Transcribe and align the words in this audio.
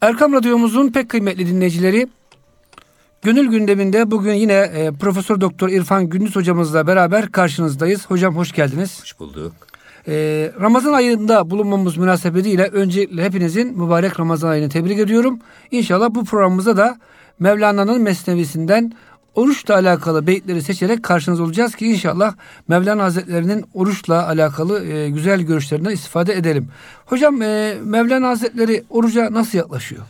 Erkam 0.00 0.32
Radyomuzun 0.32 0.92
pek 0.92 1.08
kıymetli 1.08 1.46
dinleyicileri 1.46 2.08
Gönül 3.22 3.48
gündeminde 3.48 4.10
bugün 4.10 4.32
yine 4.32 4.52
e, 4.52 4.92
Profesör 4.92 5.40
Doktor 5.40 5.68
İrfan 5.68 6.08
Gündüz 6.08 6.36
hocamızla 6.36 6.86
beraber 6.86 7.32
karşınızdayız. 7.32 8.10
Hocam 8.10 8.36
hoş 8.36 8.52
geldiniz. 8.52 9.00
Hoş 9.02 9.18
bulduk. 9.18 9.52
E, 10.08 10.14
Ramazan 10.60 10.92
ayında 10.92 11.50
bulunmamız 11.50 11.96
münasebetiyle 11.96 12.66
öncelikle 12.66 13.24
hepinizin 13.24 13.78
mübarek 13.78 14.20
Ramazan 14.20 14.48
ayını 14.48 14.68
tebrik 14.68 14.98
ediyorum. 14.98 15.38
İnşallah 15.70 16.08
bu 16.10 16.24
programımızda 16.24 16.76
da 16.76 16.98
Mevlana'nın 17.38 18.02
mesnevisinden 18.02 18.92
oruçla 19.38 19.74
alakalı 19.74 20.26
beyitleri 20.26 20.62
seçerek 20.62 21.02
karşınızda 21.02 21.42
olacağız 21.42 21.74
ki 21.74 21.86
inşallah 21.86 22.34
Mevlana 22.68 23.04
Hazretleri'nin 23.04 23.64
oruçla 23.74 24.26
alakalı 24.26 24.86
e, 24.86 25.10
güzel 25.10 25.40
görüşlerinden 25.40 25.90
istifade 25.90 26.32
edelim. 26.34 26.68
Hocam 27.06 27.42
e, 27.42 27.76
Mevlana 27.84 28.28
Hazretleri 28.28 28.84
oruca 28.90 29.32
nasıl 29.32 29.58
yaklaşıyor? 29.58 30.02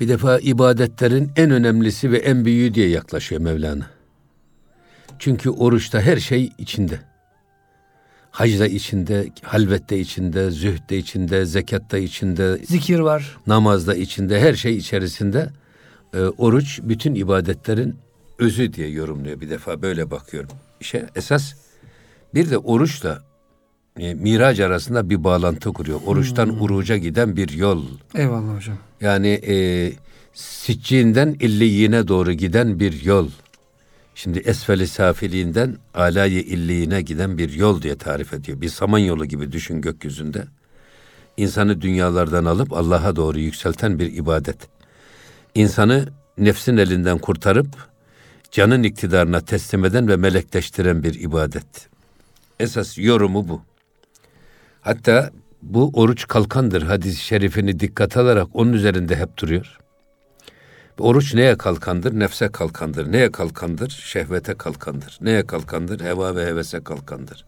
Bir 0.00 0.08
defa 0.08 0.38
ibadetlerin 0.38 1.30
en 1.36 1.50
önemlisi 1.50 2.12
ve 2.12 2.18
en 2.18 2.44
büyüğü 2.44 2.74
diye 2.74 2.88
yaklaşıyor 2.88 3.40
Mevlana. 3.40 3.86
Çünkü 5.18 5.50
oruçta 5.50 6.00
her 6.00 6.16
şey 6.16 6.52
içinde. 6.58 7.00
Hacda 8.30 8.66
içinde, 8.66 9.28
halvette 9.42 9.98
içinde, 9.98 10.50
zühde 10.50 10.98
içinde, 10.98 11.44
zekatta 11.44 11.98
içinde, 11.98 12.58
zikir 12.64 12.98
var. 12.98 13.38
Namazda 13.46 13.94
içinde, 13.94 14.40
her 14.40 14.54
şey 14.54 14.76
içerisinde. 14.76 15.50
E, 16.14 16.18
oruç 16.18 16.80
bütün 16.82 17.14
ibadetlerin 17.14 17.96
özü 18.38 18.72
diye 18.72 18.88
yorumluyor 18.88 19.40
bir 19.40 19.50
defa 19.50 19.82
böyle 19.82 20.10
bakıyorum. 20.10 20.50
İşe 20.80 21.06
esas 21.16 21.54
bir 22.34 22.50
de 22.50 22.58
oruçla 22.58 23.22
e, 23.98 24.14
miraç 24.14 24.60
arasında 24.60 25.10
bir 25.10 25.24
bağlantı 25.24 25.72
kuruyor. 25.72 26.00
Oruçtan 26.06 26.46
hmm. 26.46 26.62
uruca 26.62 26.96
giden 26.96 27.36
bir 27.36 27.48
yol. 27.48 27.84
Eyvallah 28.14 28.56
hocam. 28.56 28.78
Yani 29.00 29.28
e, 29.28 29.92
Siccinden 30.34 31.36
illiyine 31.40 32.08
doğru 32.08 32.32
giden 32.32 32.80
bir 32.80 33.02
yol. 33.02 33.28
Şimdi 34.14 34.38
esfeli 34.38 34.86
safiliğinden 34.86 35.76
alayı 35.94 36.40
illiğine 36.40 37.02
giden 37.02 37.38
bir 37.38 37.52
yol 37.52 37.82
diye 37.82 37.96
tarif 37.96 38.34
ediyor. 38.34 38.60
Bir 38.60 38.68
saman 38.68 38.98
yolu 38.98 39.26
gibi 39.26 39.52
düşün 39.52 39.80
gökyüzünde. 39.80 40.44
İnsanı 41.36 41.80
dünyalardan 41.80 42.44
alıp 42.44 42.72
Allah'a 42.72 43.16
doğru 43.16 43.38
yükselten 43.38 43.98
bir 43.98 44.12
ibadet. 44.12 44.56
İnsanı 45.54 46.08
nefsin 46.38 46.76
elinden 46.76 47.18
kurtarıp 47.18 47.68
canın 48.50 48.82
iktidarına 48.82 49.40
teslim 49.40 49.84
eden 49.84 50.08
ve 50.08 50.16
melekleştiren 50.16 51.02
bir 51.02 51.20
ibadet. 51.20 51.88
Esas 52.60 52.98
yorumu 52.98 53.48
bu. 53.48 53.62
Hatta 54.80 55.30
bu 55.62 55.90
oruç 55.94 56.28
kalkandır 56.28 56.82
hadis-i 56.82 57.24
şerifini 57.24 57.80
dikkat 57.80 58.16
alarak 58.16 58.48
onun 58.52 58.72
üzerinde 58.72 59.16
hep 59.16 59.36
duruyor. 59.38 59.78
Oruç 60.98 61.34
neye 61.34 61.58
kalkandır? 61.58 62.18
Nefse 62.18 62.48
kalkandır. 62.48 63.12
Neye 63.12 63.32
kalkandır? 63.32 63.90
Şehvete 63.90 64.54
kalkandır. 64.54 65.18
Neye 65.20 65.46
kalkandır? 65.46 66.00
Heva 66.00 66.36
ve 66.36 66.46
hevese 66.46 66.84
kalkandır. 66.84 67.44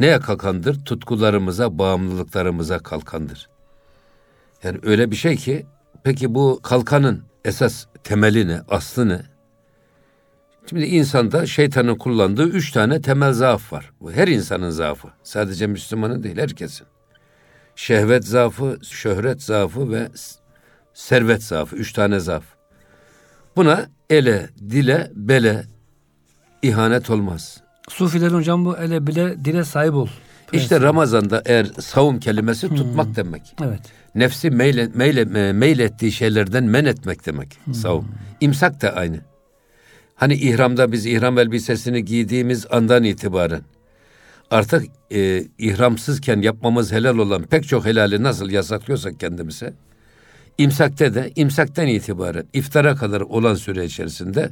Neye 0.00 0.20
kalkandır? 0.20 0.84
Tutkularımıza, 0.84 1.78
bağımlılıklarımıza 1.78 2.78
kalkandır. 2.78 3.48
Yani 4.62 4.78
öyle 4.82 5.10
bir 5.10 5.16
şey 5.16 5.36
ki, 5.36 5.66
peki 6.06 6.34
bu 6.34 6.60
kalkanın 6.62 7.22
esas 7.44 7.86
temeli 8.04 8.48
ne, 8.48 8.60
aslı 8.68 9.08
ne? 9.08 9.22
Şimdi 10.68 10.84
insanda 10.84 11.46
şeytanın 11.46 11.94
kullandığı 11.94 12.48
üç 12.48 12.72
tane 12.72 13.00
temel 13.00 13.32
zaaf 13.32 13.72
var. 13.72 13.92
Bu 14.00 14.12
her 14.12 14.28
insanın 14.28 14.70
zaafı. 14.70 15.08
Sadece 15.22 15.66
Müslümanın 15.66 16.22
değil, 16.22 16.38
herkesin. 16.38 16.86
Şehvet 17.76 18.24
zaafı, 18.24 18.78
şöhret 18.82 19.42
zaafı 19.42 19.90
ve 19.92 20.08
servet 20.94 21.42
zaafı. 21.42 21.76
Üç 21.76 21.92
tane 21.92 22.20
zaaf. 22.20 22.44
Buna 23.56 23.86
ele, 24.10 24.50
dile, 24.70 25.10
bele 25.14 25.64
ihanet 26.62 27.10
olmaz. 27.10 27.60
Sufilerin 27.88 28.34
hocam 28.34 28.64
bu 28.64 28.76
ele, 28.76 29.06
bile, 29.06 29.44
dile 29.44 29.64
sahip 29.64 29.94
ol. 29.94 30.08
İşte 30.52 30.80
Ramazan'da 30.80 31.42
eğer 31.46 31.64
savun 31.64 32.18
kelimesi 32.18 32.68
hmm. 32.68 32.76
tutmak 32.76 33.16
demek. 33.16 33.54
Evet. 33.64 33.80
Nefsi 34.16 34.50
meyle, 34.50 34.88
meyle, 34.94 35.52
meylettiği 35.52 36.12
şeylerden 36.12 36.64
men 36.64 36.84
etmek 36.84 37.26
demek 37.26 37.58
hmm. 37.64 37.74
savun. 37.74 38.06
İmsak 38.40 38.82
da 38.82 38.90
aynı. 38.90 39.20
Hani 40.14 40.34
ihramda 40.34 40.92
biz 40.92 41.06
ihram 41.06 41.38
elbisesini 41.38 42.04
giydiğimiz 42.04 42.66
andan 42.70 43.04
itibaren 43.04 43.62
artık 44.50 44.84
e, 45.12 45.44
ihramsızken 45.58 46.40
yapmamız 46.40 46.92
helal 46.92 47.18
olan 47.18 47.42
pek 47.42 47.68
çok 47.68 47.86
helali 47.86 48.22
nasıl 48.22 48.50
yasaklıyorsak 48.50 49.20
kendimize 49.20 49.74
imsakte 50.58 51.14
de 51.14 51.32
imsakten 51.36 51.86
itibaren 51.86 52.44
iftara 52.52 52.96
kadar 52.96 53.20
olan 53.20 53.54
süre 53.54 53.84
içerisinde 53.84 54.50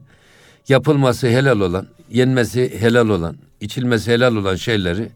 yapılması 0.69 1.27
helal 1.27 1.61
olan, 1.61 1.87
yenmesi 2.11 2.81
helal 2.81 3.09
olan, 3.09 3.37
içilmesi 3.61 4.13
helal 4.13 4.37
olan 4.37 4.57
şeyleri 4.57 5.09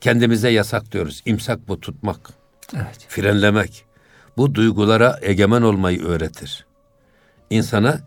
kendimize 0.00 0.50
yasaklıyoruz. 0.50 1.22
İmsak 1.26 1.68
bu 1.68 1.80
tutmak. 1.80 2.30
Evet. 2.74 3.06
Frenlemek. 3.08 3.84
Bu 4.36 4.54
duygulara 4.54 5.18
egemen 5.22 5.62
olmayı 5.62 6.02
öğretir. 6.02 6.66
İnsana 7.50 8.00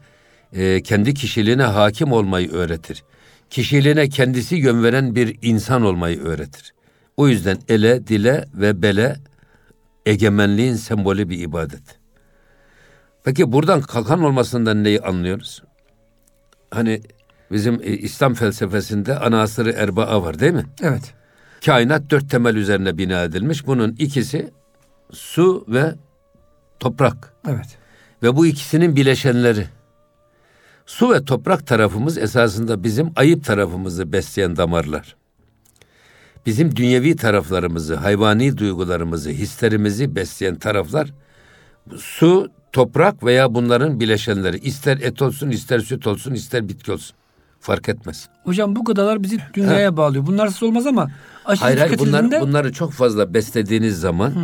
e, 0.53 0.81
kendi 0.83 1.13
kişiliğine 1.13 1.63
hakim 1.63 2.11
olmayı 2.11 2.51
öğretir. 2.51 3.03
Kişiliğine 3.49 4.09
kendisi 4.09 4.55
yön 4.55 4.83
veren 4.83 5.15
bir 5.15 5.39
insan 5.41 5.83
olmayı 5.83 6.21
öğretir. 6.21 6.73
O 7.17 7.27
yüzden 7.27 7.57
ele, 7.67 8.07
dile 8.07 8.45
ve 8.53 8.81
bele 8.81 9.15
egemenliğin 10.05 10.75
sembolü 10.75 11.29
bir 11.29 11.39
ibadet. 11.39 11.99
Peki 13.23 13.51
buradan 13.51 13.81
kalkan 13.81 14.23
olmasından 14.23 14.83
neyi 14.83 15.01
anlıyoruz? 15.01 15.63
Hani 16.71 17.01
bizim 17.51 17.81
e, 17.83 17.85
İslam 17.85 18.33
felsefesinde 18.33 19.19
anasırı 19.19 19.71
erbaa 19.71 20.23
var 20.23 20.39
değil 20.39 20.53
mi? 20.53 20.65
Evet. 20.81 21.13
Kainat 21.65 22.09
dört 22.09 22.29
temel 22.29 22.55
üzerine 22.55 22.97
bina 22.97 23.23
edilmiş. 23.23 23.67
Bunun 23.67 23.95
ikisi 23.99 24.51
su 25.11 25.65
ve 25.67 25.95
toprak. 26.79 27.33
Evet. 27.47 27.77
Ve 28.23 28.35
bu 28.35 28.45
ikisinin 28.45 28.95
bileşenleri. 28.95 29.67
Su 30.85 31.13
ve 31.13 31.25
toprak 31.25 31.67
tarafımız 31.67 32.17
esasında 32.17 32.83
bizim 32.83 33.11
ayıp 33.15 33.45
tarafımızı 33.45 34.13
besleyen 34.13 34.55
damarlar. 34.55 35.15
Bizim 36.45 36.75
dünyevi 36.75 37.15
taraflarımızı, 37.15 37.95
hayvani 37.95 38.57
duygularımızı, 38.57 39.29
hislerimizi 39.29 40.15
besleyen 40.15 40.55
taraflar 40.55 41.13
su, 41.97 42.51
toprak 42.71 43.23
veya 43.23 43.53
bunların 43.53 43.99
bileşenleri. 43.99 44.57
İster 44.57 44.97
et 44.97 45.21
olsun, 45.21 45.49
ister 45.49 45.79
süt 45.79 46.07
olsun, 46.07 46.33
ister 46.33 46.69
bitki 46.69 46.91
olsun. 46.91 47.15
Fark 47.59 47.89
etmez. 47.89 48.29
Hocam 48.43 48.75
bu 48.75 48.85
gıdalar 48.85 49.23
bizi 49.23 49.39
dünyaya 49.53 49.91
ha. 49.91 49.97
bağlıyor. 49.97 50.25
Bunlarsız 50.25 50.63
olmaz 50.63 50.87
ama 50.87 51.11
aşırı 51.45 51.65
hayır, 51.65 51.77
hayır, 51.77 51.99
bunlar, 51.99 52.41
bunları 52.41 52.73
çok 52.73 52.91
fazla 52.91 53.33
beslediğiniz 53.33 53.99
zaman, 53.99 54.35
hmm. 54.35 54.43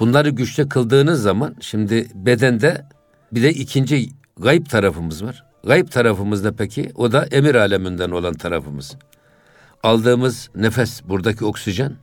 bunları 0.00 0.30
güçlü 0.30 0.68
kıldığınız 0.68 1.22
zaman 1.22 1.54
şimdi 1.60 2.08
bedende 2.14 2.86
bir 3.32 3.42
de 3.42 3.50
ikinci 3.50 4.08
gayb 4.38 4.66
tarafımız 4.66 5.24
var. 5.24 5.44
Gayb 5.64 5.88
tarafımızda 5.88 6.52
peki 6.52 6.92
o 6.94 7.12
da 7.12 7.24
emir 7.24 7.54
aleminden 7.54 8.10
olan 8.10 8.34
tarafımız. 8.34 8.96
Aldığımız 9.82 10.50
nefes 10.56 11.02
buradaki 11.08 11.44
oksijen. 11.44 11.96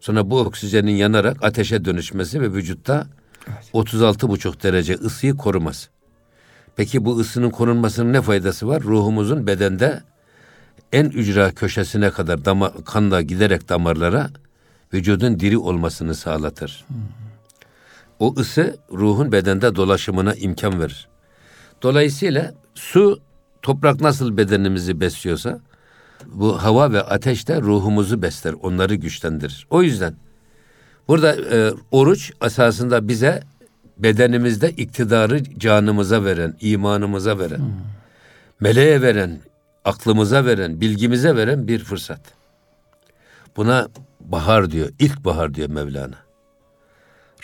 Sonra 0.00 0.30
bu 0.30 0.40
oksijenin 0.40 0.92
yanarak 0.92 1.44
ateşe 1.44 1.84
dönüşmesi 1.84 2.40
ve 2.40 2.52
vücutta 2.52 3.06
evet. 3.48 3.70
36,5 3.74 4.62
derece 4.62 4.94
ısıyı 4.94 5.36
koruması. 5.36 5.95
Peki 6.76 7.04
bu 7.04 7.18
ısının 7.18 7.50
korunmasının 7.50 8.12
ne 8.12 8.22
faydası 8.22 8.68
var? 8.68 8.82
Ruhumuzun 8.82 9.46
bedende 9.46 10.02
en 10.92 11.04
ücra 11.04 11.52
köşesine 11.52 12.10
kadar 12.10 12.44
dama, 12.44 12.72
kanla 12.84 13.22
giderek 13.22 13.68
damarlara 13.68 14.30
vücudun 14.92 15.40
diri 15.40 15.58
olmasını 15.58 16.14
sağlatır. 16.14 16.84
O 18.18 18.34
ısı 18.38 18.76
ruhun 18.92 19.32
bedende 19.32 19.76
dolaşımına 19.76 20.34
imkan 20.34 20.80
verir. 20.80 21.08
Dolayısıyla 21.82 22.54
su, 22.74 23.20
toprak 23.62 24.00
nasıl 24.00 24.36
bedenimizi 24.36 25.00
besliyorsa 25.00 25.60
bu 26.26 26.62
hava 26.62 26.92
ve 26.92 27.02
ateş 27.02 27.48
de 27.48 27.60
ruhumuzu 27.60 28.22
besler, 28.22 28.52
onları 28.52 28.94
güçlendirir. 28.94 29.66
O 29.70 29.82
yüzden 29.82 30.14
burada 31.08 31.36
e, 31.36 31.72
oruç 31.90 32.32
esasında 32.44 33.08
bize 33.08 33.42
bedenimizde 33.98 34.70
iktidarı 34.70 35.44
canımıza 35.58 36.24
veren, 36.24 36.54
imanımıza 36.60 37.38
veren, 37.38 37.58
hmm. 37.58 37.74
meleğe 38.60 39.02
veren, 39.02 39.40
aklımıza 39.84 40.44
veren, 40.44 40.80
bilgimize 40.80 41.36
veren 41.36 41.68
bir 41.68 41.78
fırsat. 41.78 42.20
Buna 43.56 43.88
bahar 44.20 44.70
diyor, 44.70 44.88
ilk 44.98 45.24
bahar 45.24 45.54
diyor 45.54 45.68
Mevlana. 45.68 46.16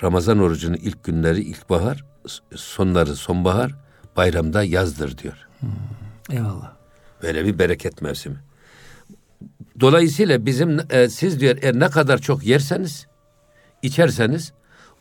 Ramazan 0.02 0.38
orucunun 0.38 0.76
ilk 0.76 1.04
günleri 1.04 1.42
ilkbahar, 1.42 2.04
sonları 2.56 3.16
sonbahar, 3.16 3.74
bayramda 4.16 4.62
yazdır 4.62 5.18
diyor. 5.18 5.48
Hmm, 5.60 5.70
eyvallah. 6.30 6.72
Böyle 7.22 7.44
bir 7.44 7.58
bereket 7.58 8.02
mevsimi. 8.02 8.36
Dolayısıyla 9.80 10.46
bizim 10.46 10.80
e, 10.90 11.08
siz 11.08 11.40
diyor 11.40 11.58
eğer 11.62 11.78
ne 11.78 11.88
kadar 11.88 12.18
çok 12.18 12.46
yerseniz, 12.46 13.06
içerseniz 13.82 14.52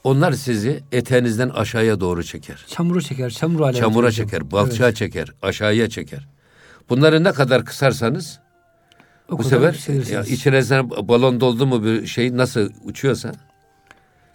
Onlar 0.04 0.32
sizi 0.32 0.84
eteğinizden 0.92 1.50
aşağıya 1.50 2.00
doğru 2.00 2.24
çeker. 2.24 2.66
Çamura 2.68 3.02
çeker, 3.02 3.30
çamur 3.30 3.60
alemi. 3.60 3.78
Çamura 3.78 4.12
çeker, 4.12 4.52
balçığa 4.52 4.88
evet. 4.88 4.98
çeker, 4.98 5.34
aşağıya 5.42 5.90
çeker. 5.90 6.28
Bunları 6.90 7.24
ne 7.24 7.32
kadar 7.32 7.66
kısarsanız 7.66 8.40
o 9.32 9.38
bu 9.38 9.44
sefer 9.44 9.74
ya, 10.12 10.90
balon 11.08 11.42
doldu 11.42 11.68
mu 11.68 11.84
bir 11.84 12.08
şey 12.08 12.38
nasıl 12.38 12.70
uçuyorsa 12.84 13.32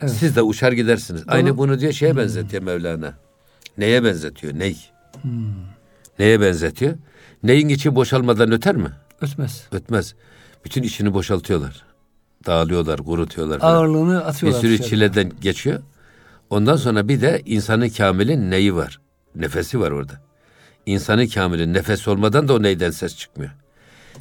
evet. 0.00 0.12
siz 0.12 0.36
de 0.36 0.42
uçar 0.42 0.72
gidersiniz. 0.72 1.26
Balon... 1.26 1.36
Aynı 1.36 1.58
bunu 1.58 1.80
diyor 1.80 1.92
şeye 1.92 2.12
hmm. 2.12 2.18
benzetiyor 2.18 2.62
Mevlana. 2.62 3.14
Neye 3.78 4.04
benzetiyor? 4.04 4.58
Ney? 4.58 4.76
Hmm. 5.22 5.32
Neye 6.18 6.40
benzetiyor? 6.40 6.94
Neyin 7.42 7.68
içi 7.68 7.94
boşalmadan 7.94 8.52
öter 8.52 8.76
mi? 8.76 8.90
Ötmez. 9.20 9.66
Ötmez. 9.72 10.14
Bütün 10.64 10.82
içini 10.82 11.14
boşaltıyorlar. 11.14 11.84
Dağılıyorlar, 12.46 13.00
kurutuyorlar. 13.00 13.58
Falan. 13.58 13.74
Ağırlığını 13.74 14.24
atıyorlar. 14.24 14.62
Bir 14.62 14.68
sürü 14.68 14.78
dışarı. 14.78 14.88
çileden 14.88 15.32
geçiyor. 15.40 15.80
Ondan 16.50 16.76
sonra 16.76 17.08
bir 17.08 17.20
de 17.20 17.42
insanı 17.46 17.90
kamilin 17.90 18.50
neyi 18.50 18.74
var? 18.74 19.00
Nefesi 19.34 19.80
var 19.80 19.90
orada. 19.90 20.12
İnsanı 20.86 21.28
kamilin 21.28 21.74
nefes 21.74 22.08
olmadan 22.08 22.48
da 22.48 22.54
o 22.54 22.62
neyden 22.62 22.90
ses 22.90 23.16
çıkmıyor. 23.16 23.50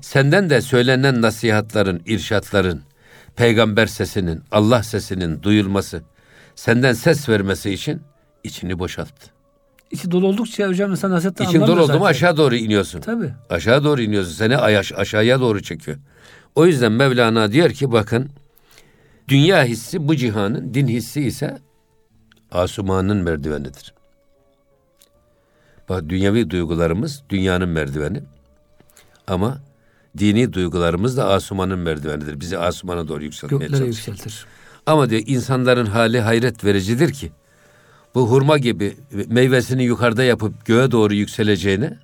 Senden 0.01 0.49
de 0.49 0.61
söylenen 0.61 1.21
nasihatların, 1.21 2.01
irşatların, 2.05 2.81
peygamber 3.35 3.87
sesinin, 3.87 4.41
Allah 4.51 4.83
sesinin 4.83 5.43
duyulması, 5.43 6.01
senden 6.55 6.93
ses 6.93 7.29
vermesi 7.29 7.71
için 7.71 8.01
içini 8.43 8.79
boşalt. 8.79 9.13
İçi 9.91 10.11
dolu 10.11 10.27
oldukça 10.27 10.67
hocam 10.67 10.91
insan 10.91 11.11
nasihatten 11.11 11.45
İçin 11.45 11.61
dolu 11.61 11.81
oldu 11.81 11.99
mu 11.99 12.05
aşağı 12.05 12.37
doğru 12.37 12.55
iniyorsun. 12.55 13.01
Tabii. 13.01 13.33
Aşağı 13.49 13.83
doğru 13.83 14.01
iniyorsun. 14.01 14.31
Seni 14.31 14.57
ayaş, 14.57 14.91
aşağıya 14.93 15.39
doğru 15.39 15.61
çekiyor. 15.61 15.97
O 16.55 16.65
yüzden 16.65 16.91
Mevlana 16.91 17.51
diyor 17.51 17.69
ki 17.69 17.91
bakın 17.91 18.29
dünya 19.27 19.63
hissi 19.63 20.07
bu 20.07 20.15
cihanın, 20.15 20.73
din 20.73 20.87
hissi 20.87 21.21
ise 21.21 21.57
asumanın 22.51 23.17
merdivenidir. 23.17 23.93
Bak 25.89 26.09
dünyevi 26.09 26.49
duygularımız 26.49 27.23
dünyanın 27.29 27.69
merdiveni. 27.69 28.23
Ama 29.27 29.61
dini 30.17 30.53
duygularımız 30.53 31.17
da 31.17 31.27
asumanın 31.29 31.79
merdivenidir. 31.79 32.39
Bizi 32.39 32.57
asumana 32.57 33.07
doğru 33.07 33.23
yükseltmeye 33.23 33.67
Göklere 33.67 33.85
yükseltir. 33.85 34.45
Ama 34.85 35.09
diyor 35.09 35.21
insanların 35.25 35.85
hali 35.85 36.21
hayret 36.21 36.65
vericidir 36.65 37.13
ki 37.13 37.31
bu 38.15 38.29
hurma 38.31 38.57
gibi 38.57 38.97
meyvesini 39.27 39.83
yukarıda 39.83 40.23
yapıp 40.23 40.65
göğe 40.65 40.91
doğru 40.91 41.13
yükseleceğine 41.13 41.99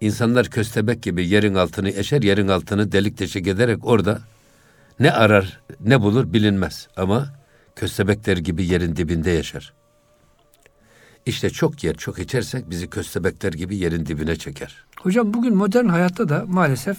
insanlar 0.00 0.46
köstebek 0.46 1.02
gibi 1.02 1.28
yerin 1.28 1.54
altını 1.54 1.90
eşer, 1.90 2.22
yerin 2.22 2.48
altını 2.48 2.92
delik 2.92 3.18
deşik 3.18 3.46
ederek 3.46 3.84
orada 3.86 4.18
ne 5.00 5.12
arar 5.12 5.60
ne 5.80 6.00
bulur 6.00 6.32
bilinmez. 6.32 6.88
Ama 6.96 7.28
köstebekler 7.76 8.36
gibi 8.36 8.66
yerin 8.66 8.96
dibinde 8.96 9.30
yaşar. 9.30 9.72
İşte 11.26 11.50
çok 11.50 11.84
yer 11.84 11.94
çok 11.94 12.18
içersek 12.18 12.70
bizi 12.70 12.90
köstebekler 12.90 13.52
gibi 13.52 13.76
yerin 13.76 14.06
dibine 14.06 14.36
çeker. 14.36 14.84
Hocam 15.00 15.34
bugün 15.34 15.56
modern 15.56 15.84
hayatta 15.86 16.28
da 16.28 16.44
maalesef 16.48 16.96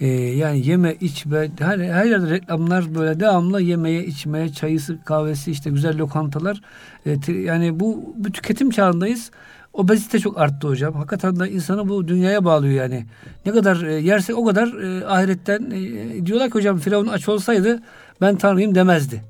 e, 0.00 0.06
yani 0.06 0.66
yeme 0.66 0.94
içme 1.00 1.50
her, 1.58 1.78
her 1.78 2.04
yerde 2.04 2.30
reklamlar 2.30 2.94
böyle 2.94 3.20
devamlı 3.20 3.62
yemeye 3.62 4.04
içmeye 4.06 4.52
çayısı 4.52 4.98
kahvesi 5.04 5.50
işte 5.50 5.70
güzel 5.70 5.98
lokantalar 5.98 6.60
e, 7.06 7.32
yani 7.32 7.80
bu 7.80 8.14
bir 8.16 8.32
tüketim 8.32 8.70
çağındayız. 8.70 9.30
Obezite 9.72 10.18
çok 10.18 10.38
arttı 10.38 10.68
hocam. 10.68 10.94
Hakikaten 10.94 11.40
de 11.40 11.50
insanı 11.50 11.88
bu 11.88 12.08
dünyaya 12.08 12.44
bağlıyor 12.44 12.74
yani. 12.74 13.06
Ne 13.46 13.52
kadar 13.52 13.82
e, 13.82 13.92
yersek 13.94 14.38
o 14.38 14.44
kadar 14.44 14.82
e, 14.82 15.06
ahiretten 15.06 15.70
e, 15.70 16.26
diyorlar 16.26 16.50
ki 16.50 16.54
hocam 16.54 16.78
Firavun 16.78 17.06
aç 17.06 17.28
olsaydı 17.28 17.82
ben 18.20 18.36
tanrıyım 18.36 18.74
demezdi. 18.74 19.24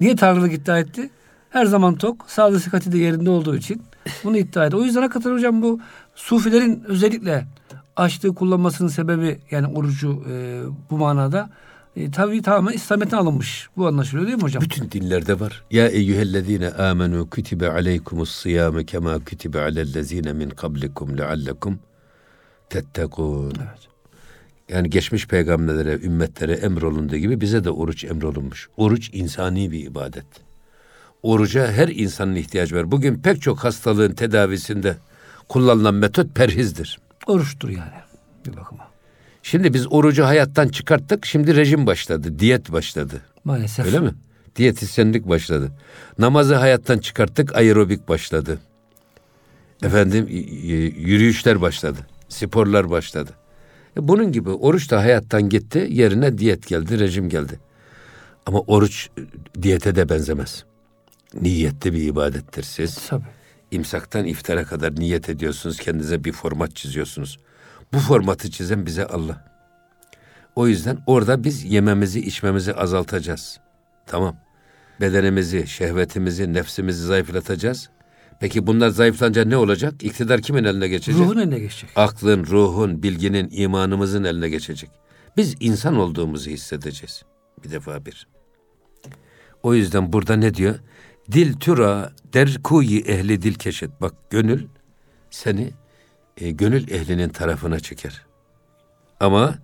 Niye 0.00 0.16
tanrılık 0.16 0.52
iddia 0.52 0.78
etti? 0.78 1.10
Her 1.50 1.66
zaman 1.66 1.94
tok, 1.94 2.24
sağlığı 2.26 2.60
sıhhati 2.60 2.92
de 2.92 2.98
yerinde 2.98 3.30
olduğu 3.30 3.56
için 3.56 3.82
bunu 4.24 4.36
iddia 4.36 4.66
etti. 4.66 4.76
O 4.76 4.82
yüzden 4.82 5.02
hakikaten 5.02 5.32
hocam 5.32 5.62
bu 5.62 5.80
sufilerin 6.14 6.84
özellikle 6.86 7.46
açlığı 7.96 8.34
kullanmasının 8.34 8.88
sebebi 8.88 9.40
yani 9.50 9.66
orucu 9.66 10.24
e, 10.30 10.62
bu 10.90 10.98
manada 10.98 11.50
e, 11.96 12.10
tabii 12.10 12.42
tamamen 12.42 12.72
İslamiyet'ten 12.72 13.18
alınmış. 13.18 13.68
Bu 13.76 13.86
anlaşılıyor 13.86 14.26
değil 14.26 14.36
mi 14.36 14.42
hocam? 14.42 14.62
Bütün 14.62 14.90
dinlerde 14.90 15.40
var. 15.40 15.64
Ya 15.70 15.88
eyyühellezine 15.88 16.70
amenu 16.70 17.30
kutibe 17.30 17.70
aleykumus 17.70 18.30
siyame 18.30 18.84
kema 18.84 19.18
kutibe 19.18 19.60
alellezine 19.60 20.32
min 20.32 20.50
kablikum 20.50 21.18
leallekum 21.18 21.78
tettekun. 22.70 23.52
Evet. 23.58 23.88
Yani 24.68 24.90
geçmiş 24.90 25.26
peygamberlere, 25.26 25.94
ümmetlere 25.94 26.52
emrolunduğu 26.52 27.16
gibi 27.16 27.40
bize 27.40 27.64
de 27.64 27.70
oruç 27.70 28.04
emrolunmuş. 28.04 28.68
Oruç 28.76 29.10
insani 29.12 29.70
bir 29.70 29.86
ibadet. 29.86 30.26
Oruca 31.22 31.72
her 31.72 31.88
insanın 31.88 32.34
ihtiyacı 32.34 32.76
var. 32.76 32.90
Bugün 32.90 33.18
pek 33.18 33.42
çok 33.42 33.58
hastalığın 33.58 34.12
tedavisinde 34.12 34.96
kullanılan 35.48 35.94
metot 35.94 36.34
perhizdir. 36.34 36.98
Oruçtur 37.26 37.68
yani 37.68 37.92
bir 38.46 38.56
bakıma. 38.56 38.85
Şimdi 39.46 39.74
biz 39.74 39.92
orucu 39.92 40.24
hayattan 40.24 40.68
çıkarttık. 40.68 41.26
Şimdi 41.26 41.56
rejim 41.56 41.86
başladı. 41.86 42.38
Diyet 42.38 42.72
başladı. 42.72 43.20
Maalesef. 43.44 43.86
Öyle 43.86 44.00
mi? 44.00 44.14
Diyetisyenlik 44.56 45.28
başladı. 45.28 45.72
Namazı 46.18 46.54
hayattan 46.54 46.98
çıkarttık. 46.98 47.56
Aerobik 47.56 48.08
başladı. 48.08 48.58
Efendim 49.82 50.26
yürüyüşler 50.98 51.60
başladı. 51.60 51.98
Sporlar 52.28 52.90
başladı. 52.90 53.30
E 53.96 54.08
bunun 54.08 54.32
gibi 54.32 54.50
oruç 54.50 54.90
da 54.90 55.00
hayattan 55.00 55.48
gitti. 55.48 55.86
Yerine 55.90 56.38
diyet 56.38 56.66
geldi, 56.66 56.98
rejim 56.98 57.28
geldi. 57.28 57.60
Ama 58.46 58.60
oruç 58.60 59.08
diyete 59.62 59.94
de 59.94 60.08
benzemez. 60.08 60.64
Niyette 61.40 61.92
bir 61.92 62.02
ibadettir 62.02 62.62
siz. 62.62 63.08
Tabii. 63.08 63.24
İmsaktan 63.70 64.24
iftara 64.24 64.64
kadar 64.64 64.96
niyet 64.96 65.28
ediyorsunuz. 65.28 65.78
Kendinize 65.78 66.24
bir 66.24 66.32
format 66.32 66.76
çiziyorsunuz. 66.76 67.38
Bu 67.92 67.98
formatı 67.98 68.50
çizen 68.50 68.86
bize 68.86 69.06
Allah. 69.06 69.44
O 70.56 70.68
yüzden 70.68 70.98
orada 71.06 71.44
biz 71.44 71.64
yememizi, 71.64 72.20
içmemizi 72.20 72.74
azaltacağız. 72.74 73.60
Tamam. 74.06 74.36
Bedenimizi, 75.00 75.66
şehvetimizi, 75.66 76.52
nefsimizi 76.52 77.06
zayıflatacağız. 77.06 77.90
Peki 78.40 78.66
bunlar 78.66 78.88
zayıflanınca 78.88 79.44
ne 79.44 79.56
olacak? 79.56 79.94
İktidar 80.02 80.40
kimin 80.42 80.64
eline 80.64 80.88
geçecek? 80.88 81.20
Ruhun 81.20 81.38
eline 81.38 81.58
geçecek. 81.58 81.90
Aklın, 81.96 82.44
ruhun, 82.46 83.02
bilginin, 83.02 83.48
imanımızın 83.52 84.24
eline 84.24 84.48
geçecek. 84.48 84.90
Biz 85.36 85.54
insan 85.60 85.96
olduğumuzu 85.96 86.50
hissedeceğiz. 86.50 87.22
Bir 87.64 87.70
defa 87.70 88.06
bir. 88.06 88.26
O 89.62 89.74
yüzden 89.74 90.12
burada 90.12 90.36
ne 90.36 90.54
diyor? 90.54 90.74
Dil 91.32 91.54
türa 91.54 92.12
der 92.32 92.56
kuyi 92.62 93.00
ehli 93.00 93.42
dil 93.42 93.54
keşet. 93.54 94.00
Bak 94.00 94.14
gönül 94.30 94.66
seni 95.30 95.70
e, 96.40 96.50
gönül 96.50 96.90
ehlinin 96.90 97.28
tarafına 97.28 97.80
çeker. 97.80 98.26
Ama 99.20 99.58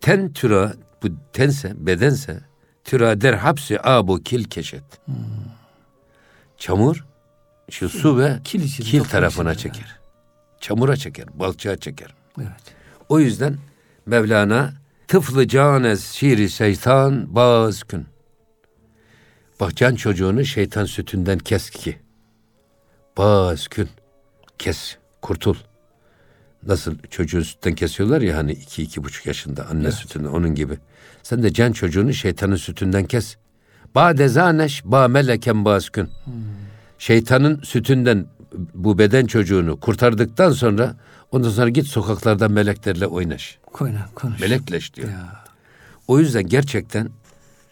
ten 0.00 0.32
türa 0.32 0.74
bu 1.02 1.08
tense 1.32 1.86
bedense 1.86 2.40
türa 2.84 3.20
der 3.20 3.34
hapsi 3.34 3.82
abu 3.82 4.22
kil 4.22 4.44
keşet. 4.44 4.84
Hmm. 5.04 5.14
Çamur 6.58 7.04
şu 7.70 7.88
su 7.88 8.18
ve 8.18 8.38
kil, 8.44 8.68
kil 8.68 9.04
tarafına 9.04 9.54
çeker. 9.54 9.80
Yani. 9.80 10.02
Çamura 10.60 10.96
çeker, 10.96 11.26
balçığa 11.34 11.76
çeker. 11.76 12.14
Evet. 12.38 12.74
O 13.08 13.20
yüzden 13.20 13.58
Mevlana 14.06 14.72
tıflı 15.08 15.48
canez 15.48 16.04
şiiri 16.04 16.50
şeytan 16.50 17.34
baz 17.34 17.82
gün. 17.88 18.06
Bak 19.60 19.76
can 19.76 19.94
çocuğunu 19.94 20.44
şeytan 20.44 20.84
sütünden 20.84 21.38
kes 21.38 21.70
ki. 21.70 21.98
Baz 23.18 23.68
gün. 23.68 23.88
Kes, 24.58 24.96
kurtul. 25.22 25.56
Nasıl 26.66 26.94
çocuğun 27.10 27.42
sütten 27.42 27.74
kesiyorlar 27.74 28.20
ya 28.20 28.36
hani 28.36 28.52
iki, 28.52 28.82
iki 28.82 29.04
buçuk 29.04 29.26
yaşında 29.26 29.66
anne 29.66 29.82
evet. 29.82 29.94
sütünden 29.94 30.28
onun 30.28 30.54
gibi. 30.54 30.78
Sen 31.22 31.42
de 31.42 31.52
can 31.52 31.72
çocuğunu 31.72 32.14
şeytanın 32.14 32.56
sütünden 32.56 33.04
kes. 33.04 33.36
Ba 33.94 34.18
dezaneş 34.18 34.84
ba 34.84 35.08
meleken 35.08 35.64
baskün. 35.64 36.04
Hmm. 36.24 36.32
Şeytanın 36.98 37.60
sütünden 37.62 38.26
bu 38.74 38.98
beden 38.98 39.26
çocuğunu 39.26 39.80
kurtardıktan 39.80 40.52
sonra 40.52 40.96
ondan 41.32 41.50
sonra 41.50 41.68
git 41.68 41.86
sokaklarda 41.86 42.48
meleklerle 42.48 43.06
oynaş. 43.06 43.58
Oyna, 43.80 44.08
konuş. 44.14 44.40
Melekleş 44.40 44.94
diyor. 44.94 45.08
Ya. 45.08 45.44
O 46.08 46.18
yüzden 46.18 46.46
gerçekten 46.46 47.10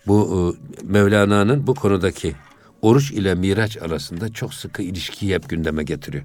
bu 0.06 0.56
e, 0.82 0.86
Mevlana'nın 0.86 1.66
bu 1.66 1.74
konudaki 1.74 2.34
oruç 2.82 3.10
ile 3.10 3.34
miraç 3.34 3.76
arasında 3.76 4.32
çok 4.32 4.54
sıkı 4.54 4.82
ilişkiyi 4.82 5.34
hep 5.34 5.48
gündeme 5.48 5.82
getiriyor. 5.82 6.24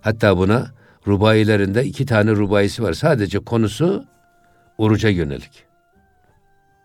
Hatta 0.00 0.38
buna 0.38 0.70
rubayilerinde 1.06 1.84
iki 1.84 2.06
tane 2.06 2.30
rubayisi 2.30 2.82
var. 2.82 2.92
Sadece 2.92 3.38
konusu 3.38 4.04
oruca 4.78 5.08
yönelik. 5.08 5.64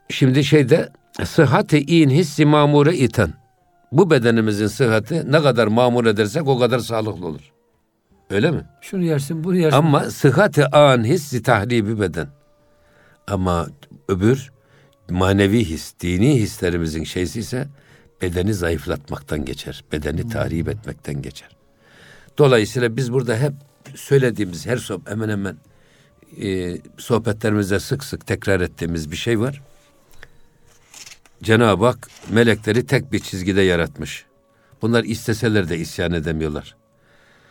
Şimdi 0.09 0.43
şeyde 0.43 0.89
sıhhati 1.23 1.79
in 1.79 2.09
hissi 2.09 2.45
mamure 2.45 2.95
iten. 2.95 3.33
Bu 3.91 4.09
bedenimizin 4.09 4.67
sıhhati 4.67 5.31
ne 5.31 5.41
kadar 5.41 5.67
mamur 5.67 6.05
edersek 6.05 6.47
o 6.47 6.59
kadar 6.59 6.79
sağlıklı 6.79 7.27
olur. 7.27 7.51
Öyle 8.29 8.51
mi? 8.51 8.65
Şunu 8.81 9.03
yersin, 9.03 9.43
bunu 9.43 9.55
yersin. 9.57 9.77
Ama 9.77 10.03
sıhhati 10.03 10.65
an 10.65 11.03
hissi 11.03 11.43
tahribi 11.43 11.99
beden. 11.99 12.27
Ama 13.27 13.67
öbür 14.07 14.51
manevi 15.09 15.65
his, 15.65 15.93
dini 15.99 16.35
hislerimizin 16.35 17.03
şeysi 17.03 17.39
ise 17.39 17.67
bedeni 18.21 18.53
zayıflatmaktan 18.53 19.45
geçer. 19.45 19.83
Bedeni 19.91 20.29
tahrip 20.29 20.69
etmekten 20.69 21.21
geçer. 21.21 21.49
Dolayısıyla 22.37 22.97
biz 22.97 23.13
burada 23.13 23.37
hep 23.37 23.53
söylediğimiz 23.95 24.65
her 24.65 24.77
sohbet 24.77 25.11
hemen 25.11 25.29
hemen 25.29 25.57
e, 26.41 26.77
sohbetlerimizde 26.97 27.79
sık 27.79 28.03
sık 28.03 28.27
tekrar 28.27 28.61
ettiğimiz 28.61 29.11
bir 29.11 29.15
şey 29.15 29.39
var. 29.39 29.61
Cenab-ı 31.43 31.85
Hak 31.85 32.09
melekleri 32.29 32.85
tek 32.85 33.11
bir 33.11 33.19
çizgide 33.19 33.61
yaratmış. 33.61 34.25
Bunlar 34.81 35.03
isteseler 35.03 35.69
de 35.69 35.77
isyan 35.77 36.11
edemiyorlar. 36.11 36.75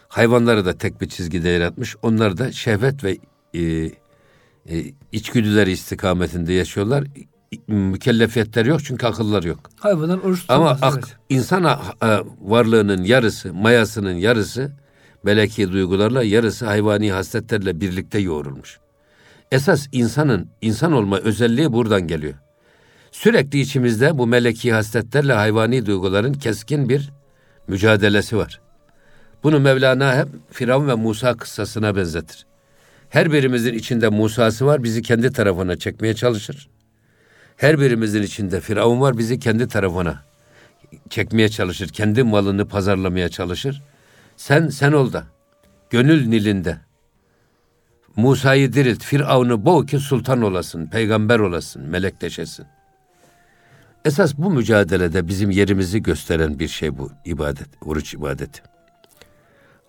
Hayvanları 0.09 0.65
da 0.65 0.79
tek 0.79 1.01
bir 1.01 1.09
çizgide 1.09 1.49
yaratmış. 1.49 1.97
Onlar 2.03 2.39
da 2.39 2.53
şehvet 2.53 3.05
ve 3.05 3.19
e, 3.55 3.61
e, 3.63 4.93
içgüdüleri 5.13 5.71
istikametinde 5.71 6.53
yaşıyorlar. 6.53 7.05
Mükellefiyetler 7.69 8.67
yok 8.67 8.85
çünkü 8.85 9.07
akıllar 9.07 9.43
yok. 9.43 9.71
Hayvanlar 9.81 10.19
oruç 10.19 10.45
Ama 10.49 10.71
ak, 10.71 10.95
evet. 10.95 11.17
insan 11.29 11.65
a, 11.65 12.23
varlığının 12.41 13.03
yarısı, 13.05 13.55
mayasının 13.55 14.15
yarısı 14.15 14.73
meleki 15.23 15.73
duygularla, 15.73 16.23
yarısı 16.23 16.67
hayvani 16.67 17.13
hasletlerle 17.13 17.81
birlikte 17.81 18.19
yoğrulmuş. 18.19 18.79
Esas 19.53 19.87
insanın 19.93 20.49
insan 20.63 20.93
olma 20.93 21.19
özelliği 21.19 21.73
buradan 21.73 22.07
geliyor. 22.07 22.35
Sürekli 23.13 23.61
içimizde 23.61 24.19
bu 24.19 24.27
meleki 24.27 24.73
hasletlerle 24.73 25.33
hayvani 25.33 25.87
duyguların 25.87 26.33
keskin 26.33 26.89
bir 26.89 27.11
mücadelesi 27.69 28.37
var. 28.37 28.61
Bunu 29.43 29.61
Mevlana 29.61 30.17
hep 30.17 30.29
Firavun 30.51 30.89
ve 30.89 30.95
Musa 30.95 31.37
kıssasına 31.37 31.97
benzetir. 31.97 32.47
Her 33.09 33.33
birimizin 33.33 33.75
içinde 33.75 34.09
Musa'sı 34.09 34.67
var, 34.67 34.83
bizi 34.83 35.03
kendi 35.03 35.33
tarafına 35.33 35.77
çekmeye 35.77 36.15
çalışır. 36.15 36.69
Her 37.57 37.81
birimizin 37.81 38.23
içinde 38.23 38.61
Firavun 38.61 39.01
var, 39.01 39.19
bizi 39.19 39.39
kendi 39.39 39.69
tarafına 39.69 40.23
çekmeye 41.11 41.49
çalışır. 41.49 41.89
Kendi 41.89 42.23
malını 42.23 42.69
pazarlamaya 42.69 43.29
çalışır. 43.29 43.83
Sen, 44.41 44.69
sen 44.69 44.93
ol 44.93 45.13
da, 45.13 45.27
gönül 45.91 46.27
nilinde, 46.27 46.79
Musa'yı 48.17 48.73
dirilt, 48.73 49.05
Firavun'u 49.05 49.65
boğ 49.65 49.87
ki 49.87 49.99
sultan 49.99 50.43
olasın, 50.43 50.87
peygamber 50.87 51.39
olasın, 51.39 51.83
melekleşesin. 51.83 52.67
Esas 54.05 54.35
bu 54.39 54.51
mücadelede 54.51 55.29
bizim 55.29 55.51
yerimizi 55.51 56.03
gösteren 56.03 56.59
bir 56.59 56.69
şey 56.69 56.99
bu 56.99 57.11
ibadet, 57.25 57.69
oruç 57.85 58.15
ibadeti. 58.15 58.63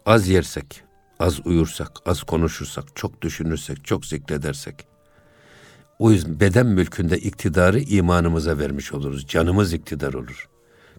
Az 0.05 0.27
yersek, 0.27 0.83
az 1.19 1.45
uyursak, 1.45 1.91
az 2.05 2.23
konuşursak, 2.23 2.95
çok 2.95 3.21
düşünürsek, 3.21 3.85
çok 3.85 4.05
zikredersek, 4.05 4.87
o 5.99 6.11
yüzden 6.11 6.39
beden 6.39 6.67
mülkünde 6.67 7.17
iktidarı 7.17 7.79
imanımıza 7.79 8.57
vermiş 8.57 8.93
oluruz. 8.93 9.27
Canımız 9.27 9.73
iktidar 9.73 10.13
olur. 10.13 10.49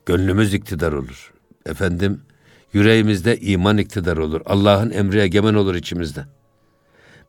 Gönlümüz 0.07 0.55
iktidar 0.55 0.93
olur. 0.93 1.33
Efendim, 1.67 2.23
yüreğimizde 2.73 3.41
iman 3.41 3.79
iktidar 3.79 4.17
olur. 4.17 4.41
Allah'ın 4.47 4.91
emri 4.91 5.21
egemen 5.21 5.55
olur 5.55 5.75
içimizde. 5.75 6.25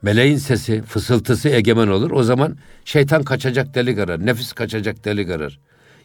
Meleğin 0.02 0.38
sesi, 0.38 0.82
fısıltısı 0.82 1.50
egemen 1.50 1.88
olur. 1.88 2.12
O 2.12 2.24
zaman 2.24 2.58
şeytan 2.86 3.24
kaçacak 3.24 3.76
delik 3.76 4.00
arar. 4.00 4.26
Nefis 4.26 4.54
kaçacak 4.54 5.06
delik 5.06 5.30
arar. 5.30 5.60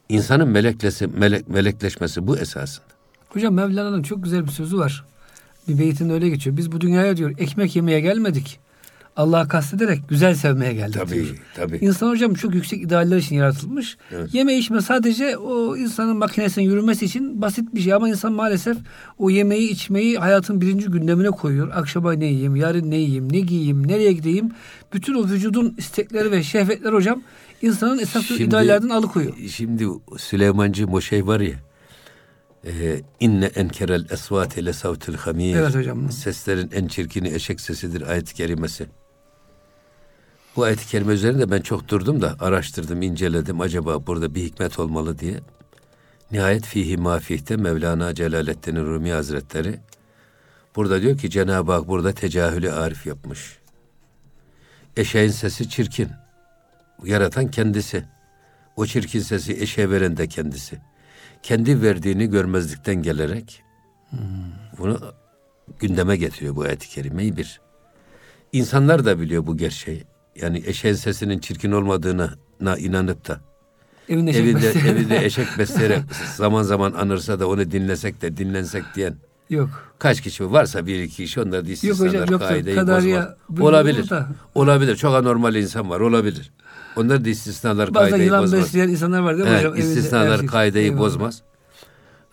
İnsanın 0.09 0.49
meleklesi, 0.49 1.07
melek, 1.07 1.49
melekleşmesi 1.49 2.27
bu 2.27 2.39
esasında. 2.39 2.87
Hocam 3.29 3.55
Mevlana'nın 3.55 4.03
çok 4.03 4.25
güzel 4.25 4.47
bir 4.47 4.51
sözü 4.51 4.79
var. 4.79 5.05
Bir 5.69 5.79
beytin 5.79 6.11
öyle 6.11 6.29
geçiyor. 6.29 6.57
Biz 6.57 6.73
bu 6.73 6.81
dünyaya 6.81 7.17
diyor 7.17 7.35
ekmek 7.39 7.77
yemeye 7.77 8.01
gelmedik. 8.01 8.61
Allah'a 9.19 9.49
kastederek 9.49 10.09
güzel 10.09 10.35
sevmeye 10.35 10.73
geldik 10.73 10.95
tabii, 10.95 11.15
diyor. 11.15 11.27
Tabii. 11.57 11.77
İnsan 11.77 12.09
hocam 12.09 12.35
çok 12.35 12.55
yüksek 12.55 12.83
idealler 12.83 13.17
için 13.17 13.37
yaratılmış. 13.37 13.97
Evet. 14.13 14.35
Yeme 14.35 14.57
içme 14.57 14.81
sadece 14.81 15.37
o 15.37 15.77
insanın 15.77 16.17
makinesinin 16.17 16.65
yürümesi 16.65 17.05
için 17.05 17.43
basit 17.43 17.75
bir 17.75 17.81
şey 17.81 17.93
ama 17.93 18.09
insan 18.09 18.33
maalesef 18.33 18.77
o 19.19 19.31
yemeği 19.31 19.71
içmeyi 19.71 20.19
hayatın 20.19 20.61
birinci 20.61 20.87
gündemine 20.87 21.31
koyuyor. 21.31 21.71
Akşama 21.75 22.13
ne 22.13 22.27
yiyeyim, 22.27 22.57
yarın 22.57 22.91
ne 22.91 22.97
yiyeyim, 22.97 23.33
ne 23.33 23.41
giyeyim, 23.41 23.89
nereye 23.89 24.13
gideyim. 24.13 24.51
Bütün 24.93 25.15
o 25.15 25.25
vücudun 25.25 25.75
istekleri 25.79 26.31
ve 26.31 26.43
şehvetler 26.43 26.93
hocam 26.93 27.23
insanın 27.63 27.99
esas 27.99 28.25
şimdi, 28.25 28.43
ideallerden 28.43 28.89
alıkoyuyor. 28.89 29.35
Şimdi 29.49 29.87
Süleymancı 30.17 30.87
o 30.87 31.01
şey 31.01 31.27
var 31.27 31.41
ya 31.41 31.55
e, 32.67 33.01
inne 33.21 33.47
enkerel 33.47 34.07
esvate 34.11 34.65
le 34.65 34.73
savtil 34.73 35.15
hamir. 35.15 35.57
Evet 35.57 35.75
hocam. 35.75 36.13
Seslerin 36.13 36.71
en 36.73 36.87
çirkini 36.87 37.29
eşek 37.29 37.61
sesidir 37.61 38.11
ayet-i 38.11 38.35
kerimesi. 38.35 38.87
Bu 40.59 40.63
ayet-i 40.63 40.87
kerime 40.87 41.13
üzerinde 41.13 41.51
ben 41.51 41.61
çok 41.61 41.89
durdum 41.89 42.23
da 42.23 42.37
araştırdım, 42.41 43.03
inceledim. 43.03 43.61
Acaba 43.61 44.07
burada 44.07 44.35
bir 44.35 44.43
hikmet 44.43 44.79
olmalı 44.79 45.19
diye. 45.19 45.41
Nihayet 46.31 46.67
fihi 46.67 46.97
mafihte 46.97 47.57
Mevlana 47.57 48.15
Celaleddin 48.15 48.77
Rumi 48.77 49.13
Hazretleri 49.13 49.81
burada 50.77 51.03
diyor 51.03 51.19
ki 51.19 51.31
Cenab-ı 51.31 51.73
Hak 51.73 51.89
burada 51.89 52.13
tecahülü 52.13 52.73
arif 52.73 53.07
yapmış. 53.07 53.59
Eşeğin 54.97 55.31
sesi 55.31 55.69
çirkin. 55.69 56.09
Yaratan 57.05 57.51
kendisi. 57.51 58.05
O 58.77 58.87
çirkin 58.87 59.21
sesi 59.21 59.53
eşeğe 59.53 59.91
veren 59.91 60.17
de 60.17 60.27
kendisi. 60.27 60.79
Kendi 61.43 61.83
verdiğini 61.83 62.27
görmezlikten 62.27 63.03
gelerek 63.03 63.63
hmm. 64.11 64.19
bunu 64.79 65.15
gündeme 65.79 66.17
getiriyor 66.17 66.57
bu 66.57 66.63
ayet-i 66.63 66.89
kerimeyi 66.89 67.37
bir. 67.37 67.61
İnsanlar 68.53 69.05
da 69.05 69.21
biliyor 69.21 69.47
bu 69.47 69.57
gerçeği 69.57 70.05
yani 70.43 70.63
eşeğin 70.67 70.95
sesinin 70.95 71.39
çirkin 71.39 71.73
olmadığına 71.73 72.37
inanıp 72.79 73.29
da 73.29 73.41
Evinde 74.09 74.31
eşek 74.31 74.43
evinde, 74.43 74.69
evinde 74.69 75.25
eşek 75.25 75.47
besleyerek 75.59 76.03
zaman 76.37 76.63
zaman 76.63 76.93
anırsa 76.93 77.41
da 77.41 77.49
onu 77.49 77.71
dinlesek 77.71 78.23
de 78.23 78.37
dinlensek 78.37 78.85
diyen 78.95 79.15
Yok. 79.51 79.69
Kaç 79.99 80.21
kişi 80.21 80.53
varsa 80.53 80.87
bir 80.87 81.03
iki 81.03 81.17
kişi 81.17 81.41
onlar 81.41 81.67
da 81.67 81.71
istisnalar 81.71 82.15
yok 82.15 82.23
hocam, 82.23 82.39
kaideyi 82.39 82.77
bozmaz. 82.77 83.07
Olabilir. 83.61 84.11
Olabilir. 84.55 84.97
Çok 84.97 85.15
anormal 85.15 85.55
insan 85.55 85.91
var. 85.91 86.01
Olabilir. 86.01 86.53
Onlar 86.97 87.25
da 87.25 87.29
istisnalar 87.29 87.95
Bazen 87.95 88.11
kaideyi 88.11 88.31
bozmaz. 88.31 88.43
Bazen 88.43 88.57
yılan 88.57 88.67
besleyen 88.67 88.89
insanlar 88.89 89.21
var 89.21 89.39
değil 89.39 89.49
mi 89.49 89.55
evet, 89.55 89.65
hocam? 89.65 89.77
İstisnalar 89.77 90.47
kaideyi 90.47 90.85
Eyvallah. 90.85 91.01
bozmaz. 91.01 91.43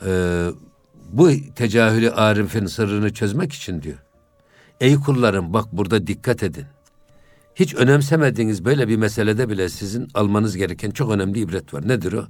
Ee, 0.06 0.48
bu 1.12 1.30
tecahülü 1.56 2.12
arifin 2.12 2.66
sırrını 2.66 3.14
çözmek 3.14 3.54
için 3.54 3.82
diyor. 3.82 3.98
Ey 4.82 4.96
kullarım 4.96 5.54
bak 5.54 5.66
burada 5.72 6.08
dikkat 6.08 6.44
edin 6.44 6.66
hiç 7.56 7.76
önemsemediğiniz 7.76 8.66
böyle 8.66 8.88
bir 8.88 8.98
meselede 8.98 9.50
bile 9.50 9.70
sizin 9.70 10.08
almanız 10.14 10.58
gereken 10.58 10.92
çok 10.92 11.12
önemli 11.12 11.40
ibret 11.40 11.74
var. 11.74 11.88
Nedir 11.88 12.14
o? 12.14 12.26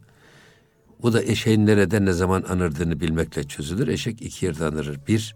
Bu 1.01 1.13
da 1.13 1.24
eşeğin 1.24 1.65
nerede 1.65 2.05
ne 2.05 2.13
zaman 2.13 2.44
anırdığını 2.50 3.00
bilmekle 3.00 3.44
çözülür. 3.44 3.88
Eşek 3.88 4.22
iki 4.22 4.46
yerde 4.46 4.65
anırır. 4.65 5.00
Bir, 5.08 5.36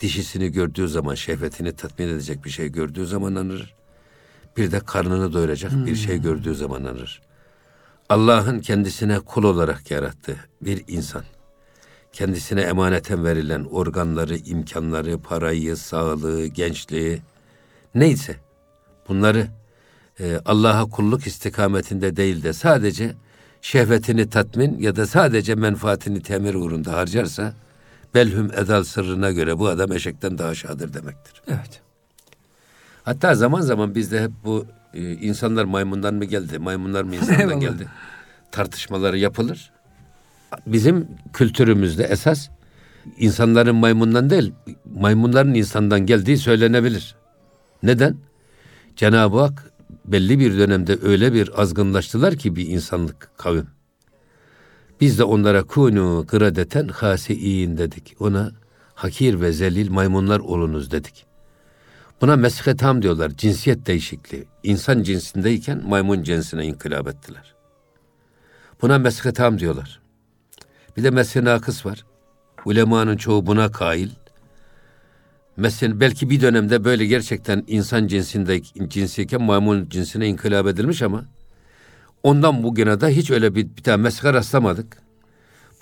dişisini 0.00 0.52
gördüğü 0.52 0.88
zaman 0.88 1.14
şehvetini 1.14 1.72
tatmin 1.72 2.08
edecek 2.08 2.44
bir 2.44 2.50
şey 2.50 2.68
gördüğü 2.68 3.06
zaman 3.06 3.34
anırır. 3.34 3.74
Bir 4.56 4.72
de 4.72 4.80
karnını 4.80 5.32
doyuracak 5.32 5.72
hmm. 5.72 5.86
bir 5.86 5.96
şey 5.96 6.16
hmm. 6.16 6.22
gördüğü 6.22 6.54
zaman 6.54 6.80
anırır. 6.80 7.22
Allah'ın 8.08 8.60
kendisine 8.60 9.20
kul 9.20 9.44
olarak 9.44 9.90
yarattığı 9.90 10.36
bir 10.62 10.84
insan, 10.88 11.22
kendisine 12.12 12.60
emaneten 12.60 13.24
verilen 13.24 13.64
organları, 13.64 14.36
imkanları, 14.36 15.18
parayı, 15.18 15.76
sağlığı, 15.76 16.46
gençliği 16.46 17.22
neyse 17.94 18.36
bunları 19.08 19.46
e, 20.20 20.40
Allah'a 20.44 20.84
kulluk 20.84 21.26
istikametinde 21.26 22.16
değil 22.16 22.42
de 22.42 22.52
sadece 22.52 23.14
şehvetini 23.62 24.30
tatmin 24.30 24.78
ya 24.78 24.96
da 24.96 25.06
sadece 25.06 25.54
menfaatini 25.54 26.22
temir 26.22 26.54
uğrunda 26.54 26.92
harcarsa 26.92 27.54
belhum 28.14 28.50
edal 28.52 28.84
sırrına 28.84 29.30
göre 29.30 29.58
bu 29.58 29.68
adam 29.68 29.92
eşekten 29.92 30.38
daha 30.38 30.48
aşağıdır 30.48 30.94
demektir. 30.94 31.42
Evet. 31.48 31.80
Hatta 33.02 33.34
zaman 33.34 33.60
zaman 33.60 33.94
bizde 33.94 34.22
hep 34.22 34.30
bu 34.44 34.66
e, 34.94 35.12
insanlar 35.12 35.64
maymundan 35.64 36.14
mı 36.14 36.24
geldi, 36.24 36.58
maymunlar 36.58 37.02
mı 37.02 37.14
insandan 37.14 37.60
geldi 37.60 37.88
tartışmaları 38.54 39.18
yapılır. 39.18 39.70
Bizim 40.66 41.08
kültürümüzde 41.32 42.04
esas 42.04 42.48
insanların 43.18 43.76
maymundan 43.76 44.30
değil, 44.30 44.52
maymunların 44.94 45.54
insandan 45.54 46.06
geldiği 46.06 46.38
söylenebilir. 46.38 47.14
Neden? 47.82 48.16
Cenab-ı 48.96 49.38
Hak 49.38 49.72
belli 50.04 50.38
bir 50.38 50.58
dönemde 50.58 50.98
öyle 51.02 51.32
bir 51.32 51.60
azgınlaştılar 51.60 52.36
ki 52.36 52.56
bir 52.56 52.66
insanlık 52.66 53.30
kavim. 53.36 53.66
Biz 55.00 55.18
de 55.18 55.24
onlara 55.24 55.62
kunu 55.62 56.24
kıradeten 56.28 56.88
hasiin 56.88 57.78
dedik. 57.78 58.16
Ona 58.20 58.52
hakir 58.94 59.40
ve 59.40 59.52
zelil 59.52 59.90
maymunlar 59.90 60.40
olunuz 60.40 60.90
dedik. 60.90 61.26
Buna 62.20 62.36
meshetam 62.36 63.02
diyorlar. 63.02 63.30
Cinsiyet 63.36 63.86
değişikliği. 63.86 64.44
İnsan 64.62 65.02
cinsindeyken 65.02 65.82
maymun 65.88 66.22
cinsine 66.22 66.66
inkılap 66.66 67.08
ettiler. 67.08 67.54
Buna 68.82 68.98
meshetam 68.98 69.58
diyorlar. 69.58 70.00
Bir 70.96 71.04
de 71.04 71.10
meshenakıs 71.10 71.86
var. 71.86 72.04
Ulemanın 72.64 73.16
çoğu 73.16 73.46
buna 73.46 73.72
kail. 73.72 74.10
Mesela 75.56 76.00
belki 76.00 76.30
bir 76.30 76.40
dönemde 76.40 76.84
böyle 76.84 77.06
gerçekten 77.06 77.64
insan 77.66 78.06
cinsinde 78.06 78.62
cinsiyken 78.88 79.42
maymun 79.42 79.88
cinsine 79.88 80.26
inkılap 80.26 80.66
edilmiş 80.66 81.02
ama 81.02 81.24
ondan 82.22 82.62
bugüne 82.62 83.00
de 83.00 83.16
hiç 83.16 83.30
öyle 83.30 83.54
bir, 83.54 83.76
bir 83.76 83.82
tane 83.82 84.02
meske 84.02 84.32
rastlamadık. 84.32 84.96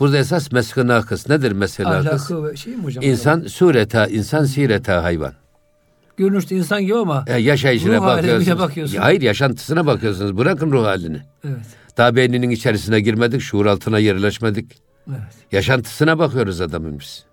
Burada 0.00 0.19
esas 0.19 0.52
meskı 0.52 0.87
nakıs. 0.87 1.29
Nedir 1.29 1.52
mesela 1.52 1.91
Ahlakı 1.91 2.45
ve 2.45 2.57
şey 2.57 2.76
mi 2.76 2.83
hocam? 2.83 3.05
İnsan 3.05 3.41
sureta, 3.41 4.07
insan 4.07 4.45
sireta 4.45 5.02
hayvan. 5.02 5.33
Görünüşte 6.17 6.57
insan 6.57 6.83
gibi 6.83 6.97
ama 6.97 7.25
e, 7.26 7.41
yaşayışına 7.41 7.97
ruh 7.97 8.02
bakıyorsunuz. 8.02 8.59
bakıyorsun. 8.59 8.97
Hayır 8.99 9.21
yaşantısına 9.21 9.87
bakıyorsunuz. 9.87 10.38
Bırakın 10.38 10.73
ruh 10.73 10.85
halini. 10.85 11.21
Evet. 11.45 11.57
Daha 11.97 12.17
beyninin 12.17 12.50
içerisine 12.50 13.00
girmedik, 13.00 13.41
şuur 13.41 13.67
altına 13.67 13.99
yerleşmedik. 13.99 14.83
Evet. 15.09 15.19
Yaşantısına 15.52 16.19
bakıyoruz 16.19 16.61
adamın 16.61 16.99
biz. 17.00 17.25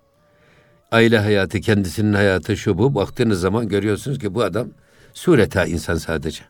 Aile 0.92 1.20
hayatı, 1.20 1.62
kendisinin 1.62 2.14
hayatı 2.14 2.58
şu 2.58 2.78
bu. 2.78 2.96
Baktığınız 2.96 3.42
zaman 3.42 3.68
görüyorsunuz 3.68 4.20
ki 4.20 4.34
bu 4.34 4.44
adam 4.44 4.68
sureta 5.14 5.66
insan 5.66 5.96
sadece. 5.96 6.42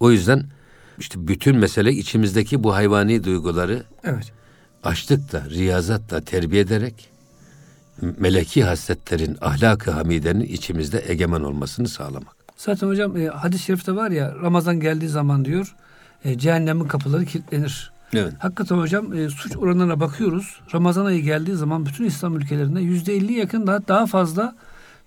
O 0.00 0.10
yüzden 0.10 0.44
işte 0.98 1.28
bütün 1.28 1.56
mesele 1.56 1.92
içimizdeki 1.92 2.64
bu 2.64 2.74
hayvani 2.74 3.24
duyguları 3.24 3.82
evet. 4.04 4.32
açlıkla, 4.84 5.50
riyazatla 5.50 6.20
terbiye 6.20 6.62
ederek 6.62 7.08
meleki 8.00 8.64
hasletlerin, 8.64 9.36
ahlakı 9.40 9.90
hamidenin 9.90 10.44
içimizde 10.44 11.04
egemen 11.06 11.40
olmasını 11.40 11.88
sağlamak. 11.88 12.36
Zaten 12.56 12.88
hocam 12.88 13.16
e, 13.16 13.26
hadis-i 13.26 13.64
şerifte 13.64 13.96
var 13.96 14.10
ya 14.10 14.34
Ramazan 14.42 14.80
geldiği 14.80 15.08
zaman 15.08 15.44
diyor 15.44 15.76
e, 16.24 16.38
cehennemin 16.38 16.88
kapıları 16.88 17.24
kilitlenir. 17.24 17.91
Evet. 18.14 18.32
Hakikaten 18.38 18.76
hocam 18.76 19.12
e, 19.12 19.28
suç 19.28 19.56
oranlarına 19.56 20.00
bakıyoruz. 20.00 20.60
Ramazan 20.74 21.04
ayı 21.04 21.22
geldiği 21.22 21.56
zaman 21.56 21.86
bütün 21.86 22.04
İslam 22.04 22.36
ülkelerinde 22.36 22.80
yüzde 22.80 23.14
elli 23.14 23.32
yakın 23.32 23.66
daha, 23.66 23.88
daha 23.88 24.06
fazla 24.06 24.56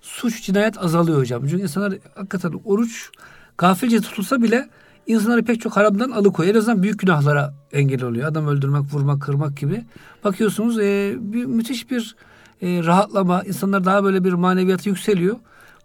suç 0.00 0.42
cinayet 0.42 0.78
azalıyor 0.78 1.18
hocam. 1.18 1.42
Çünkü 1.48 1.62
insanlar 1.62 1.94
hakikaten 2.14 2.60
oruç 2.64 3.10
gafilce 3.58 4.00
tutulsa 4.00 4.42
bile 4.42 4.68
insanları 5.06 5.44
pek 5.44 5.60
çok 5.60 5.76
haramdan 5.76 6.10
alıkoyuyor. 6.10 6.54
En 6.54 6.58
azından 6.58 6.82
büyük 6.82 7.00
günahlara 7.00 7.54
engel 7.72 8.02
oluyor. 8.02 8.28
Adam 8.28 8.46
öldürmek, 8.46 8.94
vurmak, 8.94 9.22
kırmak 9.22 9.56
gibi. 9.56 9.84
Bakıyorsunuz 10.24 10.78
e, 10.78 11.14
bir, 11.18 11.44
müthiş 11.44 11.90
bir 11.90 12.16
e, 12.62 12.84
rahatlama. 12.84 13.42
İnsanlar 13.42 13.84
daha 13.84 14.04
böyle 14.04 14.24
bir 14.24 14.32
maneviyatı 14.32 14.88
yükseliyor. 14.88 15.36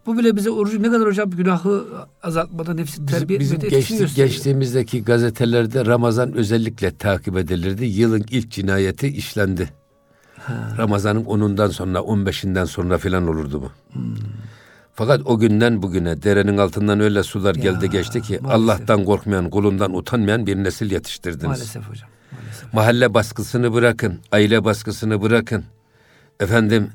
Bu 0.06 0.18
bile 0.18 0.36
bize 0.36 0.50
orucu 0.50 0.84
ne 0.84 0.90
kadar 0.92 1.08
hocam 1.08 1.30
günahı 1.30 1.86
azaltmada 2.24 2.74
nefsi 2.74 3.06
terbiye 3.06 3.40
bizim, 3.40 3.62
bizim 3.62 3.70
geçti, 3.70 4.08
geçtiğimizdeki 4.16 5.04
gazetelerde 5.04 5.86
Ramazan 5.86 6.34
özellikle 6.34 6.98
takip 6.98 7.38
edilirdi. 7.38 7.86
Yılın 7.86 8.26
ilk 8.30 8.52
cinayeti 8.52 9.08
işlendi. 9.08 9.70
Ramazan'ın 10.78 11.24
10'undan 11.24 11.72
sonra 11.72 12.00
15'inden 12.00 12.66
sonra 12.66 12.98
filan 12.98 13.28
olurdu 13.28 13.62
bu. 13.62 13.72
Hmm. 13.94 14.16
Fakat 14.94 15.22
o 15.26 15.40
günden 15.40 15.82
bugüne 15.82 16.24
derenin 16.24 16.58
altından 16.58 17.00
öyle 17.00 17.24
sular 17.24 17.56
ya, 17.56 17.62
geldi 17.62 17.90
geçti 17.90 18.22
ki 18.22 18.40
maalesef. 18.42 18.52
Allah'tan 18.52 19.06
korkmayan, 19.06 19.50
kulundan 19.50 19.94
utanmayan 19.96 20.48
bir 20.48 20.56
nesil 20.56 20.92
yetiştirdiniz. 20.92 21.44
Maalesef 21.44 21.90
hocam. 21.90 22.10
Maalesef. 22.32 22.74
Mahalle 22.74 23.14
baskısını 23.14 23.74
bırakın, 23.74 24.20
aile 24.32 24.64
baskısını 24.64 25.22
bırakın. 25.22 25.64
Efendim 26.40 26.90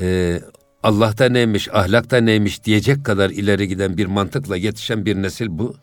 e, 0.00 0.40
Allah'ta 0.82 1.28
neymiş, 1.28 1.68
ahlakta 1.74 2.16
neymiş 2.16 2.64
diyecek 2.64 3.04
kadar 3.04 3.30
ileri 3.30 3.68
giden 3.68 3.96
bir 3.96 4.06
mantıkla 4.06 4.56
yetişen 4.56 5.06
bir 5.06 5.16
nesil 5.16 5.46
bu. 5.50 5.74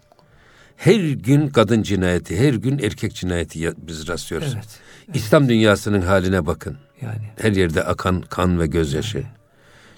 Her 0.77 1.00
gün 1.00 1.48
kadın 1.48 1.84
cinayeti, 1.84 2.39
her 2.39 2.53
gün 2.53 2.79
erkek 2.79 3.15
cinayeti 3.15 3.74
biz 3.77 4.08
rastlıyoruz. 4.08 4.53
Evet, 4.53 4.65
evet. 5.08 5.15
İslam 5.15 5.50
dünyasının 5.50 6.01
haline 6.01 6.46
bakın. 6.46 6.77
Yani. 7.01 7.22
Her 7.41 7.51
yerde 7.51 7.84
akan 7.84 8.22
kan 8.22 8.60
ve 8.60 8.68
gözyaşı. 8.68 9.18
Yani. 9.18 9.27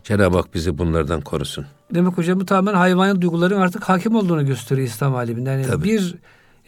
Cenab-ı 0.03 0.37
Hak 0.37 0.53
bizi 0.53 0.77
bunlardan 0.77 1.21
korusun. 1.21 1.65
Demek 1.93 2.17
hocam 2.17 2.39
bu 2.39 2.45
tamamen 2.45 2.73
hayvanın 2.73 3.21
duyguların 3.21 3.61
artık 3.61 3.83
hakim 3.83 4.15
olduğunu 4.15 4.45
gösteriyor 4.45 4.87
İslam 4.87 5.15
aleminde. 5.15 5.49
Yani 5.49 5.65
Tabii. 5.67 5.83
bir 5.83 6.15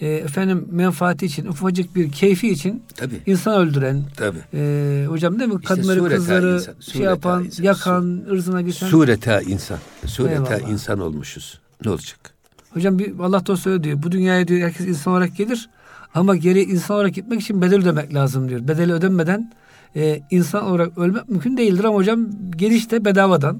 e, 0.01 0.07
efendim 0.07 0.67
menfaati 0.71 1.25
için, 1.25 1.45
ufacık 1.47 1.95
bir 1.95 2.11
keyfi 2.11 2.49
için 2.49 2.83
Tabii. 2.95 3.21
insan 3.25 3.61
öldüren, 3.61 4.03
Tabii. 4.17 4.39
E, 4.53 5.05
hocam 5.07 5.39
değil 5.39 5.49
mi? 5.49 5.59
İşte 5.61 5.75
Kadınları, 5.75 6.09
kızları 6.09 6.53
insan, 6.55 6.73
şey 6.79 7.01
yapan, 7.01 7.43
insan, 7.43 7.63
yakan, 7.63 8.21
su, 8.25 8.33
ırzına 8.33 8.61
geçen. 8.61 8.87
Sureta 8.87 9.41
insan. 9.41 9.77
Sureta 10.05 10.55
Eyvallah. 10.55 10.71
insan 10.71 10.99
olmuşuz. 10.99 11.59
Ne 11.85 11.91
olacak? 11.91 12.33
Hocam 12.73 12.99
bir 12.99 13.19
Allah 13.19 13.45
dostu 13.45 13.69
öyle 13.69 13.83
diyor. 13.83 14.03
Bu 14.03 14.11
dünyaya 14.11 14.47
diyor 14.47 14.61
herkes 14.61 14.87
insan 14.87 15.13
olarak 15.13 15.35
gelir. 15.37 15.69
Ama 16.13 16.35
geri 16.35 16.61
insan 16.63 16.95
olarak 16.95 17.13
gitmek 17.13 17.41
için 17.41 17.61
bedel 17.61 17.79
ödemek 17.81 18.13
lazım 18.13 18.49
diyor. 18.49 18.67
Bedeli 18.67 18.93
ödenmeden 18.93 19.53
e, 19.95 20.21
insan 20.31 20.63
olarak 20.65 20.97
ölmek 20.97 21.29
mümkün 21.29 21.57
değildir 21.57 21.83
ama 21.83 21.95
hocam 21.95 22.27
gelişte 22.55 23.05
bedavadan 23.05 23.59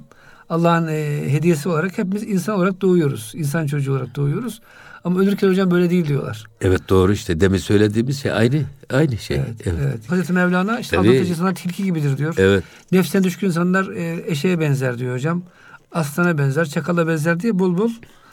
Allah'ın 0.50 0.88
e, 0.88 1.32
hediyesi 1.32 1.70
olarak 1.70 1.98
hepimiz 1.98 2.24
insan 2.24 2.56
olarak 2.56 2.82
doğuyoruz. 2.82 3.32
İnsan 3.36 3.68
çocuğu 3.68 3.92
olarak 3.92 4.16
doğuyoruz. 4.16 4.62
Ama 5.04 5.20
ölürken 5.20 5.50
hocam 5.50 5.72
böyle 5.72 5.90
değil 5.90 6.08
diyorlar. 6.08 6.46
Evet 6.62 6.90
doğru 6.90 7.14
işte 7.14 7.40
demin 7.40 7.58
söylediğimiz 7.58 8.22
şey 8.22 8.32
aynı 8.32 8.62
aynı 8.90 9.18
şey. 9.18 9.38
Evet. 9.38 9.50
evet. 9.66 9.80
evet. 9.84 10.12
Hazreti 10.12 10.34
Mevlana 10.34 10.80
işte 10.80 10.96
Tabii. 10.96 11.10
aldatıcı 11.10 11.32
insanlar 11.32 11.56
tilki 11.56 11.84
gibidir 11.84 12.18
diyor. 12.18 12.36
Evet. 12.38 12.64
Nefsine 12.92 13.24
düşkün 13.24 13.48
insanlar 13.48 13.88
e, 13.88 14.24
eşeğe 14.28 14.60
benzer 14.60 14.98
diyor 14.98 15.16
hocam. 15.16 15.44
Aslana 15.92 16.38
benzer, 16.38 16.66
çakala 16.66 17.08
benzer 17.08 17.40
diye 17.40 17.60
bol 17.60 17.78
bol 17.78 17.90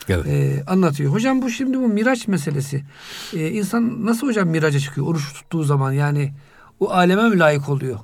evet. 0.09 0.27
e, 0.27 0.63
anlatıyor. 0.67 1.13
Hocam 1.13 1.41
bu 1.41 1.49
şimdi 1.49 1.77
bu 1.77 1.87
miraç 1.87 2.27
meselesi. 2.27 2.83
E, 3.33 3.49
insan 3.49 4.05
nasıl 4.05 4.27
hocam 4.27 4.47
miraca 4.49 4.79
çıkıyor 4.79 5.07
oruç 5.07 5.33
tuttuğu 5.33 5.63
zaman 5.63 5.91
yani 5.91 6.33
o 6.79 6.89
aleme 6.91 7.29
mi 7.29 7.39
layık 7.39 7.69
oluyor? 7.69 7.99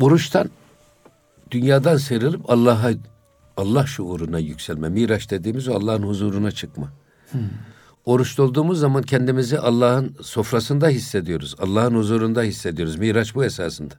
Oruçtan 0.00 0.50
dünyadan 1.50 1.96
sıyrılıp 1.96 2.50
Allah'a 2.50 2.90
Allah 3.56 3.86
şuuruna 3.86 4.38
yükselme. 4.38 4.88
Miraç 4.88 5.30
dediğimiz 5.30 5.68
Allah'ın 5.68 6.02
huzuruna 6.02 6.50
çıkma. 6.50 6.92
Hmm. 7.32 7.40
Oruçlu 8.04 8.44
olduğumuz 8.44 8.80
zaman 8.80 9.02
kendimizi 9.02 9.58
Allah'ın 9.58 10.16
sofrasında 10.22 10.88
hissediyoruz. 10.88 11.54
Allah'ın 11.58 11.94
huzurunda 11.94 12.42
hissediyoruz. 12.42 12.96
Miraç 12.96 13.34
bu 13.34 13.44
esasında. 13.44 13.94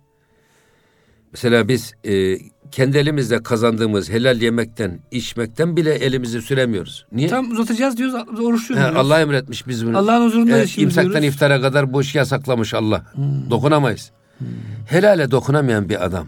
Mesela 1.31 1.67
biz 1.67 1.93
e, 2.03 2.37
kendi 2.71 2.97
elimizle 2.97 3.43
kazandığımız 3.43 4.09
helal 4.09 4.41
yemekten, 4.41 4.99
içmekten 5.11 5.77
bile 5.77 5.93
elimizi 5.93 6.41
süremiyoruz. 6.41 7.05
Niye? 7.11 7.27
Tam 7.27 7.51
uzatacağız 7.51 7.97
diyoruz, 7.97 8.15
oruçluyoruz. 8.39 8.95
Allah 8.95 9.21
emretmiş 9.21 9.67
biz 9.67 9.85
bunu. 9.85 9.97
Allah'ın 9.97 10.25
huzurunda 10.25 10.57
e, 10.57 10.65
İmsaktan 10.77 11.11
diyoruz. 11.11 11.27
iftara 11.27 11.61
kadar 11.61 11.93
bu 11.93 12.01
işi 12.01 12.17
yasaklamış 12.17 12.73
Allah. 12.73 13.05
Hmm. 13.13 13.49
Dokunamayız. 13.49 14.11
Hmm. 14.37 14.47
Helale 14.85 15.31
dokunamayan 15.31 15.89
bir 15.89 16.05
adam, 16.05 16.27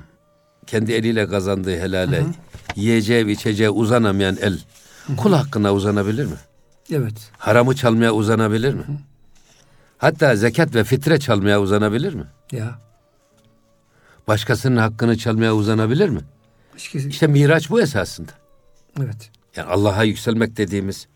kendi 0.68 0.92
eliyle 0.92 1.28
kazandığı 1.28 1.78
helale, 1.80 2.20
Hı-hı. 2.20 2.30
yiyeceği 2.76 3.30
içeceği 3.30 3.70
uzanamayan 3.70 4.38
el, 4.42 4.54
Hı-hı. 5.08 5.16
kul 5.16 5.34
hakkına 5.34 5.74
uzanabilir 5.74 6.26
mi? 6.26 6.36
Evet. 6.94 7.32
Haramı 7.38 7.76
çalmaya 7.76 8.14
uzanabilir 8.14 8.74
mi? 8.74 8.84
Hatta 9.98 10.36
zekat 10.36 10.76
ve 10.76 10.84
fitre 10.84 11.20
çalmaya 11.20 11.62
uzanabilir 11.62 12.14
mi? 12.14 12.26
Ya 12.52 12.80
başkasının 14.28 14.78
hakkını 14.78 15.18
çalmaya 15.18 15.56
uzanabilir 15.56 16.10
mi? 16.10 16.20
Başkası... 16.76 17.10
İşte 17.10 17.28
miraç 17.28 17.70
bu 17.70 17.82
esasında. 17.82 18.32
Evet. 19.00 19.32
Yani 19.56 19.70
Allah'a 19.70 20.04
yükselmek 20.04 20.58
dediğimiz 20.58 21.08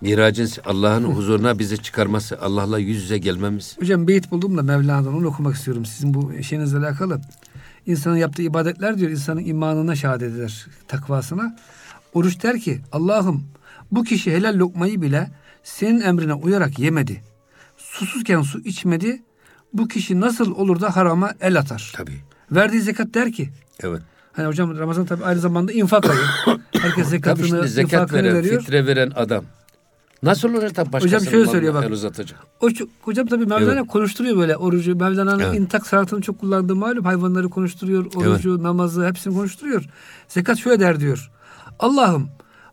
miracın 0.00 0.48
Allah'ın 0.64 1.04
huzuruna 1.04 1.58
bizi 1.58 1.82
çıkarması, 1.82 2.40
Allah'la 2.40 2.78
yüz 2.78 3.02
yüze 3.02 3.18
gelmemiz. 3.18 3.76
Hocam 3.80 4.08
beyit 4.08 4.30
buldum 4.30 4.58
da 4.58 4.62
Mevlana'dan 4.62 5.14
onu 5.14 5.26
okumak 5.26 5.56
istiyorum 5.56 5.84
sizin 5.84 6.14
bu 6.14 6.42
şeyinizle 6.42 6.78
alakalı. 6.78 7.20
İnsanın 7.86 8.16
yaptığı 8.16 8.42
ibadetler 8.42 8.98
diyor 8.98 9.10
insanın 9.10 9.44
imanına 9.44 9.96
şehadet 9.96 10.34
eder, 10.34 10.66
takvasına. 10.88 11.56
Oruç 12.14 12.42
der 12.42 12.60
ki 12.60 12.80
Allah'ım 12.92 13.44
bu 13.92 14.04
kişi 14.04 14.32
helal 14.32 14.58
lokmayı 14.58 15.02
bile 15.02 15.30
senin 15.62 16.00
emrine 16.00 16.34
uyarak 16.34 16.78
yemedi. 16.78 17.22
Susuzken 17.76 18.42
su 18.42 18.60
içmedi, 18.60 19.22
bu 19.72 19.88
kişi 19.88 20.20
nasıl 20.20 20.54
olur 20.54 20.80
da 20.80 20.96
harama 20.96 21.32
el 21.40 21.58
atar? 21.58 21.92
Tabii. 21.96 22.20
Verdiği 22.50 22.80
zekat 22.80 23.14
der 23.14 23.32
ki. 23.32 23.50
Evet. 23.82 24.02
Hani 24.32 24.46
hocam 24.46 24.78
Ramazan 24.78 25.06
tabi 25.06 25.24
aynı 25.24 25.40
zamanda 25.40 25.72
infak 25.72 26.10
ayı. 26.10 26.20
Herkes 26.80 27.08
zekatını, 27.08 27.48
tabii 27.48 27.48
şimdi 27.48 27.68
zekat 27.68 28.12
veren, 28.12 28.34
veriyor. 28.34 28.60
fitre 28.60 28.86
veren 28.86 29.12
adam. 29.16 29.44
Nasıl 30.22 30.48
olur 30.48 30.62
da 30.62 30.92
başkasının 30.92 31.20
hocam 31.20 31.32
şöyle 31.32 31.46
söylüyor 31.46 31.74
bak. 31.74 31.90
uzatacak? 31.90 32.40
O, 32.60 32.68
hocam 33.02 33.26
tabi 33.26 33.46
Mevlana 33.46 33.72
evet. 33.72 33.86
konuşturuyor 33.86 34.36
böyle 34.36 34.56
orucu. 34.56 34.96
Mevlana'nın 34.96 35.40
evet. 35.40 35.58
intak 35.58 35.86
sanatını 35.86 36.20
çok 36.20 36.38
kullandığı 36.38 36.76
malum. 36.76 37.04
Hayvanları 37.04 37.48
konuşturuyor. 37.48 38.04
Orucu, 38.14 38.50
evet. 38.50 38.60
namazı 38.60 39.06
hepsini 39.06 39.34
konuşturuyor. 39.34 39.84
Zekat 40.28 40.58
şöyle 40.58 40.80
der 40.80 41.00
diyor. 41.00 41.30
Allah'ım 41.78 42.28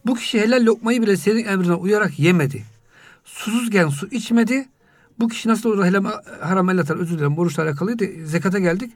bu 0.08 0.15
kişi 0.15 0.41
helal 0.41 0.65
lokmayı 0.65 1.02
bile 1.02 1.17
senin 1.17 1.46
emrine 1.46 1.74
uyarak 1.74 2.20
yemedi. 2.20 2.63
Susuzken 3.26 3.88
su 3.89 4.08
içmedi 4.08 4.65
bu 5.20 5.28
kişi 5.28 5.50
nasıl 5.50 5.70
olur 5.70 5.86
helal, 5.86 6.04
haram 6.41 6.70
el 6.70 6.80
atar 6.80 6.96
özür 6.96 7.17
dilerim 7.17 7.38
oruçla 7.38 7.63
alakalıydı. 7.63 8.06
Zekata 8.26 8.60
geldik. 8.60 8.91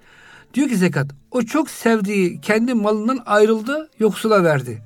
Diyor 0.54 0.70
ki 0.70 0.76
zekat 0.78 1.08
o 1.32 1.42
çok 1.42 1.70
sevdiği 1.70 2.42
kendi 2.42 2.74
malından 2.74 3.20
ayrıldı 3.26 3.90
yoksula 4.00 4.44
verdi. 4.44 4.82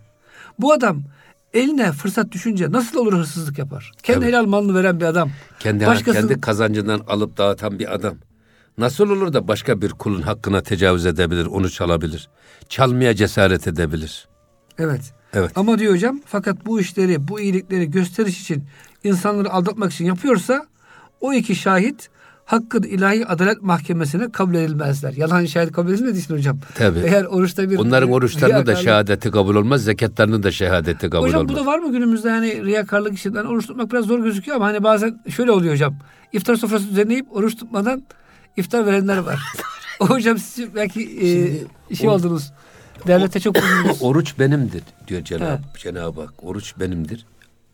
Bu 0.60 0.74
adam 0.74 1.04
eline 1.54 1.92
fırsat 1.92 2.32
düşünce 2.32 2.72
nasıl 2.72 3.00
olur 3.00 3.14
hırsızlık 3.14 3.58
yapar? 3.58 3.92
Kendi 4.04 4.20
Tabii. 4.20 4.30
helal 4.30 4.46
malını 4.46 4.76
veren 4.76 5.00
bir 5.00 5.06
adam. 5.06 5.32
Kendi, 5.60 5.86
başkasının... 5.86 6.28
kendi 6.28 6.42
kazancından 6.42 7.02
alıp 7.08 7.38
dağıtan 7.38 7.80
bir 7.80 7.96
adam. 7.96 8.16
Nasıl 8.78 9.10
olur 9.10 9.34
da 9.34 9.48
başka 9.48 9.82
bir 9.82 9.90
kulun 9.90 10.22
hakkına 10.22 10.62
tecavüz 10.62 11.06
edebilir, 11.06 11.46
onu 11.46 11.70
çalabilir. 11.70 12.30
Çalmaya 12.70 13.16
cesaret 13.16 13.68
edebilir. 13.68 14.28
Evet. 14.80 15.14
Evet. 15.36 15.52
Ama 15.56 15.80
diyor 15.80 15.94
hocam 15.94 16.22
fakat 16.26 16.66
bu 16.66 16.80
işleri, 16.80 17.28
bu 17.28 17.40
iyilikleri 17.40 17.92
gösteriş 17.92 18.42
için 18.42 18.64
insanları 19.04 19.50
aldatmak 19.52 19.94
için 19.94 20.06
yapıyorsa 20.06 20.66
o 21.22 21.34
iki 21.34 21.56
şahit 21.56 22.10
hakkın 22.46 22.84
ilahi 22.84 23.26
adalet 23.26 23.62
mahkemesine 23.62 24.32
kabul 24.32 24.56
edilmezler. 24.56 25.14
Yalan 25.14 25.46
şahit 25.46 25.72
kabul 25.72 25.92
edilmediği 25.92 26.24
için 26.24 26.34
hocam. 26.34 26.60
Tabii. 26.76 27.00
Eğer 27.00 27.24
oruçta 27.24 27.70
bir 27.70 27.78
Onların 27.78 28.12
oruçlarının 28.12 28.66
da 28.66 28.76
şehadeti 28.76 29.32
kabul 29.32 29.56
olmaz, 29.56 29.84
zekatlarının 29.84 30.44
da 30.44 30.52
şehadeti 30.52 31.10
kabul 31.10 31.28
hocam, 31.28 31.40
olmaz. 31.40 31.52
Hocam 31.52 31.66
bu 31.66 31.70
da 31.70 31.72
var 31.72 31.80
mı 31.80 31.92
günümüzde 31.92 32.30
hani 32.30 32.66
riyakarlık 32.66 33.14
işinden 33.14 33.38
yani 33.38 33.50
oruç 33.50 33.68
tutmak 33.68 33.92
biraz 33.92 34.06
zor 34.06 34.20
gözüküyor 34.20 34.58
ama 34.58 34.66
hani 34.66 34.84
bazen 34.84 35.22
şöyle 35.30 35.52
oluyor 35.52 35.74
hocam. 35.74 35.96
İftar 36.34 36.56
sofrası 36.56 36.90
düzenleyip 36.90 37.36
oruç 37.36 37.56
tutmadan 37.56 38.04
iftar 38.58 38.86
verenler 38.86 39.18
var. 39.18 39.40
hocam 40.00 40.38
siz 40.38 40.76
belki 40.76 41.02
e, 41.92 41.96
şey 41.96 42.10
o, 42.10 42.12
oldunuz. 42.12 42.52
Devlete 43.08 43.40
çok 43.40 43.58
uyumluyuz. 43.58 43.98
Oruç 44.02 44.40
benimdir 44.40 44.84
diyor 45.08 45.24
Cenab-ı 45.24 45.62
Cenab 45.78 46.18
Hak. 46.18 46.44
Oruç 46.44 46.74
benimdir. 46.80 47.26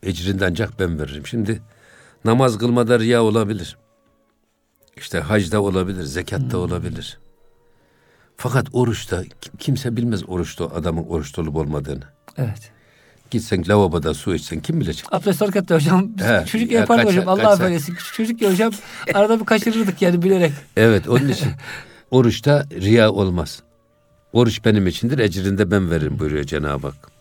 Ecrini 0.02 0.44
ancak 0.44 0.80
ben 0.80 0.98
veririm. 0.98 1.26
Şimdi 1.26 1.62
namaz 2.24 2.58
kılmada 2.58 2.98
riya 2.98 3.22
olabilir. 3.22 3.76
İşte 4.96 5.20
hacda 5.20 5.62
olabilir, 5.62 6.02
zekatta 6.02 6.52
hmm. 6.52 6.60
olabilir. 6.60 7.18
Fakat 8.36 8.66
oruçta 8.72 9.22
kimse 9.58 9.96
bilmez 9.96 10.28
oruçta 10.28 10.66
adamın 10.66 11.04
oruçta 11.04 11.42
olup 11.42 11.56
olmadığını. 11.56 12.04
Evet. 12.36 12.72
Gitsen 13.30 13.64
lavaboda 13.68 14.14
su 14.14 14.34
içsen 14.34 14.60
kim 14.60 14.80
bilecek? 14.80 15.06
Abdest 15.12 15.42
alırken 15.42 15.68
de 15.68 15.74
hocam 15.74 16.10
He, 16.18 16.46
çocuk 16.46 16.72
yapardık 16.72 17.06
hocam 17.06 17.28
Allah 17.28 17.50
affeylesin. 17.50 17.96
Çocuk 18.12 18.42
ya 18.42 18.50
hocam 18.50 18.72
arada 19.14 19.40
bir 19.40 19.44
kaçırırdık 19.44 20.02
yani 20.02 20.22
bilerek. 20.22 20.52
Evet 20.76 21.08
onun 21.08 21.28
için 21.28 21.48
oruçta 22.10 22.66
riya 22.70 23.10
olmaz. 23.10 23.62
Oruç 24.32 24.64
benim 24.64 24.86
içindir 24.86 25.18
ecrini 25.18 25.70
ben 25.70 25.90
veririm 25.90 26.18
buyuruyor 26.18 26.44
Cenab-ı 26.44 26.86
Hak. 26.86 27.12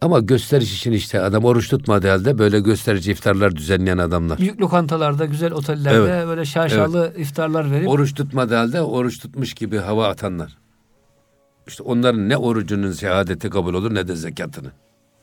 Ama 0.00 0.20
gösteriş 0.20 0.76
için 0.78 0.92
işte 0.92 1.20
adam 1.20 1.44
oruç 1.44 1.68
tutmadığı 1.68 2.08
halde 2.08 2.38
böyle 2.38 2.60
gösterici 2.60 3.10
iftarlar 3.10 3.56
düzenleyen 3.56 3.98
adamlar. 3.98 4.38
Büyük 4.38 4.60
lokantalarda, 4.60 5.24
güzel 5.24 5.52
otellerde 5.52 6.12
evet. 6.12 6.26
böyle 6.26 6.44
şaşalı 6.44 7.10
evet. 7.14 7.26
iftarlar 7.26 7.70
verip. 7.70 7.88
Oruç 7.88 8.14
tutmadığı 8.14 8.54
halde 8.54 8.82
oruç 8.82 9.18
tutmuş 9.18 9.54
gibi 9.54 9.78
hava 9.78 10.08
atanlar. 10.08 10.56
İşte 11.66 11.82
onların 11.82 12.28
ne 12.28 12.36
orucunun 12.36 12.92
şehadeti 12.92 13.50
kabul 13.50 13.74
olur 13.74 13.94
ne 13.94 14.08
de 14.08 14.16
zekatını. 14.16 14.70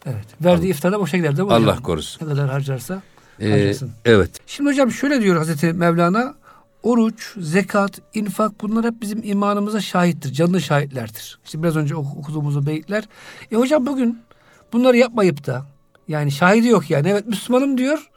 Evet. 0.05 0.25
Verdiği 0.41 0.65
Allah. 0.65 0.69
iftarda 0.69 0.99
boşa 0.99 1.17
gider 1.17 1.37
değil 1.37 1.47
mi 1.47 1.53
Allah 1.53 1.81
korusun. 1.81 2.25
Ne 2.25 2.29
kadar 2.29 2.49
harcarsa 2.49 3.01
ee, 3.39 3.49
harcasın. 3.49 3.91
Evet. 4.05 4.29
Şimdi 4.47 4.69
hocam 4.69 4.91
şöyle 4.91 5.21
diyor 5.21 5.37
Hazreti 5.37 5.73
Mevlana. 5.73 6.35
Oruç, 6.83 7.35
zekat, 7.37 8.01
infak 8.13 8.61
bunlar 8.61 8.85
hep 8.85 9.01
bizim 9.01 9.23
imanımıza 9.23 9.81
şahittir. 9.81 10.33
Canlı 10.33 10.61
şahitlerdir. 10.61 11.39
İşte 11.45 11.63
biraz 11.63 11.75
önce 11.75 11.95
okuduğumuz 11.95 12.57
o 12.57 12.65
beyitler. 12.65 13.03
E 13.51 13.55
hocam 13.55 13.85
bugün 13.85 14.27
Bunları 14.73 14.97
yapmayıp 14.97 15.47
da 15.47 15.65
yani 16.07 16.31
şahidi 16.31 16.67
yok 16.67 16.89
yani. 16.89 17.09
Evet 17.09 17.27
Müslümanım 17.27 17.77
diyor. 17.77 18.09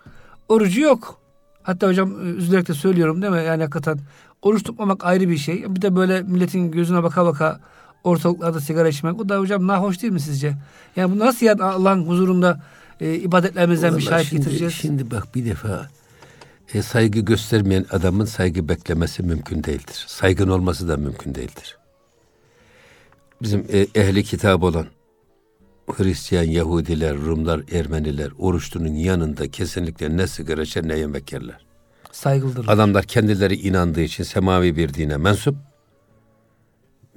Orucu 0.49 0.81
yok. 0.81 1.21
Hatta 1.63 1.89
hocam 1.89 2.27
e, 2.27 2.31
üzülerek 2.31 2.69
de 2.69 2.75
söylüyorum 2.75 3.23
değil 3.23 3.33
mi? 3.33 3.43
Yani 3.47 3.63
hakikaten 3.63 3.99
oruç 4.43 4.63
tutmamak 4.63 5.05
ayrı 5.05 5.29
bir 5.29 5.37
şey. 5.37 5.75
Bir 5.75 5.83
de 5.83 5.97
böyle 5.97 6.23
milletin 6.23 6.71
gözüne 6.71 7.03
baka 7.03 7.27
baka 7.27 7.61
ortalıklarda 8.05 8.61
sigara 8.61 8.89
içmek. 8.89 9.21
O 9.21 9.29
da 9.29 9.39
hocam 9.39 9.67
nahoş 9.67 10.03
değil 10.03 10.13
mi 10.13 10.21
sizce? 10.21 10.57
Yani 10.97 11.15
bu 11.15 11.19
nasıl 11.19 11.47
yani 11.47 11.63
Allah'ın 11.63 12.07
huzurunda 12.07 12.61
e, 13.01 13.15
ibadetlerimizden 13.15 13.91
Vallahi 13.91 14.01
bir 14.01 14.07
şahit 14.07 14.29
şimdi, 14.29 14.43
getireceğiz? 14.43 14.75
Şimdi 14.75 15.11
bak 15.11 15.35
bir 15.35 15.45
defa 15.45 15.89
e, 16.75 16.83
saygı 16.83 17.21
göstermeyen 17.21 17.87
adamın 17.91 18.25
saygı 18.25 18.69
beklemesi 18.69 19.23
mümkün 19.23 19.65
değildir. 19.65 20.05
Saygın 20.07 20.49
olması 20.49 20.89
da 20.89 20.97
mümkün 20.97 21.35
değildir. 21.35 21.79
Bizim 23.43 23.67
e, 23.73 23.87
ehli 23.95 24.25
kitap 24.25 24.63
olan 24.63 24.87
Hristiyan, 25.97 26.45
Yahudiler, 26.45 27.17
Rumlar, 27.17 27.63
Ermeniler 27.73 28.31
oruçlunun 28.39 28.95
yanında 28.95 29.51
kesinlikle 29.51 30.17
ne 30.17 30.27
sigara 30.27 30.63
içer 30.63 30.89
ne 30.89 30.99
yemek 30.99 31.33
yerler. 31.33 31.67
Saygılıdır. 32.13 32.69
Adamlar 32.69 33.05
kendileri 33.05 33.55
inandığı 33.55 34.01
için 34.01 34.25
semavi 34.25 34.77
bir 34.77 34.95
dine 34.95 35.17
mensup. 35.17 35.57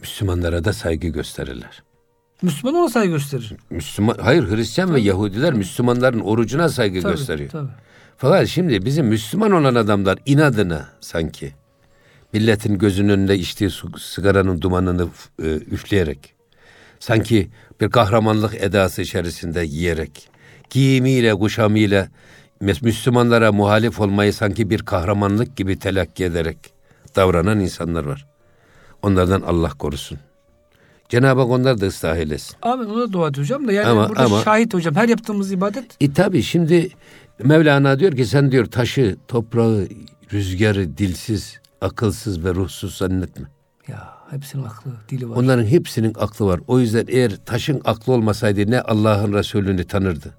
Müslümanlara 0.01 0.63
da 0.63 0.73
saygı 0.73 1.07
gösterirler. 1.07 1.83
Müslüman 2.41 2.75
ona 2.75 2.89
saygı 2.89 3.11
gösterir. 3.11 3.53
Müslüman, 3.69 4.17
hayır 4.21 4.49
Hristiyan 4.49 4.87
tabii. 4.87 4.97
ve 4.97 5.01
Yahudiler 5.01 5.53
Müslümanların 5.53 6.19
orucuna 6.19 6.69
saygı 6.69 7.01
tabii, 7.01 7.11
gösteriyor. 7.11 7.49
Tabii. 7.49 7.71
Fakat 8.17 8.47
şimdi 8.47 8.85
bizim 8.85 9.05
Müslüman 9.05 9.51
olan 9.51 9.75
adamlar 9.75 10.17
inadına 10.25 10.89
sanki 11.01 11.53
milletin 12.33 12.77
gözünün 12.77 13.09
önünde 13.09 13.37
içtiği 13.37 13.69
su, 13.69 13.99
sigaranın 13.99 14.61
dumanını 14.61 15.07
e, 15.43 15.45
üfleyerek 15.45 16.33
sanki 16.99 17.49
bir 17.81 17.89
kahramanlık 17.89 18.55
edası 18.63 19.01
içerisinde 19.01 19.63
yiyerek, 19.63 20.29
giyimiyle, 20.69 21.33
kuşamıyla 21.33 22.07
Müslümanlara 22.61 23.51
muhalif 23.51 23.99
olmayı 23.99 24.33
sanki 24.33 24.69
bir 24.69 24.79
kahramanlık 24.79 25.57
gibi 25.57 25.79
telakki 25.79 26.23
ederek 26.23 26.57
davranan 27.15 27.59
insanlar 27.59 28.05
var. 28.05 28.25
Onlardan 29.01 29.41
Allah 29.41 29.69
korusun. 29.69 30.19
Cenab-ı 31.09 31.41
Hak 31.41 31.49
onlar 31.49 31.81
da 31.81 31.85
ıslah 31.85 32.17
eylesin. 32.17 32.55
Amin 32.61 32.85
ona 32.85 33.13
dua 33.13 33.27
edeceğim 33.27 33.67
da 33.67 33.71
yani 33.71 33.87
ama, 33.87 34.09
burada 34.09 34.25
ama, 34.25 34.41
şahit 34.41 34.73
hocam 34.73 34.95
her 34.95 35.09
yaptığımız 35.09 35.51
ibadet. 35.51 35.85
E 36.01 36.13
tabi 36.13 36.43
şimdi 36.43 36.89
Mevlana 37.39 37.99
diyor 37.99 38.11
ki 38.11 38.25
sen 38.25 38.51
diyor 38.51 38.65
taşı, 38.65 39.17
toprağı, 39.27 39.87
rüzgarı 40.33 40.97
dilsiz, 40.97 41.59
akılsız 41.81 42.45
ve 42.45 42.55
ruhsuz 42.55 42.97
zannetme. 42.97 43.47
Ya 43.87 44.17
hepsinin 44.29 44.63
aklı, 44.63 44.91
dili 45.09 45.29
var. 45.29 45.35
Onların 45.35 45.65
hepsinin 45.65 46.13
aklı 46.19 46.45
var. 46.45 46.59
O 46.67 46.79
yüzden 46.79 47.05
eğer 47.07 47.31
taşın 47.45 47.81
aklı 47.85 48.13
olmasaydı 48.13 48.71
ne 48.71 48.81
Allah'ın 48.81 49.33
Resulü'nü 49.33 49.83
tanırdı. 49.83 50.33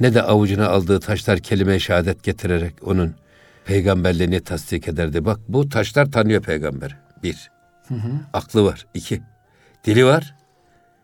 Ne 0.00 0.14
de 0.14 0.22
avucuna 0.22 0.68
aldığı 0.68 1.00
taşlar 1.00 1.38
kelime-i 1.38 1.80
şehadet 1.80 2.22
getirerek 2.22 2.74
onun 2.82 3.14
peygamberliğini 3.64 4.40
tasdik 4.40 4.88
ederdi. 4.88 5.24
Bak 5.24 5.40
bu 5.48 5.68
taşlar 5.68 6.12
tanıyor 6.12 6.42
peygamber. 6.42 6.96
Bir. 7.22 7.50
Hı 7.88 7.94
hı. 7.94 8.10
Aklı 8.32 8.64
var. 8.64 8.86
İki. 8.94 9.22
Dili 9.84 10.04
var. 10.04 10.34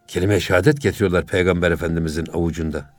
Kelime-i 0.08 0.40
şehadet 0.40 0.80
getiriyorlar 0.80 1.26
peygamber 1.26 1.70
efendimizin 1.70 2.26
avucunda. 2.32 2.90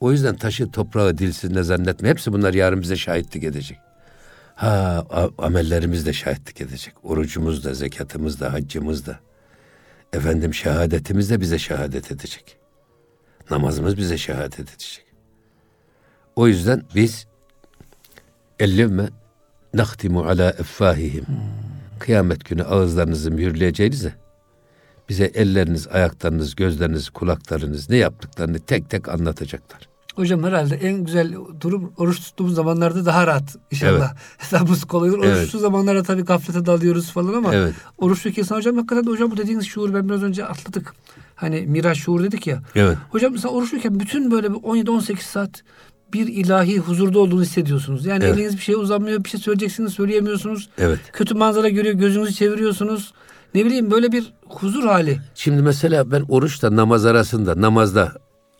O 0.00 0.12
yüzden 0.12 0.36
taşı 0.36 0.70
toprağı 0.70 1.18
dilsiz 1.18 1.50
ne 1.50 1.62
zannetme. 1.62 2.08
Hepsi 2.08 2.32
bunlar 2.32 2.54
yarın 2.54 2.82
bize 2.82 2.96
şahitlik 2.96 3.44
edecek. 3.44 3.78
Ha 4.54 5.06
amellerimiz 5.38 6.06
de 6.06 6.12
şahitlik 6.12 6.60
edecek. 6.60 6.94
Orucumuz 7.02 7.64
da, 7.64 7.74
zekatımız 7.74 8.40
da, 8.40 8.52
haccımız 8.52 9.06
da. 9.06 9.18
Efendim 10.12 10.54
şehadetimiz 10.54 11.30
de 11.30 11.40
bize 11.40 11.58
şehadet 11.58 12.12
edecek. 12.12 12.56
Namazımız 13.50 13.96
bize 13.96 14.18
şehadet 14.18 14.60
edecek. 14.60 15.04
O 16.36 16.48
yüzden 16.48 16.82
biz 16.94 17.26
ellevme 18.58 19.08
nahtimu 19.74 20.22
ala 20.22 20.50
effahihim. 20.50 21.26
Kıyamet 21.98 22.44
günü 22.44 22.62
ağızlarınızı 22.62 23.30
mühürleyeceğinize 23.30 24.14
bize 25.08 25.24
elleriniz, 25.24 25.88
ayaklarınız, 25.88 26.54
gözleriniz, 26.54 27.10
kulaklarınız 27.10 27.90
ne 27.90 27.96
yaptıklarını 27.96 28.58
tek 28.58 28.90
tek 28.90 29.08
anlatacaklar. 29.08 29.87
Hocam 30.18 30.42
herhalde 30.42 30.76
en 30.76 31.04
güzel 31.04 31.34
durum 31.60 31.92
oruç 31.96 32.20
tuttuğumuz 32.20 32.54
zamanlarda 32.54 33.06
daha 33.06 33.26
rahat 33.26 33.56
inşallah. 33.70 34.08
Evet. 34.10 34.18
Hesabımız 34.38 34.84
kolay 34.84 35.10
olur. 35.10 35.24
Evet. 35.24 35.36
Oruçlu 35.38 35.58
zamanlarda 35.58 36.02
tabii 36.02 36.24
gaflete 36.24 36.66
dalıyoruz 36.66 37.10
falan 37.10 37.34
ama 37.34 37.54
evet. 37.54 37.74
oruçluyken 37.98 38.44
hocam 38.44 38.76
hakikaten 38.76 39.06
de 39.06 39.10
hocam 39.10 39.30
bu 39.30 39.36
dediğiniz 39.36 39.66
şuur 39.66 39.94
ben 39.94 40.08
biraz 40.08 40.22
önce 40.22 40.44
atladık. 40.44 40.94
Hani 41.34 41.60
miraç 41.60 41.98
şuur 41.98 42.22
dedik 42.22 42.46
ya. 42.46 42.62
Evet. 42.74 42.98
Hocam 43.10 43.32
mesela 43.32 43.54
oruçluyken 43.54 44.00
bütün 44.00 44.30
böyle 44.30 44.46
17-18 44.46 45.20
saat 45.20 45.62
bir 46.12 46.26
ilahi 46.26 46.78
huzurda 46.78 47.18
olduğunu 47.18 47.42
hissediyorsunuz. 47.42 48.06
Yani 48.06 48.24
evet. 48.24 48.38
eliniz 48.38 48.56
bir 48.56 48.62
şey 48.62 48.74
uzanmıyor, 48.74 49.24
bir 49.24 49.28
şey 49.28 49.40
söyleyeceksiniz, 49.40 49.92
söyleyemiyorsunuz. 49.92 50.70
Evet. 50.78 50.98
Kötü 51.12 51.34
manzara 51.34 51.68
görüyor, 51.68 51.94
gözünüzü 51.94 52.34
çeviriyorsunuz. 52.34 53.12
Ne 53.54 53.64
bileyim 53.64 53.90
böyle 53.90 54.12
bir 54.12 54.32
huzur 54.48 54.84
hali. 54.84 55.20
Şimdi 55.34 55.62
mesela 55.62 56.10
ben 56.10 56.24
oruçta 56.28 56.76
namaz 56.76 57.06
arasında, 57.06 57.60
namazda 57.60 58.12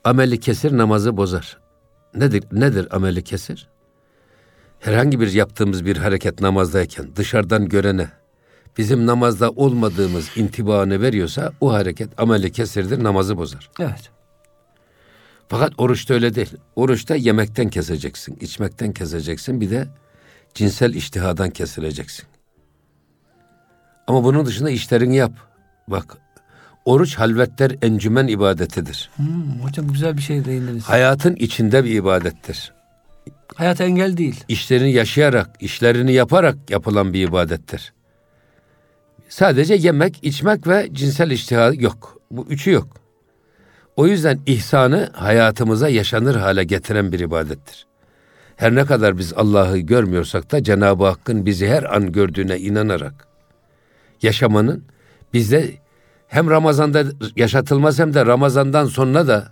ameli 0.05 0.41
kesir 0.41 0.77
namazı 0.77 1.17
bozar. 1.17 1.59
Nedir, 2.15 2.45
nedir 2.53 2.97
ameli 2.97 3.25
kesir? 3.25 3.69
Herhangi 4.81 5.21
bir 5.21 5.33
yaptığımız 5.33 5.85
bir 5.85 5.97
hareket 5.97 6.41
namazdayken 6.41 7.17
dışarıdan 7.17 7.69
görene 7.69 8.09
bizim 8.79 9.07
namazda 9.07 9.51
olmadığımız 9.51 10.31
intibaını 10.37 11.03
veriyorsa 11.03 11.53
o 11.61 11.73
hareket 11.73 12.21
ameli 12.21 12.53
kesirdir, 12.53 13.05
namazı 13.05 13.37
bozar. 13.37 13.71
Evet. 13.81 14.11
Fakat 15.49 15.73
oruçta 15.79 16.15
öyle 16.15 16.35
değil. 16.35 16.53
Oruçta 16.77 17.17
yemekten 17.17 17.69
keseceksin, 17.69 18.39
içmekten 18.41 18.93
keseceksin, 18.93 19.61
bir 19.61 19.71
de 19.71 19.89
cinsel 20.55 20.95
iştihadan 20.95 21.51
kesileceksin. 21.51 22.27
Ama 24.07 24.25
bunun 24.25 24.47
dışında 24.47 24.71
işlerini 24.71 25.17
yap. 25.17 25.33
Bak 25.89 26.17
Oruç 26.89 27.15
halvetler 27.15 27.77
encümen 27.83 28.27
ibadetidir. 28.27 29.11
Hmm, 29.17 29.61
hocam 29.63 29.89
güzel 29.89 30.17
bir 30.17 30.23
şey 30.23 30.45
değindiniz. 30.45 30.85
Hayatın 30.85 31.37
içinde 31.37 31.85
bir 31.85 31.91
ibadettir. 31.91 32.73
Hayat 33.55 33.81
engel 33.81 34.17
değil. 34.17 34.45
İşlerini 34.49 34.93
yaşayarak, 34.93 35.51
işlerini 35.61 36.13
yaparak 36.13 36.57
yapılan 36.71 37.13
bir 37.13 37.29
ibadettir. 37.29 37.93
Sadece 39.29 39.75
yemek, 39.75 40.19
içmek 40.23 40.67
ve 40.67 40.89
cinsel 40.93 41.31
iştihad 41.31 41.75
yok. 41.75 42.21
Bu 42.31 42.47
üçü 42.49 42.71
yok. 42.71 42.89
O 43.97 44.07
yüzden 44.07 44.41
ihsanı 44.47 45.11
hayatımıza 45.13 45.89
yaşanır 45.89 46.37
hale 46.37 46.65
getiren 46.65 47.13
bir 47.13 47.21
ibadettir. 47.21 47.87
Her 48.57 48.75
ne 48.75 48.85
kadar 48.85 49.19
biz 49.19 49.33
Allah'ı 49.33 49.79
görmüyorsak 49.79 50.53
da 50.53 50.63
Cenab-ı 50.63 51.05
Hakk'ın 51.05 51.47
bizi 51.47 51.69
her 51.69 51.95
an 51.97 52.13
gördüğüne 52.13 52.59
inanarak 52.59 53.29
yaşamanın 54.23 54.85
bizde 55.35 55.88
hem 56.29 56.51
Ramazan'da 56.51 57.05
yaşatılmaz 57.37 57.99
hem 57.99 58.15
de 58.15 58.27
Ramazan'dan 58.27 58.87
sonra 58.87 59.29
da 59.29 59.49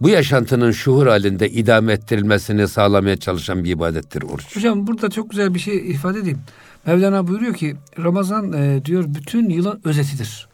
bu 0.00 0.08
yaşantının 0.08 0.70
şuhur 0.70 1.06
halinde 1.06 1.50
idame 1.50 1.92
ettirilmesini 1.92 2.68
sağlamaya 2.68 3.16
çalışan 3.16 3.64
bir 3.64 3.70
ibadettir 3.70 4.22
oruç. 4.22 4.56
Hocam 4.56 4.86
burada 4.86 5.10
çok 5.10 5.30
güzel 5.30 5.54
bir 5.54 5.58
şey 5.58 5.90
ifade 5.90 6.18
edeyim. 6.18 6.38
Mevlana 6.86 7.26
buyuruyor 7.26 7.54
ki 7.54 7.76
Ramazan 7.98 8.52
e, 8.52 8.84
diyor 8.84 9.04
bütün 9.08 9.50
yılın 9.50 9.80
özetidir. 9.84 10.48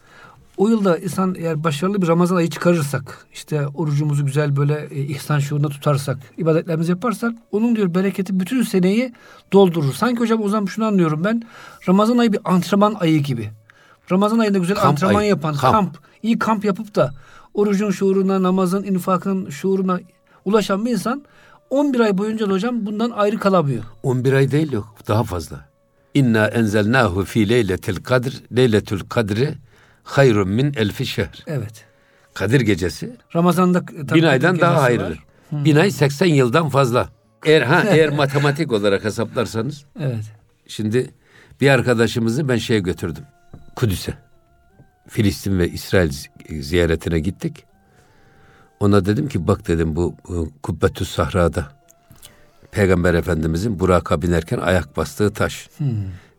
O 0.57 0.69
yılda 0.69 0.99
insan 0.99 1.35
eğer 1.39 1.65
başarılı 1.65 2.03
bir 2.03 2.09
Ramazan 2.09 2.37
ayı 2.37 2.51
çıkarırsak, 2.51 3.27
işte 3.33 3.67
orucumuzu 3.67 4.27
güzel 4.27 4.57
böyle 4.57 4.89
e, 4.91 5.01
ihsan 5.01 5.39
şuurunda 5.39 5.69
tutarsak, 5.69 6.19
ibadetlerimizi 6.39 6.91
yaparsak, 6.91 7.33
onun 7.53 7.77
diyor 7.77 7.95
bereketi 7.95 8.41
bütün 8.41 8.63
seneyi 8.63 9.13
doldurur. 9.53 9.93
Sanki 9.93 10.21
hocam 10.21 10.43
o 10.43 10.49
zaman 10.49 10.67
şunu 10.67 10.85
anlıyorum 10.85 11.25
ben, 11.25 11.43
Ramazan 11.89 12.19
ayı 12.19 12.33
bir 12.33 12.41
antrenman 12.45 12.95
ayı 12.95 13.23
gibi. 13.23 13.51
Ramazan 14.11 14.39
ayında 14.39 14.59
güzel 14.59 14.77
kamp 14.77 14.89
antrenman 14.89 15.21
ayı, 15.21 15.29
yapan, 15.29 15.55
kamp. 15.55 15.75
kamp, 15.75 15.99
iyi 16.23 16.39
kamp 16.39 16.65
yapıp 16.65 16.95
da 16.95 17.15
orucun 17.55 17.91
şuuruna, 17.91 18.43
namazın, 18.43 18.83
infakın 18.83 19.51
şuuruna 19.51 20.01
ulaşan 20.45 20.87
bir 20.87 20.91
insan 20.91 21.23
11 21.71 22.01
ay 22.01 22.19
boyunca 22.19 22.49
da 22.49 22.53
hocam 22.53 22.87
bundan 22.87 23.11
ayrı 23.11 23.39
kalamıyor. 23.39 23.85
11 24.03 24.33
ay 24.33 24.51
değil 24.51 24.73
yok, 24.73 24.95
daha 25.09 25.25
fazla. 25.25 25.69
İnna 26.15 26.47
enzelnahu 26.47 27.25
fi 27.25 27.49
leyletil 27.49 27.97
kadr, 27.97 28.33
leyletul 28.57 29.01
kadri 29.09 29.55
hayrun 30.05 30.49
min 30.49 30.73
elfi 30.77 31.07
şehr. 31.07 31.45
Evet. 31.47 31.85
Kadir 32.35 32.61
gecesi. 32.61 33.17
Ramazan'da 33.35 33.87
bin 33.89 34.23
aydan 34.23 34.61
daha 34.61 34.83
hayırlı. 34.83 35.17
Hmm. 35.51 35.65
Bin 35.65 35.77
ay 35.77 35.91
80 35.91 36.27
yıldan 36.27 36.69
fazla. 36.69 37.09
Eğer 37.45 37.63
ha 37.63 37.85
eğer 37.91 38.11
matematik 38.11 38.73
olarak 38.73 39.05
hesaplarsanız. 39.05 39.85
Evet. 40.01 40.25
Şimdi 40.67 41.11
bir 41.61 41.71
arkadaşımızı 41.71 42.49
ben 42.49 42.57
şeye 42.57 42.81
götürdüm. 42.81 43.25
Kudüs'e. 43.79 44.15
Filistin 45.09 45.59
ve 45.59 45.69
İsrail 45.69 46.13
ziyaretine 46.61 47.21
gittik. 47.21 47.65
Ona 48.81 49.05
dedim 49.05 49.29
ki 49.29 49.47
bak 49.47 49.69
dedim 49.69 49.97
bu, 49.97 50.15
Kubbetü 50.63 51.05
Sahra'da 51.05 51.73
Peygamber 52.71 53.15
Efendimizin 53.15 53.81
Burak'a 53.81 54.23
binerken 54.23 54.59
ayak 54.59 54.97
bastığı 54.97 55.33
taş. 55.33 55.69
Hmm. 55.79 55.89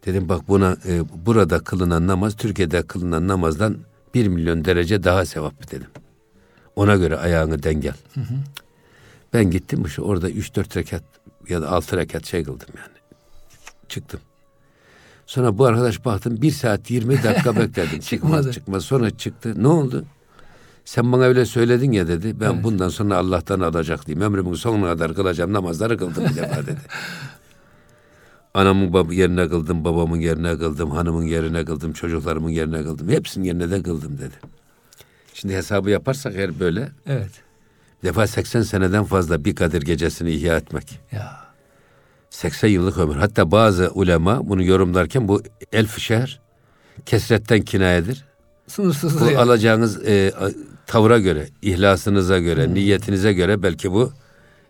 Dedim 0.05 0.29
bak 0.29 0.47
buna 0.47 0.77
e, 0.85 1.25
burada 1.25 1.59
kılınan 1.59 2.07
namaz 2.07 2.35
Türkiye'de 2.35 2.81
kılınan 2.81 3.27
namazdan 3.27 3.77
bir 4.13 4.27
milyon 4.27 4.65
derece 4.65 5.03
daha 5.03 5.25
sevaplı 5.25 5.71
dedim. 5.71 5.89
Ona 6.75 6.95
göre 6.95 7.17
ayağını 7.17 7.63
dengel. 7.63 7.95
Hı 8.13 8.21
hı. 8.21 8.35
Ben 9.33 9.51
gittim 9.51 9.83
işte 9.85 10.01
orada 10.01 10.29
üç 10.29 10.55
dört 10.55 10.77
rekat 10.77 11.03
ya 11.49 11.61
da 11.61 11.71
altı 11.71 11.97
rekat 11.97 12.25
şey 12.25 12.43
kıldım 12.43 12.69
yani. 12.77 12.97
Çıktım. 13.89 14.19
Sonra 15.29 15.57
bu 15.57 15.65
arkadaş 15.65 16.05
baktım 16.05 16.41
bir 16.41 16.51
saat 16.51 16.91
yirmi 16.91 17.23
dakika 17.23 17.55
bekledim. 17.55 17.99
Çıkmaz 18.09 18.51
çıkmaz. 18.51 18.85
Sonra 18.85 19.09
çıktı. 19.17 19.53
Ne 19.63 19.67
oldu? 19.67 20.05
Sen 20.85 21.11
bana 21.11 21.23
öyle 21.23 21.45
söyledin 21.45 21.91
ya 21.91 22.07
dedi. 22.07 22.39
Ben 22.39 22.53
evet. 22.53 22.63
bundan 22.63 22.89
sonra 22.89 23.17
Allah'tan 23.17 23.59
alacaklıyım. 23.59 24.21
Ömrümün 24.21 24.53
sonuna 24.53 24.85
kadar 24.85 25.15
kılacağım 25.15 25.53
namazları 25.53 25.97
kıldım 25.97 26.23
bir 26.25 26.35
defa 26.35 26.61
dedi. 26.61 26.77
Anamın 28.53 28.93
bab 28.93 29.11
yerine 29.11 29.49
kıldım, 29.49 29.85
babamın 29.85 30.19
yerine 30.19 30.57
kıldım, 30.57 30.91
hanımın 30.91 31.23
yerine 31.23 31.65
kıldım, 31.65 31.93
çocuklarımın 31.93 32.49
yerine 32.49 32.83
kıldım. 32.83 33.09
Hepsinin 33.09 33.45
yerine 33.45 33.71
de 33.71 33.83
kıldım 33.83 34.17
dedi. 34.17 34.35
Şimdi 35.33 35.55
hesabı 35.55 35.89
yaparsak 35.89 36.35
eğer 36.35 36.59
böyle. 36.59 36.91
Evet. 37.05 37.31
Defa 38.03 38.27
80 38.27 38.61
seneden 38.61 39.03
fazla 39.03 39.45
bir 39.45 39.55
Kadir 39.55 39.81
gecesini 39.81 40.31
ihya 40.31 40.57
etmek. 40.57 40.99
Ya. 41.11 41.48
80 42.29 42.67
yıllık 42.67 42.97
ömür. 42.97 43.15
Hatta 43.15 43.51
bazı 43.51 43.89
ulema 43.89 44.49
bunu 44.49 44.63
yorumlarken 44.63 45.27
bu 45.27 45.43
elf 45.71 45.99
şehir 45.99 46.39
kesretten 47.05 47.61
kinayedir. 47.61 48.25
Sınırsız. 48.67 49.21
Bu 49.21 49.25
yani. 49.25 49.37
alacağınız 49.37 50.07
e, 50.07 50.33
tavra 50.87 51.19
göre, 51.19 51.47
ihlasınıza 51.61 52.39
göre, 52.39 52.67
hmm. 52.67 52.73
niyetinize 52.73 53.33
göre 53.33 53.63
belki 53.63 53.91
bu 53.91 54.13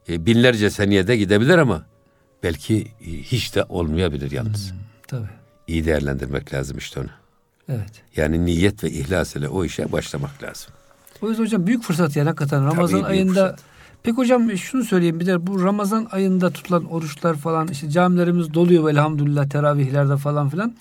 e, 0.10 0.26
binlerce 0.26 0.70
seneye 0.70 1.08
de 1.08 1.18
gidebilir 1.18 1.58
ama 1.58 1.86
belki 2.44 2.88
hiç 3.02 3.56
de 3.56 3.64
olmayabilir 3.64 4.32
yalnız. 4.32 4.72
Hmm, 4.72 4.78
tabii. 5.08 5.30
İyi 5.68 5.86
değerlendirmek 5.86 6.54
lazım 6.54 6.78
işte 6.78 7.00
onu. 7.00 7.10
Evet. 7.70 8.04
Yani 8.16 8.46
niyet 8.46 8.84
ve 8.84 8.92
ihlas 8.92 9.36
ile 9.36 9.48
o 9.48 9.66
işe 9.66 9.92
başlamak 9.92 10.44
lazım. 10.44 10.74
O 11.22 11.30
yüzden 11.30 11.44
hocam 11.44 11.68
büyük 11.68 11.84
fırsat 11.84 12.16
yani 12.16 12.28
hakikaten 12.28 12.66
Ramazan 12.66 13.04
ayında. 13.04 13.50
Fırsat. 13.50 13.60
Peki 14.04 14.18
hocam 14.18 14.58
şunu 14.58 14.84
söyleyeyim 14.84 15.20
bir 15.20 15.26
de 15.26 15.48
bu 15.48 15.64
Ramazan 15.64 16.08
ayında 16.12 16.50
tutulan 16.50 16.86
oruçlar 16.86 17.36
falan 17.36 17.68
işte 17.68 17.90
camilerimiz 17.90 18.54
doluyor 18.54 18.90
elhamdülillah 18.90 19.50
teravihlerde 19.50 20.18
falan 20.18 20.50
filan. 20.50 20.76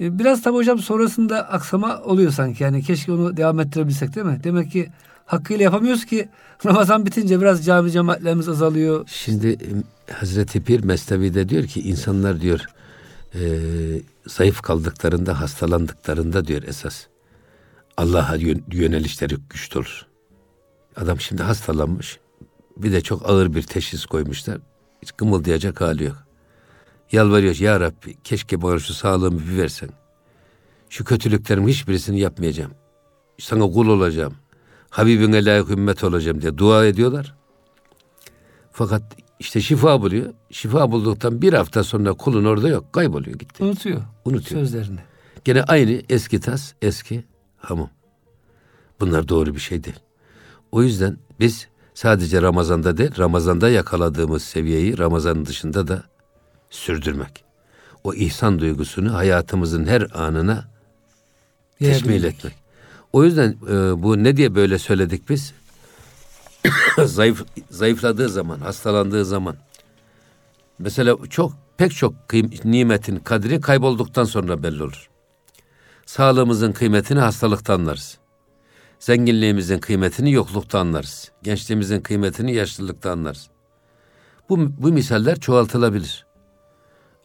Ee, 0.00 0.18
biraz 0.18 0.42
tabii 0.42 0.56
hocam 0.56 0.78
sonrasında 0.78 1.48
aksama 1.48 1.98
oluyor 1.98 2.32
sanki 2.32 2.62
yani 2.62 2.82
keşke 2.82 3.12
onu 3.12 3.36
devam 3.36 3.60
ettirebilsek 3.60 4.14
değil 4.14 4.26
mi? 4.26 4.40
Demek 4.44 4.72
ki 4.72 4.90
hakkıyla 5.26 5.64
yapamıyoruz 5.64 6.04
ki 6.04 6.28
Ramazan 6.66 7.06
bitince 7.06 7.40
biraz 7.40 7.64
cami 7.64 7.90
cemaatlerimiz 7.90 8.48
azalıyor. 8.48 9.04
Şimdi 9.06 9.58
Hazreti 10.12 10.62
Pir 10.62 10.84
Mesnevi'de 10.84 11.48
diyor 11.48 11.64
ki 11.64 11.80
insanlar 11.80 12.40
diyor 12.40 12.66
e, 13.34 13.40
zayıf 14.26 14.60
kaldıklarında, 14.60 15.40
hastalandıklarında 15.40 16.46
diyor 16.46 16.62
esas 16.62 17.06
Allah'a 17.96 18.36
yönelişleri 18.72 19.36
güçlü 19.50 19.78
olur. 19.78 20.06
Adam 20.96 21.20
şimdi 21.20 21.42
hastalanmış. 21.42 22.18
Bir 22.82 22.92
de 22.92 23.00
çok 23.00 23.28
ağır 23.30 23.54
bir 23.54 23.62
teşhis 23.62 24.06
koymuşlar. 24.06 24.58
Hiç 25.02 25.12
kımıldayacak 25.16 25.80
hali 25.80 26.04
yok. 26.04 26.16
Yalvarıyor 27.12 27.56
ya 27.56 27.80
Rabbi 27.80 28.16
keşke 28.24 28.62
bana 28.62 28.78
şu 28.78 28.94
sağlığımı 28.94 29.40
bir 29.40 29.58
versen. 29.58 29.88
Şu 30.88 31.04
kötülüklerimin 31.04 31.68
hiçbirisini 31.68 32.20
yapmayacağım. 32.20 32.72
Sana 33.38 33.70
kul 33.70 33.88
olacağım. 33.88 34.34
Habibine 34.90 35.44
layık 35.44 35.70
ümmet 35.70 36.04
olacağım 36.04 36.42
diye 36.42 36.58
dua 36.58 36.86
ediyorlar. 36.86 37.34
Fakat 38.72 39.02
işte 39.38 39.60
şifa 39.60 40.02
buluyor. 40.02 40.32
Şifa 40.50 40.92
bulduktan 40.92 41.42
bir 41.42 41.52
hafta 41.52 41.84
sonra 41.84 42.12
kulun 42.12 42.44
orada 42.44 42.68
yok. 42.68 42.92
Kayboluyor 42.92 43.38
gitti. 43.38 43.64
Unutuyor. 43.64 44.02
Unutuyor. 44.24 44.60
Sözlerini. 44.60 45.00
Gene 45.44 45.62
aynı 45.62 46.02
eski 46.08 46.40
tas, 46.40 46.72
eski 46.82 47.24
hamam. 47.56 47.90
Bunlar 49.00 49.28
doğru 49.28 49.54
bir 49.54 49.60
şey 49.60 49.84
değil. 49.84 50.00
O 50.72 50.82
yüzden 50.82 51.18
biz 51.40 51.68
sadece 51.94 52.42
Ramazan'da 52.42 52.96
değil, 52.96 53.18
Ramazan'da 53.18 53.68
yakaladığımız 53.70 54.42
seviyeyi 54.42 54.98
Ramazan 54.98 55.46
dışında 55.46 55.88
da 55.88 56.02
sürdürmek. 56.70 57.44
O 58.04 58.14
ihsan 58.14 58.58
duygusunu 58.58 59.14
hayatımızın 59.14 59.86
her 59.86 60.06
anına 60.14 60.68
teşmil 61.78 62.24
etmek. 62.24 62.54
O 63.12 63.24
yüzden 63.24 63.56
e, 63.68 64.02
bu 64.02 64.24
ne 64.24 64.36
diye 64.36 64.54
böyle 64.54 64.78
söyledik 64.78 65.28
biz? 65.28 65.52
Zayıf 67.04 67.44
zayıfladığı 67.70 68.28
zaman, 68.28 68.58
hastalandığı 68.60 69.24
zaman 69.24 69.56
mesela 70.78 71.16
çok 71.30 71.52
pek 71.76 71.92
çok 71.96 72.14
kıym- 72.28 72.70
nimetin 72.70 73.16
kadri 73.16 73.60
kaybolduktan 73.60 74.24
sonra 74.24 74.62
belli 74.62 74.82
olur. 74.82 75.10
Sağlığımızın 76.06 76.72
kıymetini 76.72 77.18
hastalıkta 77.18 77.74
anlarız. 77.74 78.19
Zenginliğimizin 79.00 79.78
kıymetini 79.78 80.32
yoklukta 80.32 80.78
anlarız. 80.78 81.30
Gençliğimizin 81.42 82.00
kıymetini 82.00 82.54
yaşlılıkta 82.54 83.12
anlarız. 83.12 83.50
Bu, 84.48 84.58
bu 84.82 84.92
misaller 84.92 85.40
çoğaltılabilir. 85.40 86.26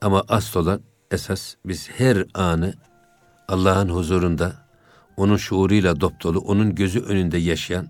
Ama 0.01 0.23
asıl 0.27 0.59
olan 0.59 0.81
esas 1.11 1.55
biz 1.65 1.89
her 1.89 2.25
anı 2.33 2.73
Allah'ın 3.47 3.89
huzurunda 3.89 4.53
onun 5.17 5.37
şuuruyla 5.37 6.01
dopdolu, 6.01 6.39
onun 6.39 6.75
gözü 6.75 6.99
önünde 6.99 7.37
yaşayan 7.37 7.87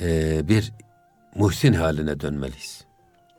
e, 0.00 0.40
bir 0.48 0.72
muhsin 1.34 1.72
haline 1.72 2.20
dönmeliyiz. 2.20 2.84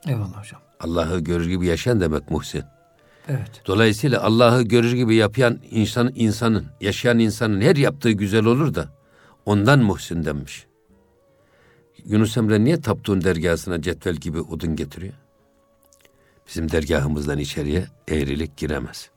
Eyvallah 0.06 0.40
hocam. 0.40 0.60
Allah'ı 0.80 1.20
görür 1.20 1.48
gibi 1.48 1.66
yaşayan 1.66 2.00
demek 2.00 2.30
muhsin. 2.30 2.64
Evet. 3.28 3.62
Dolayısıyla 3.66 4.22
Allah'ı 4.22 4.62
görür 4.62 4.92
gibi 4.92 5.14
yapan 5.14 5.58
insan, 5.70 6.12
insanın, 6.14 6.66
yaşayan 6.80 7.18
insanın 7.18 7.60
her 7.60 7.76
yaptığı 7.76 8.10
güzel 8.10 8.44
olur 8.44 8.74
da 8.74 8.88
ondan 9.46 9.78
muhsin 9.78 10.24
denmiş. 10.24 10.66
Yunus 12.04 12.36
Emre 12.36 12.64
niye 12.64 12.80
taptuğun 12.80 13.24
dergahına 13.24 13.82
cetvel 13.82 14.14
gibi 14.14 14.40
odun 14.40 14.76
getiriyor? 14.76 15.14
Bizim 16.48 16.70
dergahımızdan 16.70 17.38
içeriye 17.38 17.86
eğrilik 18.08 18.56
giremez. 18.56 19.10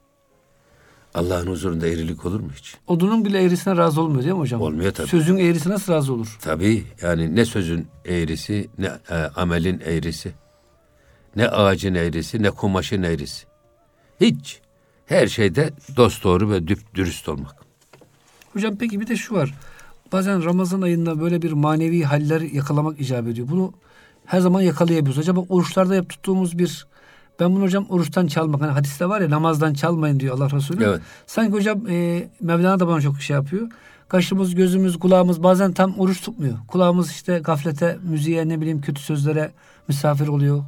Allah'ın 1.14 1.48
huzurunda 1.48 1.88
eğrilik 1.88 2.26
olur 2.26 2.40
mu 2.40 2.50
hiç? 2.56 2.76
Odunun 2.88 3.26
bile 3.26 3.44
eğrisine 3.44 3.78
razı 3.78 4.02
olmuyor 4.02 4.24
değil 4.24 4.34
mi 4.34 4.40
hocam? 4.40 4.62
Olmuyor 4.62 4.94
tabii. 4.94 5.08
Sözün 5.08 5.38
eğrisi 5.38 5.70
nasıl 5.70 5.94
razı 5.94 6.14
olur? 6.14 6.38
Tabii 6.42 6.84
yani 7.02 7.36
ne 7.36 7.46
sözün 7.46 7.88
eğrisi 8.06 8.70
ne 8.78 8.92
e, 9.10 9.16
amelin 9.16 9.82
eğrisi. 9.86 10.34
Ne 11.36 11.50
ağacın 11.50 11.96
eğrisi 11.96 12.44
ne 12.44 12.52
kumaşın 12.52 13.04
eğrisi. 13.04 13.46
Hiç. 14.22 14.62
Her 15.06 15.28
şeyde 15.28 15.74
dost 15.96 16.24
doğru 16.24 16.52
ve 16.52 16.68
düp 16.68 16.96
dürüst 16.96 17.30
olmak. 17.30 17.56
Hocam 18.54 18.76
peki 18.80 19.00
bir 19.00 19.08
de 19.08 19.16
şu 19.16 19.36
var. 19.36 19.54
Bazen 20.12 20.46
Ramazan 20.46 20.82
ayında 20.82 21.20
böyle 21.20 21.42
bir 21.42 21.52
manevi 21.52 22.04
haller 22.04 22.42
yakalamak 22.42 23.02
icap 23.02 23.28
ediyor. 23.28 23.48
Bunu 23.52 23.74
her 24.26 24.40
zaman 24.40 24.62
yakalayabiliyoruz. 24.62 25.20
Acaba 25.20 25.40
oruçlarda 25.50 25.96
yap 25.96 26.10
tuttuğumuz 26.10 26.58
bir 26.58 26.88
ben 27.40 27.56
bunu 27.56 27.64
hocam 27.64 27.86
oruçtan 27.90 28.28
çalmak. 28.28 28.62
Hani 28.62 28.72
hadiste 28.72 29.10
var 29.10 29.22
ya 29.22 29.30
namazdan 29.30 29.74
çalmayın 29.74 30.20
diyor 30.20 30.36
Allah 30.36 30.52
Resulü. 30.52 30.84
Evet. 30.84 31.02
Sanki 31.28 31.54
hocam 31.54 31.88
e, 31.90 32.28
Mevlana 32.42 32.80
da 32.80 32.88
bana 32.88 33.02
çok 33.02 33.22
şey 33.22 33.34
yapıyor. 33.34 33.68
Kaşımız, 34.10 34.56
gözümüz, 34.56 35.00
kulağımız 35.00 35.44
bazen 35.44 35.74
tam 35.74 36.00
oruç 36.00 36.22
tutmuyor. 36.22 36.58
Kulağımız 36.68 37.12
işte 37.12 37.40
gaflete, 37.40 37.98
müziğe, 38.04 38.50
ne 38.50 38.62
bileyim 38.62 38.82
kötü 38.82 39.02
sözlere 39.02 39.52
misafir 39.88 40.28
oluyor. 40.28 40.64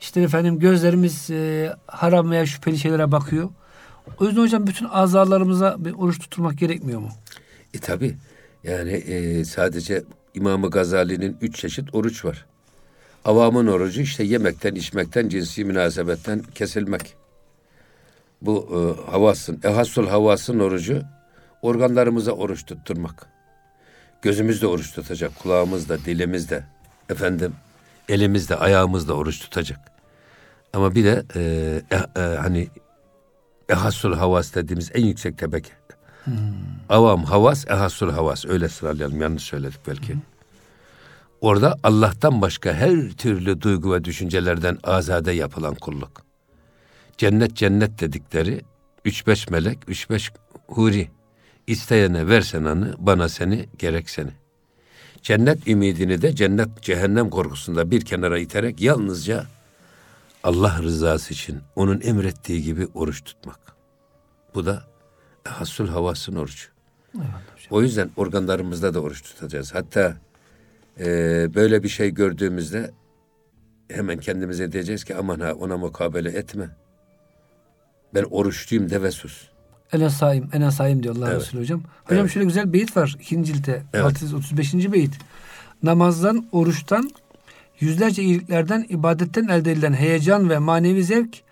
İşte 0.00 0.20
efendim 0.20 0.58
gözlerimiz 0.58 1.30
e, 1.30 1.72
haram 1.86 2.30
veya 2.30 2.46
şüpheli 2.46 2.78
şeylere 2.78 3.12
bakıyor. 3.12 3.48
O 4.20 4.24
yüzden 4.24 4.42
hocam 4.42 4.66
bütün 4.66 4.86
azalarımıza 4.86 5.76
bir 5.78 5.92
oruç 5.92 6.18
tutturmak 6.18 6.58
gerekmiyor 6.58 7.00
mu? 7.00 7.08
E 7.74 7.78
tabi. 7.78 8.16
Yani 8.64 8.92
e, 8.92 9.44
sadece 9.44 10.04
İmam-ı 10.34 10.70
Gazali'nin 10.70 11.36
üç 11.40 11.56
çeşit 11.56 11.94
oruç 11.94 12.24
var. 12.24 12.46
Avamın 13.24 13.66
orucu 13.66 14.00
işte 14.00 14.24
yemekten, 14.24 14.74
içmekten, 14.74 15.28
cinsi 15.28 15.64
münasebetten 15.64 16.42
kesilmek. 16.54 17.14
Bu 18.42 18.68
e, 18.70 19.10
havasın, 19.10 19.60
ehassul 19.64 20.06
havasın 20.06 20.58
orucu 20.58 21.02
organlarımıza 21.62 22.32
oruç 22.32 22.66
tutturmak. 22.66 23.26
Gözümüzde 24.22 24.66
oruç 24.66 24.92
tutacak, 24.92 25.38
kulağımızda, 25.38 25.98
dilimizde, 25.98 26.64
efendim 27.10 27.52
elimizde, 28.08 28.56
ayağımızda 28.56 29.14
oruç 29.14 29.40
tutacak. 29.40 29.80
Ama 30.72 30.94
bir 30.94 31.04
de 31.04 31.24
e, 31.36 31.40
e, 31.90 32.20
e, 32.20 32.20
hani 32.20 32.68
ehassul 33.68 34.14
havas 34.14 34.54
dediğimiz 34.54 34.90
en 34.94 35.04
yüksek 35.04 35.38
tebeke. 35.38 35.70
Hmm. 36.24 36.34
Avam 36.88 37.24
havas, 37.24 37.66
ehassul 37.66 38.10
havas. 38.10 38.46
Öyle 38.46 38.68
sıralayalım. 38.68 39.20
Yanlış 39.20 39.42
söyledik 39.42 39.80
belki. 39.86 40.12
Hmm. 40.12 40.20
Orada 41.40 41.76
Allah'tan 41.82 42.40
başka 42.42 42.72
her 42.72 43.10
türlü 43.10 43.60
duygu 43.60 43.94
ve 43.94 44.04
düşüncelerden 44.04 44.78
azade 44.84 45.32
yapılan 45.32 45.74
kulluk. 45.74 46.22
Cennet 47.18 47.56
cennet 47.56 48.00
dedikleri 48.00 48.62
üç 49.04 49.26
beş 49.26 49.50
melek, 49.50 49.78
üç 49.88 50.10
beş 50.10 50.32
huri. 50.66 51.10
İsteyene 51.66 52.28
versen 52.28 52.64
anı, 52.64 52.94
bana 52.98 53.28
seni, 53.28 53.68
gerek 53.78 54.10
seni. 54.10 54.30
Cennet 55.22 55.68
ümidini 55.68 56.22
de 56.22 56.34
cennet 56.34 56.82
cehennem 56.82 57.30
korkusunda 57.30 57.90
bir 57.90 58.04
kenara 58.04 58.38
iterek 58.38 58.80
yalnızca 58.80 59.46
Allah 60.42 60.82
rızası 60.82 61.34
için 61.34 61.60
onun 61.76 62.00
emrettiği 62.00 62.62
gibi 62.62 62.88
oruç 62.94 63.24
tutmak. 63.24 63.60
Bu 64.54 64.66
da 64.66 64.84
hassul 65.44 65.88
havasın 65.88 66.36
orucu. 66.36 66.66
Evet, 67.16 67.26
o 67.70 67.82
yüzden 67.82 68.10
organlarımızda 68.16 68.94
da 68.94 69.00
oruç 69.00 69.22
tutacağız. 69.22 69.74
Hatta 69.74 70.16
e, 71.00 71.06
böyle 71.54 71.82
bir 71.82 71.88
şey 71.88 72.10
gördüğümüzde 72.10 72.90
hemen 73.88 74.18
kendimize 74.18 74.72
diyeceğiz 74.72 75.04
ki 75.04 75.16
aman 75.16 75.40
ha 75.40 75.52
ona 75.52 75.76
mukabele 75.76 76.30
etme. 76.30 76.70
Ben 78.14 78.24
oruçluyum 78.30 78.90
de 78.90 79.02
ve 79.02 79.10
sus. 79.10 79.48
Ene 79.92 80.10
saim, 80.10 80.48
ene 80.52 80.70
saim 80.70 81.02
diyor 81.02 81.16
Allah 81.16 81.30
evet. 81.30 81.40
Resulü 81.40 81.60
hocam. 81.60 81.82
Hocam 82.04 82.20
evet. 82.20 82.32
şöyle 82.32 82.46
güzel 82.46 82.72
beyit 82.72 82.96
var 82.96 83.16
ikinci 83.20 83.54
cilte. 83.54 83.82
Evet. 83.92 84.22
35. 84.34 84.74
beyit. 84.74 85.14
Namazdan, 85.82 86.46
oruçtan, 86.52 87.10
yüzlerce 87.80 88.22
iyiliklerden, 88.22 88.86
ibadetten 88.88 89.48
elde 89.48 89.72
edilen 89.72 89.92
heyecan 89.92 90.50
ve 90.50 90.58
manevi 90.58 91.04
zevk 91.04 91.42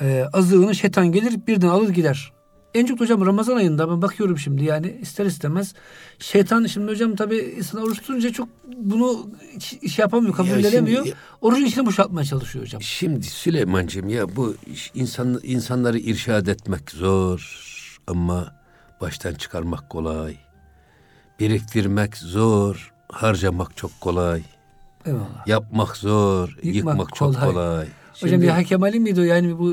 e, 0.00 0.24
azığını 0.32 0.74
şeytan 0.74 1.12
gelir 1.12 1.46
birden 1.46 1.68
alır 1.68 1.88
gider. 1.88 2.32
En 2.74 2.86
çok 2.86 3.00
hocam 3.00 3.26
Ramazan 3.26 3.56
ayında 3.56 3.90
ben 3.90 4.02
bakıyorum 4.02 4.38
şimdi 4.38 4.64
yani 4.64 4.98
ister 5.00 5.26
istemez 5.26 5.74
şeytan 6.18 6.66
şimdi 6.66 6.92
hocam 6.92 7.16
tabi 7.16 7.36
insan 7.36 7.82
oruç 7.82 7.98
tutunca 7.98 8.32
çok 8.32 8.48
bunu 8.76 9.30
iş 9.82 9.98
yapamıyor, 9.98 10.34
kabul 10.34 10.64
edemiyor. 10.64 11.06
Orucun 11.40 11.64
içine 11.64 11.86
boşaltmaya 11.86 12.24
çalışıyor 12.24 12.64
hocam. 12.64 12.82
Şimdi 12.82 13.26
Süleyman'cığım 13.26 14.08
ya 14.08 14.36
bu 14.36 14.56
insan, 14.94 15.40
insanları 15.42 15.98
irşad 15.98 16.46
etmek 16.46 16.90
zor 16.90 17.40
ama 18.06 18.54
baştan 19.00 19.34
çıkarmak 19.34 19.90
kolay. 19.90 20.36
Biriktirmek 21.40 22.16
zor, 22.16 22.92
harcamak 23.08 23.76
çok 23.76 24.00
kolay. 24.00 24.42
Eyvallah. 25.06 25.46
Yapmak 25.46 25.96
zor, 25.96 26.48
yıkmak, 26.62 26.74
yıkmak 26.74 27.14
çok 27.14 27.40
kolay. 27.40 27.86
Şimdi, 28.14 28.32
Hocam 28.32 28.48
Yahya 28.48 28.64
Kemal'in 28.64 29.02
miydi 29.02 29.20
o? 29.20 29.24
Yani 29.24 29.58
bu 29.58 29.72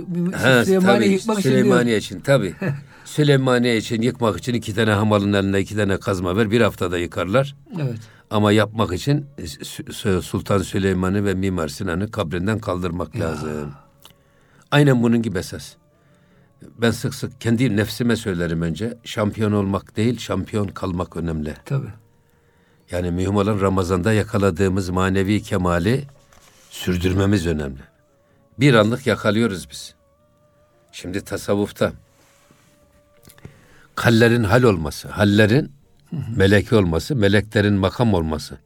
Süleymaniye 0.66 1.12
yıkmak 1.12 1.40
için 1.40 1.50
Süleymaniye 1.50 1.98
için 1.98 2.20
tabii. 2.20 2.54
Süleymaniye 3.08 3.78
için 3.78 4.02
yıkmak 4.02 4.38
için 4.38 4.54
iki 4.54 4.76
tane 4.76 4.92
hamalın 4.92 5.34
eline 5.34 5.60
iki 5.60 5.76
tane 5.76 5.98
kazma 5.98 6.38
ver. 6.38 6.52
Bir 6.52 6.62
haftada 6.62 6.98
yıkarlar. 6.98 7.56
Evet. 7.82 8.00
Ama 8.30 8.52
yapmak 8.52 8.94
için 8.94 9.26
Sultan 10.22 10.58
Süleyman'ı 10.58 11.26
ve 11.26 11.34
Mimar 11.34 11.68
Sinan'ı 11.68 12.12
kabrinden 12.12 12.60
kaldırmak 12.60 13.16
ya. 13.16 13.30
lazım. 13.30 13.72
Aynen 14.72 15.04
bunun 15.04 15.22
gibi 15.22 15.38
esas. 15.38 15.74
Ben 16.78 16.92
sık 16.92 17.16
sık 17.16 17.42
kendi 17.42 17.78
nefsime 17.78 18.16
söylerim 18.16 18.62
önce. 18.62 18.98
Şampiyon 19.04 19.52
olmak 19.52 19.98
değil, 19.98 20.20
şampiyon 20.20 20.68
kalmak 20.68 21.18
önemli. 21.18 21.54
Tabii. 21.66 21.94
Yani 22.92 23.12
mühim 23.12 23.36
olan 23.36 23.62
Ramazan'da 23.62 24.14
yakaladığımız 24.14 24.90
manevi 24.90 25.44
kemali 25.44 26.04
sürdürmemiz 26.70 27.48
önemli. 27.48 27.82
Bir 28.60 28.74
anlık 28.74 29.08
yakalıyoruz 29.08 29.70
biz. 29.70 29.96
Şimdi 30.92 31.22
tasavvufta 31.24 31.94
kallerin 33.98 34.44
hal 34.44 34.64
olması, 34.64 35.08
hallerin 35.08 35.72
meleki 36.36 36.76
olması, 36.76 37.16
meleklerin 37.16 37.74
makam 37.74 38.14
olması. 38.14 38.58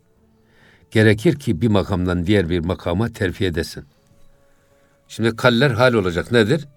Gerekir 0.92 1.40
ki 1.40 1.62
bir 1.62 1.68
makamdan 1.68 2.26
diğer 2.26 2.50
bir 2.50 2.60
makama 2.60 3.10
terfi 3.10 3.46
edesin. 3.46 3.86
Şimdi 5.08 5.36
kaller 5.36 5.72
hal 5.72 5.94
olacak. 5.94 6.32
Nedir? 6.32 6.68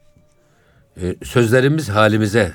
Ee, 1.01 1.17
sözlerimiz 1.25 1.89
halimize 1.89 2.53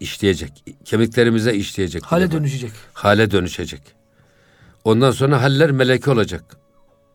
işleyecek. 0.00 0.64
Kemiklerimize 0.84 1.54
işleyecek. 1.54 2.02
Hale 2.02 2.30
dönüşecek. 2.30 2.72
Hale 2.92 3.30
dönüşecek. 3.30 3.82
Ondan 4.84 5.10
sonra 5.10 5.42
haller 5.42 5.70
meleke 5.70 6.10
olacak. 6.10 6.44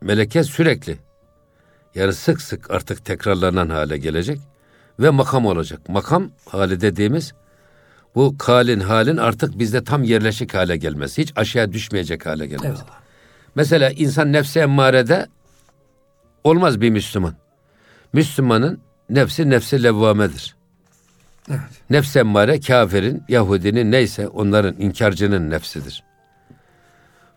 Meleke 0.02 0.44
sürekli. 0.44 0.98
Yani 1.96 2.14
sık 2.14 2.42
sık 2.42 2.72
artık 2.72 3.06
tekrarlanan 3.06 3.70
hale 3.70 3.98
gelecek 3.98 4.40
ve 5.00 5.10
makam 5.10 5.46
olacak. 5.46 5.90
Makam 5.90 6.32
hali 6.46 6.82
dediğimiz 6.82 7.34
bu 8.16 8.38
kalin 8.38 8.80
halin 8.80 9.18
artık 9.18 9.60
bizde 9.60 9.84
tam 9.84 10.04
yerleşik 10.04 10.54
hale 10.54 10.78
gelmesi. 10.78 11.22
Hiç 11.22 11.34
aşağı 11.36 11.72
düşmeyecek 11.72 12.26
hale 12.26 12.46
gelmesi. 12.48 12.68
Eyvallah. 12.68 13.00
Mesela 13.56 13.90
insan 13.90 14.34
nefsi 14.34 14.60
emmarede 14.60 15.28
olmaz 16.44 16.82
bir 16.82 16.90
Müslüman. 16.90 17.34
Müslümanın 18.14 18.80
nefsi 19.10 19.50
nefsi 19.50 19.84
levvamedir. 19.84 20.56
Evet. 21.50 21.60
Nefs 21.90 22.16
emmare 22.16 22.60
kafirin, 22.60 23.24
Yahudinin 23.30 23.92
neyse 23.92 24.28
onların 24.28 24.76
inkarcının 24.82 25.50
nefsidir. 25.50 26.04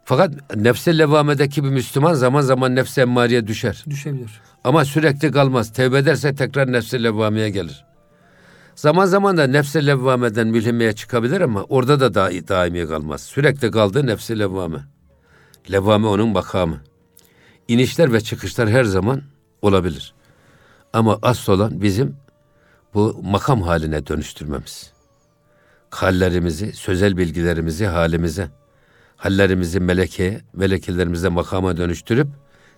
Fakat 0.04 0.56
nefse 0.56 0.98
levamedeki 0.98 1.64
bir 1.64 1.68
Müslüman 1.68 2.14
zaman 2.14 2.40
zaman 2.40 2.74
nefse 2.74 3.00
emmareye 3.00 3.46
düşer. 3.46 3.84
Düşebilir. 3.90 4.40
Ama 4.64 4.84
sürekli 4.84 5.32
kalmaz. 5.32 5.72
Tevbe 5.72 5.98
ederse 5.98 6.34
tekrar 6.34 6.72
nefse 6.72 7.02
levvameye 7.02 7.50
gelir. 7.50 7.84
Zaman 8.76 9.06
zaman 9.06 9.36
da 9.36 9.46
nefse 9.46 9.86
levvameden 9.86 10.46
mülhimeye 10.46 10.92
çıkabilir 10.92 11.40
ama 11.40 11.62
orada 11.62 12.00
da 12.00 12.14
da 12.14 12.48
daimi 12.48 12.88
kalmaz. 12.88 13.22
Sürekli 13.22 13.70
kaldığı 13.70 14.06
nefse 14.06 14.38
levvame. 14.38 14.78
Levvame 15.72 16.06
onun 16.06 16.28
makamı. 16.28 16.80
İnişler 17.68 18.12
ve 18.12 18.20
çıkışlar 18.20 18.68
her 18.68 18.84
zaman 18.84 19.22
olabilir. 19.62 20.14
Ama 20.92 21.18
asıl 21.22 21.52
olan 21.52 21.82
bizim 21.82 22.16
bu 22.94 23.20
makam 23.22 23.62
haline 23.62 24.06
dönüştürmemiz. 24.06 24.92
Hallerimizi, 25.90 26.72
sözel 26.72 27.16
bilgilerimizi 27.16 27.86
halimize, 27.86 28.48
hallerimizi 29.16 29.80
melekeye, 29.80 30.40
melekelerimize 30.52 31.28
makama 31.28 31.76
dönüştürüp 31.76 32.28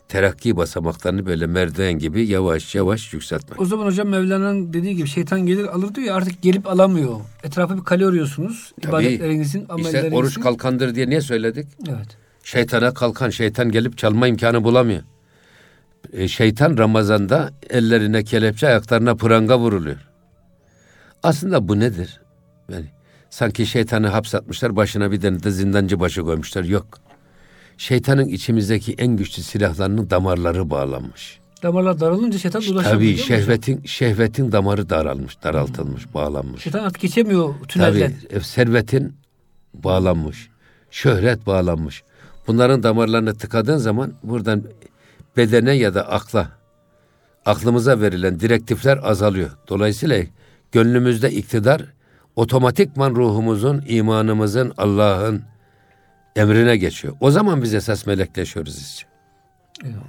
terakki 0.09 0.57
basamaklarını 0.57 1.27
böyle 1.27 1.47
merdiven 1.47 1.93
gibi 1.93 2.27
yavaş 2.27 2.75
yavaş 2.75 3.13
yükseltmek. 3.13 3.61
O 3.61 3.65
zaman 3.65 3.87
hocam 3.87 4.09
Mevlana'nın 4.09 4.73
dediği 4.73 4.97
gibi 4.97 5.09
şeytan 5.09 5.47
gelir 5.47 5.65
alır 5.65 5.95
diyor 5.95 6.07
ya 6.07 6.15
artık 6.15 6.43
gelip 6.43 6.67
alamıyor. 6.67 7.21
Etrafa 7.43 7.77
bir 7.77 7.85
kale 7.85 8.07
arıyorsunuz. 8.07 8.73
Tabii, 8.83 9.07
ibadetlerinizin, 9.07 9.67
amellerinizin. 9.69 10.05
İşte 10.05 10.17
oruç 10.17 10.41
kalkandır 10.41 10.95
diye 10.95 11.09
niye 11.09 11.21
söyledik? 11.21 11.67
Evet. 11.89 12.17
Şeytana 12.43 12.95
kalkan, 12.95 13.31
şeytan 13.31 13.71
gelip 13.71 13.99
çalma 13.99 14.29
imkanı 14.29 14.65
bulamıyor. 14.65 15.03
E, 16.13 16.29
şeytan 16.29 16.79
Ramazan'da 16.79 17.53
ellerine 17.71 18.25
kelepçe, 18.25 18.67
ayaklarına 18.67 19.15
pranga 19.15 19.59
vuruluyor. 19.59 20.09
Aslında 21.23 21.69
bu 21.69 21.81
nedir? 21.81 22.21
Yani 22.73 22.87
sanki 23.31 23.67
şeytanı 23.67 24.09
hapsatmışlar, 24.09 24.77
başına 24.77 25.13
bir 25.13 25.21
tane 25.21 25.43
de 25.43 25.51
zindancı 25.51 26.01
başı 26.01 26.23
koymuşlar. 26.23 26.65
Yok. 26.65 27.08
Şeytanın 27.79 28.29
içimizdeki 28.29 28.95
en 28.99 29.17
güçlü 29.17 29.43
silahlarının 29.43 30.11
damarları 30.11 30.71
bağlanmış. 30.71 31.39
Damarlar 31.63 32.01
daralınca 32.01 32.39
şeytan 32.39 32.63
ulaşamıyor. 32.63 32.85
Tabii 32.85 33.17
şehvetin 33.17 33.83
şehvetin 33.85 34.53
damarı 34.53 34.91
daralmış, 34.91 35.43
daraltılmış, 35.43 36.05
hmm. 36.05 36.15
bağlanmış. 36.15 36.63
Şeytan 36.63 36.85
artık 36.85 37.03
geçemiyor 37.03 37.55
tünelden. 37.69 38.13
Tabii 38.23 38.39
e, 38.39 38.41
servetin 38.41 39.17
bağlanmış. 39.75 40.49
Şöhret 40.91 41.47
bağlanmış. 41.47 42.03
Bunların 42.47 42.83
damarlarını 42.83 43.35
tıkadığın 43.35 43.77
zaman 43.77 44.13
buradan 44.23 44.65
bedene 45.37 45.73
ya 45.73 45.95
da 45.95 46.09
akla, 46.09 46.51
aklımıza 47.47 48.01
verilen 48.01 48.41
direktifler 48.41 48.99
azalıyor. 49.03 49.51
Dolayısıyla 49.69 50.23
gönlümüzde 50.73 51.31
iktidar 51.31 51.83
otomatikman 52.37 53.15
ruhumuzun, 53.15 53.85
imanımızın, 53.89 54.73
Allah'ın 54.77 55.43
emrine 56.39 56.77
geçiyor. 56.77 57.15
O 57.21 57.31
zaman 57.31 57.63
biz 57.63 57.75
esas 57.75 58.07
melekleşiyoruz 58.07 58.79
işte. 58.79 59.07
Eyvallah. 59.85 60.03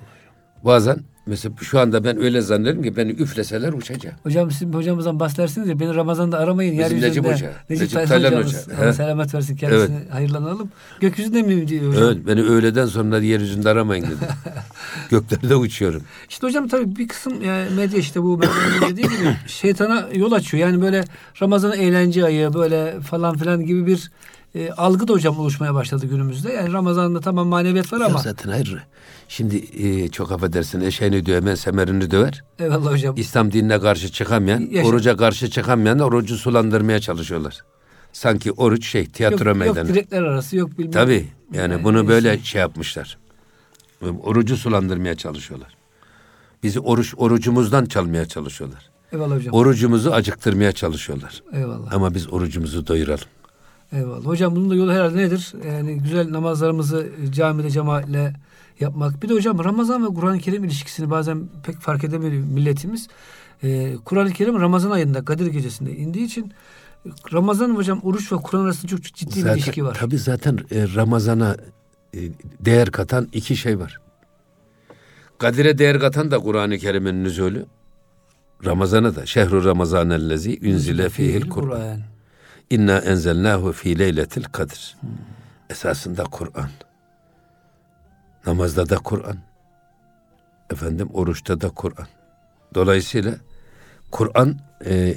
Bazen 0.64 0.98
mesela 1.26 1.56
şu 1.62 1.80
anda 1.80 2.04
ben 2.04 2.24
öyle 2.24 2.42
zannederim 2.42 2.84
ki 2.84 2.96
beni 2.98 3.12
üfleseler 3.12 3.74
uçacağım. 3.74 4.16
Hocam 4.24 4.52
siz 4.52 4.74
hocamızdan 4.74 5.20
bahsedersiniz 5.20 5.68
ya 5.68 5.80
beni 5.80 5.96
Ramazan'da 5.96 6.38
aramayın. 6.38 6.80
Bizim 6.80 7.02
Necip 7.02 7.26
Hoca. 7.26 7.52
Necip, 7.70 7.94
Necip 7.94 8.08
Taylan 8.08 8.44
Hoca. 8.44 8.94
Selamet 8.94 9.34
versin 9.34 9.56
kendisine. 9.56 9.96
Evet. 9.98 10.14
Hayırlanalım. 10.14 10.70
Gökyüzünde 11.00 11.42
mi 11.42 11.68
diyor 11.68 11.90
hocam? 11.94 12.04
Evet 12.04 12.18
beni 12.28 12.42
öğleden 12.42 12.86
sonra 12.86 13.20
yeryüzünde 13.20 13.70
aramayın 13.70 14.04
dedi. 14.06 14.28
Göklerde 15.10 15.56
uçuyorum. 15.56 16.02
İşte 16.30 16.48
hocam 16.48 16.68
tabii 16.68 16.96
bir 16.96 17.08
kısım 17.08 17.44
yani 17.44 17.70
medya 17.76 18.00
işte 18.00 18.22
bu 18.24 18.42
ben 18.42 18.50
dediğim 18.90 19.10
gibi 19.10 19.36
şeytana 19.48 20.08
yol 20.14 20.32
açıyor. 20.32 20.68
Yani 20.68 20.82
böyle 20.82 21.04
Ramazan 21.42 21.72
eğlence 21.80 22.26
ayı 22.26 22.54
böyle 22.54 23.02
falan 23.02 23.38
filan 23.38 23.66
gibi 23.66 23.88
bir 23.88 24.12
e, 24.56 24.72
algı 24.72 25.08
da 25.08 25.14
hocam 25.14 25.40
oluşmaya 25.40 25.74
başladı 25.74 26.06
günümüzde. 26.06 26.54
Yani 26.54 26.74
Ramazan'da 26.74 27.20
tamam 27.20 27.48
maneviyat 27.48 27.94
var 27.94 28.02
ama. 28.02 28.10
Ya 28.10 28.18
zaten 28.18 28.50
hayır. 28.50 28.78
Şimdi 29.28 29.56
e, 29.56 30.10
çok 30.10 30.32
affedersin 30.32 30.82
eşeğini 30.82 31.26
dövemen 31.26 31.56
semerini 31.56 32.12
döver. 32.12 32.44
Eyvallah 32.60 32.92
hocam. 32.92 33.16
İslam 33.18 33.52
dinine 33.52 33.80
karşı 33.80 34.12
çıkamayan, 34.12 34.68
Yaşa. 34.72 34.88
oruca 34.88 35.18
karşı 35.18 35.50
çıkamayan 35.50 36.00
orucu 36.00 36.38
sulandırmaya 36.38 37.00
çalışıyorlar. 37.00 37.60
Sanki 38.14 38.52
oruç 38.52 38.88
şey 38.88 39.06
tiyatro 39.06 39.50
yok, 39.50 39.58
meydanı. 39.58 39.80
Yok 39.80 39.88
direkler 39.88 40.22
arası 40.22 40.58
yok 40.58 40.78
bilmem. 40.78 40.92
Tabii 40.92 41.28
yani, 41.54 41.72
yani 41.74 41.84
bunu 41.84 42.08
böyle 42.08 42.40
şey 42.40 42.62
yapmışlar. 42.62 43.18
Orucu 44.24 44.58
sulandırmaya 44.58 45.16
çalışıyorlar. 45.16 45.78
Bizi 46.64 46.80
oruç 46.80 47.14
orucumuzdan 47.18 47.86
çalmaya 47.86 48.26
çalışıyorlar. 48.26 48.90
Eyvallah 49.12 49.36
hocam. 49.36 49.54
Orucumuzu 49.54 50.12
acıktırmaya 50.12 50.72
çalışıyorlar. 50.72 51.44
Eyvallah. 51.54 51.94
Ama 51.94 52.14
biz 52.14 52.34
orucumuzu 52.34 52.88
doyuralım. 52.88 53.28
Eyvallah. 53.92 54.26
Hocam 54.26 54.56
bunun 54.56 54.70
da 54.70 54.76
yolu 54.76 54.92
herhalde 54.92 55.18
nedir? 55.18 55.54
Yani 55.68 55.98
güzel 55.98 56.32
namazlarımızı 56.32 57.10
camide 57.32 57.70
cemaatle 57.70 58.34
yapmak. 58.80 59.24
Bir 59.24 59.30
de 59.30 59.34
hocam 59.34 59.64
Ramazan 59.64 60.04
ve 60.04 60.08
Kur'an-ı 60.08 60.40
Kerim 60.40 60.64
ilişkisini 60.64 61.10
bazen 61.10 61.50
pek 61.64 61.80
fark 61.80 62.04
edemiyor 62.04 62.32
milletimiz. 62.32 63.08
Ee, 63.64 63.96
Kur'an-ı 64.06 64.32
Kerim 64.32 64.62
Ramazan 64.62 64.92
ayında 64.92 65.26
Kadir 65.26 65.48
gecesinde 65.48 65.96
indiği 65.96 66.26
için 66.26 66.54
Ramazan 67.34 67.76
hocam 67.76 68.00
oruç 68.04 68.32
ve 68.32 68.36
Kur'an 68.36 68.66
arasında 68.66 68.88
çok 68.88 69.04
ciddi 69.04 69.40
zaten, 69.40 69.56
bir 69.56 69.62
ilişki 69.62 69.86
var. 69.86 69.98
Tabii 70.00 70.18
zaten 70.18 70.60
e, 70.72 70.88
Ramazan'a 70.96 71.58
e, 72.14 72.20
değer 72.60 72.92
katan 72.92 73.28
iki 73.34 73.58
şey 73.58 73.80
var. 73.80 74.00
Kadir'e 75.38 75.78
değer 75.78 76.00
katan 76.00 76.32
da 76.32 76.40
Kur'an-ı 76.40 76.78
Kerim'in 76.78 77.24
nüzulü. 77.24 77.66
Ramazan'a 78.66 79.16
da 79.16 79.26
şehru 79.26 79.66
Ramazan 79.66 80.10
ellezi 80.10 80.60
ünzile 80.62 81.10
fihil 81.10 81.50
Kur'an. 81.50 82.02
İnna 82.70 82.98
enzelnahu 82.98 83.72
fi 83.72 84.00
leyletil 84.00 84.44
kadir. 84.44 84.98
Hmm. 85.00 85.10
Esasında 85.70 86.24
Kur'an. 86.24 86.70
Namazda 88.46 88.90
da 88.90 88.98
Kur'an. 88.98 89.38
Efendim 90.72 91.10
oruçta 91.14 91.62
da 91.62 91.70
Kur'an. 91.70 92.08
Dolayısıyla 92.76 93.36
Kur'an 94.12 94.60
e, 94.86 95.16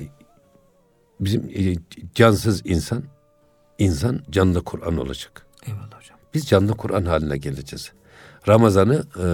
bizim 1.21 1.51
e, 1.55 1.75
cansız 2.15 2.63
insan, 2.65 3.05
insan 3.79 4.23
canlı 4.31 4.65
Kur'an 4.65 4.97
olacak. 4.97 5.47
Eyvallah 5.67 5.99
hocam. 5.99 6.19
Biz 6.35 6.47
canlı 6.47 6.77
Kur'an 6.77 7.05
haline 7.05 7.37
geleceğiz. 7.37 7.93
Ramazan'ı 8.49 9.05
e, 9.23 9.27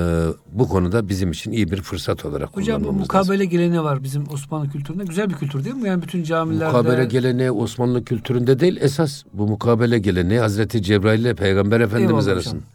bu 0.52 0.68
konuda 0.68 1.08
bizim 1.08 1.30
için 1.30 1.52
iyi 1.52 1.70
bir 1.70 1.82
fırsat 1.82 2.24
olarak 2.24 2.56
Hocam 2.56 2.84
bu 2.84 2.92
mukabele 2.92 3.38
lazım. 3.38 3.50
geleneği 3.50 3.82
var 3.82 4.02
bizim 4.02 4.24
Osmanlı 4.32 4.70
kültüründe. 4.70 5.04
Güzel 5.04 5.30
bir 5.30 5.34
kültür 5.34 5.64
değil 5.64 5.76
mi? 5.76 5.88
Yani 5.88 6.02
bütün 6.02 6.22
camilerde... 6.22 6.64
Mukabele 6.64 7.04
geleneği 7.04 7.50
Osmanlı 7.50 8.04
kültüründe 8.04 8.60
değil. 8.60 8.78
Esas 8.80 9.22
bu 9.32 9.46
mukabele 9.48 9.98
geleneği 9.98 10.40
Hazreti 10.40 10.82
Cebrail 10.82 11.20
ile 11.20 11.34
Peygamber 11.34 11.80
Efendimiz 11.80 12.28
arasında. 12.28 12.54
Hocam. 12.54 12.68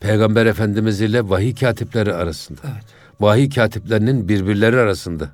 Peygamber 0.00 0.46
Efendimiz 0.46 1.00
ile 1.00 1.28
vahiy 1.28 1.54
katipleri 1.54 2.14
arasında. 2.14 2.60
Evet. 2.64 2.84
Vahiy 3.20 3.50
katiplerinin 3.50 4.28
birbirleri 4.28 4.76
arasında 4.76 5.28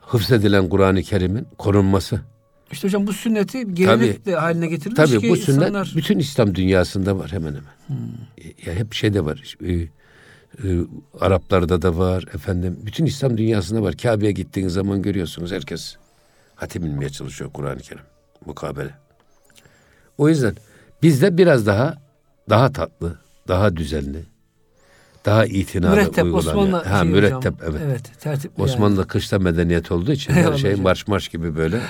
hıfzedilen 0.00 0.68
Kur'an-ı 0.68 1.02
Kerim'in 1.02 1.46
korunması. 1.58 2.20
İşte 2.74 2.88
hocam 2.88 3.06
bu 3.06 3.12
sünneti 3.12 3.74
gelenek 3.74 4.26
de 4.26 4.34
haline 4.34 4.66
getirilmiş 4.66 5.10
tabii, 5.10 5.20
ki 5.20 5.28
bu 5.28 5.36
sünnet 5.36 5.58
insanlar... 5.58 5.92
bütün 5.96 6.18
İslam 6.18 6.54
dünyasında 6.54 7.18
var 7.18 7.32
hemen 7.32 7.48
hemen. 7.48 7.74
Hmm. 7.86 7.96
Ya 8.66 8.74
hep 8.74 8.94
şeyde 8.94 9.24
var. 9.24 9.56
E, 9.66 9.72
e, 9.72 9.88
Araplarda 11.20 11.82
da 11.82 11.98
var 11.98 12.24
efendim. 12.34 12.78
Bütün 12.86 13.06
İslam 13.06 13.38
dünyasında 13.38 13.82
var. 13.82 13.94
Kabe'ye 13.96 14.32
gittiğiniz 14.32 14.72
zaman 14.72 15.02
görüyorsunuz 15.02 15.52
herkes 15.52 15.96
hatim 16.54 16.82
bilmeye 16.82 17.10
çalışıyor 17.10 17.50
Kur'an-ı 17.52 17.80
Kerim. 17.80 18.02
Mukabele. 18.46 18.94
O 20.18 20.28
yüzden 20.28 20.54
bizde 21.02 21.38
biraz 21.38 21.66
daha 21.66 21.98
daha 22.50 22.72
tatlı, 22.72 23.18
daha 23.48 23.76
düzenli, 23.76 24.24
daha 25.24 25.46
itinalı 25.46 25.96
mürettep, 25.96 26.24
uygulanıyor. 26.24 26.54
Osmanlı 26.54 26.84
ha, 26.84 27.00
şey 27.00 27.08
mürettep 27.08 27.54
hocam. 27.54 27.70
evet. 27.70 27.82
evet 27.84 28.20
tertip 28.20 28.60
Osmanlı 28.60 28.96
yani. 28.96 29.06
kışta 29.06 29.38
medeniyet 29.38 29.92
olduğu 29.92 30.12
için 30.12 30.32
her 30.32 30.56
şey 30.56 30.74
marş 30.74 31.08
marş 31.08 31.28
gibi 31.28 31.56
böyle 31.56 31.80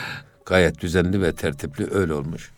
gayet 0.47 0.81
düzenli 0.81 1.23
ve 1.23 1.33
tertipli 1.33 1.95
öyle 1.95 2.15
olmuş. 2.15 2.51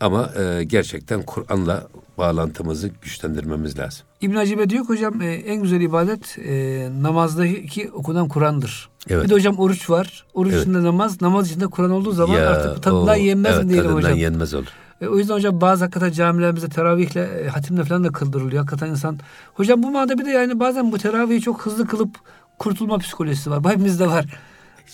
Ama 0.00 0.30
e, 0.38 0.64
gerçekten 0.64 1.22
Kur'an'la 1.22 1.86
bağlantımızı 2.18 2.90
güçlendirmemiz 3.02 3.78
lazım. 3.78 4.06
İbn 4.20 4.36
Hacibe 4.36 4.70
diyor 4.70 4.82
ki 4.82 4.88
hocam 4.88 5.20
e, 5.20 5.26
en 5.34 5.62
güzel 5.62 5.80
ibadet 5.80 6.38
e, 6.38 6.88
namazdaki 7.02 7.90
okunan 7.90 8.28
Kur'an'dır. 8.28 8.88
Evet. 9.08 9.24
Bir 9.24 9.30
de 9.30 9.34
hocam 9.34 9.58
oruç 9.58 9.90
var. 9.90 10.24
Oruç 10.34 10.52
evet. 10.52 10.62
içinde 10.62 10.82
namaz, 10.82 11.22
namaz 11.22 11.50
içinde 11.50 11.66
Kur'an 11.66 11.90
olduğu 11.90 12.12
zaman 12.12 12.34
ya, 12.34 12.50
artık 12.50 12.82
tadından 12.82 13.14
o, 13.14 13.22
yenmez 13.22 13.54
evet, 13.56 13.68
diyelim 13.68 13.92
hocam. 13.92 14.16
yenmez 14.16 14.54
olur. 14.54 14.66
E, 15.00 15.06
o 15.06 15.18
yüzden 15.18 15.34
hocam 15.34 15.60
bazı 15.60 15.84
hakikaten 15.84 16.12
camilerimizde 16.12 16.68
teravihle, 16.68 17.22
e, 17.22 17.48
hatimle 17.48 17.84
falan 17.84 18.04
da 18.04 18.12
kıldırılıyor. 18.12 18.64
Hakikaten 18.64 18.90
insan. 18.90 19.18
Hocam 19.54 19.82
bu 19.82 19.90
manada 19.90 20.18
bir 20.18 20.24
de 20.24 20.30
yani 20.30 20.60
bazen 20.60 20.92
bu 20.92 20.98
teravihi 20.98 21.40
çok 21.40 21.66
hızlı 21.66 21.86
kılıp 21.86 22.16
kurtulma 22.58 22.98
psikolojisi 22.98 23.50
var. 23.50 23.64
Hepimizde 23.64 24.06
var. 24.06 24.26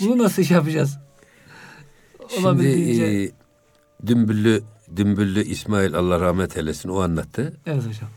Bunu 0.00 0.22
nasıl 0.22 0.42
iş 0.42 0.50
yapacağız? 0.50 0.98
Şimdi 2.34 2.66
e, 3.02 3.30
Dümbüllü, 4.06 4.62
Dümbüllü 4.96 5.44
İsmail 5.44 5.94
Allah 5.94 6.20
rahmet 6.20 6.56
eylesin 6.56 6.88
o 6.88 7.00
anlattı. 7.00 7.52
Evet 7.66 7.86
hocam. 7.86 8.10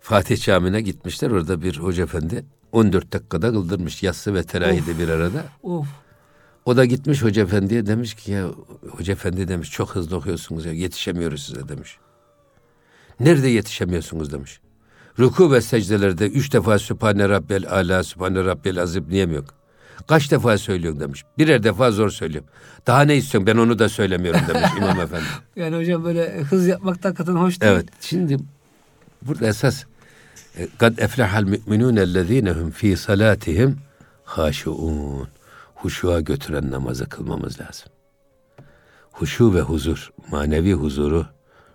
Fatih 0.00 0.44
Camii'ne 0.44 0.80
gitmişler. 0.80 1.30
Orada 1.30 1.62
bir 1.62 1.78
hoca 1.78 2.04
efendi 2.04 2.44
14 2.72 3.12
dakikada 3.12 3.50
kıldırmış 3.50 4.02
yatsı 4.02 4.34
ve 4.34 4.42
teravih 4.42 4.98
bir 4.98 5.08
arada. 5.08 5.44
Of. 5.62 5.86
O 6.64 6.76
da 6.76 6.84
gitmiş 6.84 7.22
hoca 7.22 7.42
efendiye 7.42 7.86
demiş 7.86 8.14
ki 8.14 8.30
ya 8.32 8.48
hoca 8.90 9.12
efendi 9.12 9.48
demiş 9.48 9.70
çok 9.70 9.94
hızlı 9.94 10.16
okuyorsunuz 10.16 10.64
ya 10.64 10.72
yetişemiyoruz 10.72 11.42
size 11.42 11.68
demiş. 11.68 11.98
Nerede 13.20 13.48
yetişemiyorsunuz 13.48 14.32
demiş. 14.32 14.60
Ruku 15.18 15.52
ve 15.52 15.60
secdelerde 15.60 16.28
üç 16.28 16.52
defa 16.52 16.78
Sübhane 16.78 17.28
Rabbel 17.28 17.70
Ala, 17.70 18.02
Sübhane 18.02 18.44
Rabbel 18.44 18.82
Azim 18.82 19.08
niyemiyor. 19.08 19.44
Kaç 20.08 20.30
defa 20.30 20.58
söylüyorsun 20.58 21.00
demiş. 21.00 21.24
Birer 21.38 21.62
defa 21.62 21.90
zor 21.90 22.10
söylüyorum. 22.10 22.50
Daha 22.86 23.02
ne 23.02 23.16
istiyorsun 23.16 23.46
ben 23.46 23.56
onu 23.56 23.78
da 23.78 23.88
söylemiyorum 23.88 24.40
demiş 24.48 24.70
İmam 24.78 25.00
Efendi. 25.00 25.24
Yani 25.56 25.76
hocam 25.76 26.04
böyle 26.04 26.40
hız 26.40 26.66
yapmaktan 26.66 27.08
hakikaten 27.08 27.34
hoş 27.34 27.60
değil. 27.60 27.72
Evet 27.72 27.86
şimdi 28.00 28.36
burada 29.22 29.46
esas 29.46 29.84
kad 30.78 30.98
eflehal 30.98 31.42
müminun 31.42 31.96
ellezine 31.96 32.50
hum 32.50 32.70
fi 32.70 32.96
salatihim 32.96 33.78
haşuun. 34.24 35.28
Huşuğa 35.74 36.20
götüren 36.20 36.70
namazı 36.70 37.08
kılmamız 37.08 37.60
lazım. 37.60 37.88
Huşu 39.12 39.54
ve 39.54 39.60
huzur, 39.60 40.10
manevi 40.30 40.72
huzuru, 40.72 41.26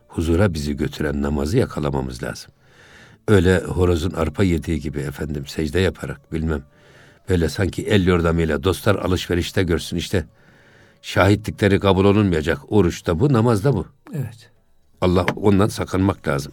huzura 0.07 0.53
bizi 0.53 0.77
götüren 0.77 1.21
namazı 1.21 1.57
yakalamamız 1.57 2.23
lazım. 2.23 2.51
Öyle 3.27 3.59
horozun 3.59 4.11
arpa 4.11 4.43
yediği 4.43 4.79
gibi 4.79 4.99
efendim 4.99 5.47
secde 5.47 5.79
yaparak 5.79 6.33
bilmem 6.33 6.63
böyle 7.29 7.49
sanki 7.49 7.83
el 7.83 8.07
yordamıyla 8.07 8.63
dostlar 8.63 8.95
alışverişte 8.95 9.63
görsün 9.63 9.97
işte 9.97 10.25
şahitlikleri 11.01 11.79
kabul 11.79 12.05
olunmayacak. 12.05 12.59
Oruçta 12.69 13.19
bu, 13.19 13.33
namazda 13.33 13.73
bu. 13.73 13.87
Evet. 14.13 14.51
Allah 15.01 15.25
ondan 15.35 15.67
sakınmak 15.67 16.27
lazım. 16.27 16.51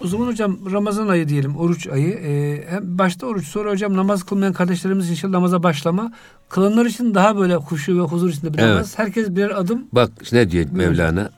O 0.00 0.06
zaman 0.06 0.26
hocam 0.26 0.72
Ramazan 0.72 1.08
ayı 1.08 1.28
diyelim, 1.28 1.56
oruç 1.56 1.86
ayı. 1.86 2.08
Ee, 2.08 2.64
hem 2.68 2.98
başta 2.98 3.26
oruç, 3.26 3.46
sonra 3.46 3.70
hocam 3.70 3.96
namaz 3.96 4.22
kılmayan 4.22 4.52
kardeşlerimiz 4.52 5.10
inşallah 5.10 5.32
namaza 5.32 5.62
başlama. 5.62 6.12
Kılanlar 6.48 6.86
için 6.86 7.14
daha 7.14 7.36
böyle 7.36 7.54
huşu 7.54 7.98
ve 7.98 8.02
huzur 8.02 8.30
içinde 8.30 8.54
bir 8.54 8.58
evet. 8.58 8.70
namaz. 8.70 8.98
Herkes 8.98 9.30
birer 9.30 9.50
adım. 9.50 9.88
Bak 9.92 10.10
ne 10.32 10.50
diyor 10.50 10.66
Mevlana? 10.72 11.30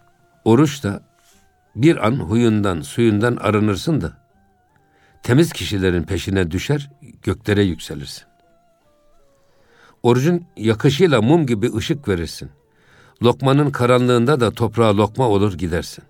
Oruç 0.45 0.83
da 0.83 1.03
bir 1.77 2.07
an 2.07 2.13
huyundan, 2.13 2.81
suyundan 2.81 3.37
arınırsın 3.37 4.01
da 4.01 4.13
temiz 5.23 5.53
kişilerin 5.53 6.03
peşine 6.03 6.51
düşer, 6.51 6.91
göklere 7.23 7.63
yükselirsin. 7.63 8.25
Orucun 10.05 10.45
yakışıyla 10.57 11.23
mum 11.23 11.47
gibi 11.47 11.75
ışık 11.77 12.09
verirsin. 12.09 12.51
Lokmanın 13.23 13.71
karanlığında 13.71 14.41
da 14.41 14.51
toprağa 14.51 14.97
lokma 14.97 15.29
olur 15.29 15.59
gidersin. 15.59 16.05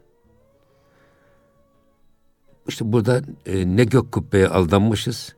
işte 2.68 2.92
burada 2.92 3.22
e, 3.46 3.76
ne 3.76 3.84
gök 3.84 4.12
kubbeye 4.12 4.48
aldanmışız, 4.48 5.34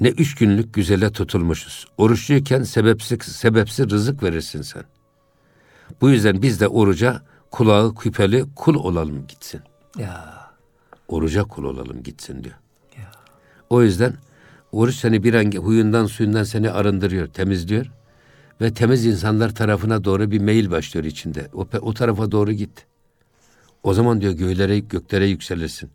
ne 0.00 0.08
üç 0.08 0.34
günlük 0.34 0.74
güzele 0.74 1.12
tutulmuşuz. 1.12 1.86
Oruçluyken 1.98 2.62
sebepsiz, 2.62 3.18
sebepsiz 3.22 3.90
rızık 3.90 4.22
verirsin 4.22 4.62
sen. 4.62 4.84
Bu 6.00 6.10
yüzden 6.10 6.42
biz 6.42 6.60
de 6.60 6.68
oruca 6.68 7.22
kulağı 7.50 7.94
küpeli 7.94 8.44
kul 8.56 8.74
olalım 8.74 9.26
gitsin. 9.26 9.60
Ya. 9.98 10.50
Oruca 11.08 11.44
kul 11.44 11.64
olalım 11.64 12.02
gitsin 12.02 12.44
diyor. 12.44 12.56
Ya. 12.96 13.12
O 13.70 13.82
yüzden 13.82 14.14
oruç 14.72 14.94
seni 14.94 15.24
bir 15.24 15.34
an 15.34 15.52
huyundan 15.52 16.06
suyundan 16.06 16.44
seni 16.44 16.70
arındırıyor, 16.70 17.26
temizliyor. 17.26 17.86
Ve 18.60 18.74
temiz 18.74 19.06
insanlar 19.06 19.54
tarafına 19.54 20.04
doğru 20.04 20.30
bir 20.30 20.40
meyil 20.40 20.70
başlıyor 20.70 21.04
içinde. 21.04 21.48
O, 21.52 21.66
o 21.80 21.94
tarafa 21.94 22.30
doğru 22.30 22.52
git. 22.52 22.86
O 23.82 23.94
zaman 23.94 24.20
diyor 24.20 24.32
göğlere, 24.32 24.78
göklere 24.78 25.26
yükselirsin. 25.26 25.90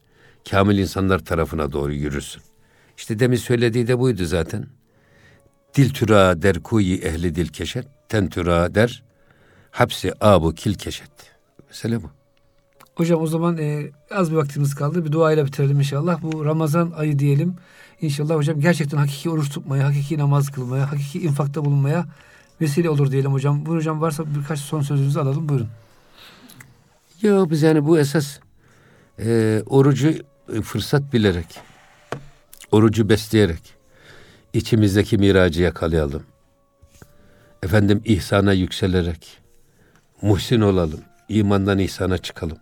Kamil 0.49 0.77
insanlar 0.77 1.19
tarafına 1.19 1.71
doğru 1.71 1.93
yürürsün. 1.93 2.41
İşte 2.97 3.19
demin 3.19 3.37
söylediği 3.37 3.87
de 3.87 3.99
buydu 3.99 4.25
zaten. 4.25 4.65
Dil 5.75 5.93
türa 5.93 6.41
der 6.41 6.59
kuyi 6.63 6.97
ehli 6.97 7.35
dil 7.35 7.47
keşet, 7.47 7.87
ten 8.09 8.29
türa 8.29 8.75
der 8.75 9.03
hapsi 9.71 10.13
abu 10.21 10.53
kil 10.53 10.73
keşet. 10.73 11.11
Mesela 11.69 12.03
bu. 12.03 12.09
Hocam 12.95 13.21
o 13.21 13.27
zaman 13.27 13.57
e, 13.57 13.91
az 14.11 14.31
bir 14.31 14.35
vaktimiz 14.35 14.75
kaldı. 14.75 15.05
Bir 15.05 15.11
duayla 15.11 15.45
bitirelim 15.45 15.77
inşallah. 15.77 16.21
Bu 16.21 16.45
Ramazan 16.45 16.91
ayı 16.91 17.19
diyelim. 17.19 17.55
İnşallah 18.03 18.35
hocam 18.35 18.59
gerçekten 18.59 18.97
hakiki 18.97 19.29
oruç 19.29 19.49
tutmaya, 19.49 19.85
hakiki 19.85 20.17
namaz 20.17 20.51
kılmaya, 20.51 20.91
hakiki 20.91 21.19
infakta 21.19 21.65
bulunmaya 21.65 22.05
vesile 22.61 22.89
olur 22.89 23.11
diyelim 23.11 23.33
hocam. 23.33 23.65
Buyurun 23.65 23.79
hocam 23.79 24.01
varsa 24.01 24.23
birkaç 24.35 24.59
son 24.59 24.81
sözünüzü 24.81 25.19
alalım. 25.19 25.49
Buyurun. 25.49 25.69
Yok 27.21 27.51
biz 27.51 27.61
yani 27.61 27.85
bu 27.85 27.99
esas 27.99 28.39
e, 29.19 29.61
orucu 29.65 30.09
e, 30.53 30.61
fırsat 30.61 31.13
bilerek, 31.13 31.59
orucu 32.71 33.09
besleyerek 33.09 33.73
içimizdeki 34.53 35.17
miracı 35.17 35.61
yakalayalım. 35.61 36.23
Efendim 37.63 38.01
ihsana 38.05 38.53
yükselerek 38.53 39.37
muhsin 40.21 40.61
olalım. 40.61 41.01
imandan 41.29 41.79
ihsana 41.79 42.17
çıkalım. 42.17 42.57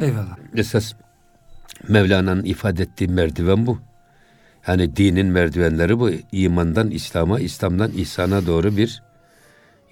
Eyvallah. 0.00 0.38
Esas 0.54 0.92
Mevlana'nın 1.88 2.44
ifade 2.44 2.82
ettiği 2.82 3.08
merdiven 3.08 3.66
bu. 3.66 3.85
Yani 4.68 4.96
dinin 4.96 5.26
merdivenleri 5.26 5.98
bu. 5.98 6.10
İmandan 6.32 6.90
İslam'a, 6.90 7.40
İslam'dan 7.40 7.92
ihsana 7.96 8.46
doğru 8.46 8.76
bir 8.76 9.02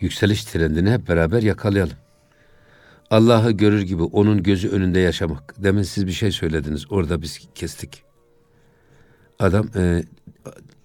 yükseliş 0.01 0.45
trendini 0.45 0.91
hep 0.91 1.09
beraber 1.09 1.43
yakalayalım. 1.43 1.97
Allah'ı 3.11 3.51
görür 3.51 3.83
gibi 3.83 4.03
onun 4.03 4.43
gözü 4.43 4.69
önünde 4.69 5.01
yaşamak. 5.01 5.55
Demin 5.59 5.83
siz 5.83 6.07
bir 6.07 6.13
şey 6.13 6.33
söylediniz. 6.33 6.93
Orada 6.93 7.23
biz 7.23 7.41
kestik. 7.55 8.03
Adam 9.39 9.69
e, 9.77 10.05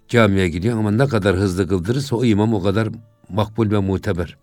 camiye 0.07 0.49
gidiyor 0.49 0.77
ama 0.77 0.91
ne 0.91 1.07
kadar 1.07 1.35
hızlı 1.35 1.67
kıldırırsa 1.67 2.15
o 2.15 2.25
imam 2.25 2.53
o 2.53 2.63
kadar 2.63 2.89
makbul 3.29 3.71
ve 3.71 3.79
muteber. 3.79 4.37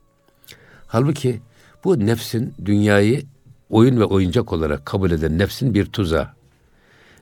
Halbuki 0.86 1.40
bu 1.84 2.06
nefsin 2.06 2.54
dünyayı 2.64 3.22
oyun 3.70 4.00
ve 4.00 4.04
oyuncak 4.04 4.52
olarak 4.52 4.86
kabul 4.86 5.10
eden 5.10 5.38
nefsin 5.38 5.74
bir 5.74 5.86
tuzağı. 5.86 6.28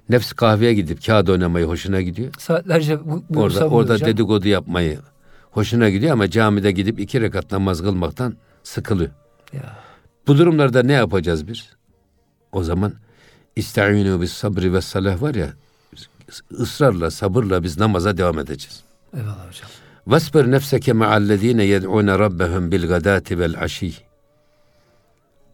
Nefs 0.09 0.33
kahveye 0.33 0.75
gidip 0.75 1.07
kağıt 1.07 1.29
oynamayı 1.29 1.67
hoşuna 1.67 2.01
gidiyor. 2.03 2.33
Saatlerce 2.39 3.05
bu, 3.05 3.25
bu 3.31 3.41
orada 3.41 3.69
orada 3.69 3.95
hocam. 3.95 4.09
dedikodu 4.09 4.49
yapmayı 4.49 4.99
hoşuna 5.51 5.91
gidiyor 5.91 6.13
ama 6.13 6.31
camide 6.31 6.71
gidip 6.71 7.01
iki 7.01 7.21
rekat 7.21 7.53
namaz 7.53 7.83
kılmaktan 7.83 8.37
sıkılıyor. 8.63 9.11
Ya. 9.53 9.77
Bu 10.27 10.39
durumlarda 10.39 10.83
ne 10.83 10.93
yapacağız 10.93 11.49
biz? 11.49 11.69
O 12.53 12.63
zaman 12.63 12.93
İsta'inu 13.57 14.21
bis 14.21 14.33
sabri 14.33 14.73
ve 14.73 14.81
salah 14.81 15.23
var 15.23 15.35
ya 15.35 15.53
ısrarla 16.53 17.11
sabırla 17.11 17.63
biz 17.63 17.79
namaza 17.79 18.17
devam 18.17 18.39
edeceğiz. 18.39 18.83
Eyvallah 19.17 19.49
hocam. 19.49 19.71
Vasbir 20.07 20.51
nefseke 20.51 20.93
ma'allezine 20.93 21.65
yed'une 21.65 22.19
rabbehum 22.19 22.73
bil 22.73 22.89
gadati 22.89 23.39
vel 23.39 23.61
aşi. 23.61 23.93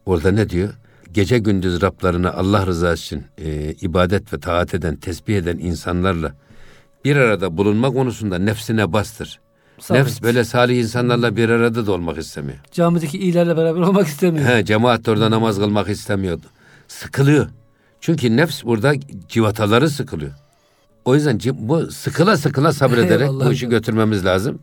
Orada 0.05 0.31
ne 0.31 0.49
diyor? 0.49 0.73
Gece 1.13 1.39
gündüz 1.39 1.81
Rablarına 1.81 2.31
Allah 2.31 2.65
rızası 2.65 3.03
için 3.03 3.25
e, 3.37 3.75
ibadet 3.81 4.33
ve 4.33 4.39
taat 4.39 4.73
eden, 4.73 4.95
tesbih 4.95 5.37
eden 5.37 5.57
insanlarla 5.57 6.33
bir 7.05 7.15
arada 7.15 7.57
bulunma 7.57 7.91
konusunda 7.91 8.37
nefsine 8.37 8.93
bastır. 8.93 9.39
Sabit. 9.79 10.01
Nefs 10.01 10.21
böyle 10.21 10.43
salih 10.43 10.79
insanlarla 10.79 11.35
bir 11.35 11.49
arada 11.49 11.87
da 11.87 11.91
olmak 11.91 12.17
istemiyor. 12.17 12.57
Camideki 12.71 13.19
iyilerle 13.19 13.57
beraber 13.57 13.81
olmak 13.81 14.07
istemiyor. 14.07 14.45
He, 14.45 14.65
cemaat 14.65 15.07
orada 15.07 15.31
namaz 15.31 15.57
kılmak 15.57 15.89
istemiyordu. 15.89 16.45
Sıkılıyor. 16.87 17.47
Çünkü 18.01 18.37
nefs 18.37 18.63
burada 18.63 18.93
civataları 19.29 19.89
sıkılıyor. 19.89 20.31
O 21.05 21.15
yüzden 21.15 21.39
bu 21.53 21.91
sıkıla 21.91 22.37
sıkıla 22.37 22.73
sabrederek 22.73 23.29
bu 23.29 23.51
işi 23.51 23.69
götürmemiz 23.69 24.25
lazım. 24.25 24.59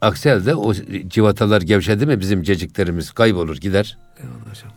Aksi 0.00 0.30
halde 0.30 0.54
o 0.54 0.74
civatalar 1.08 1.62
gevşedi 1.62 2.06
mi 2.06 2.20
bizim 2.20 2.42
ceciklerimiz 2.42 3.10
kaybolur 3.10 3.56
gider. 3.56 3.98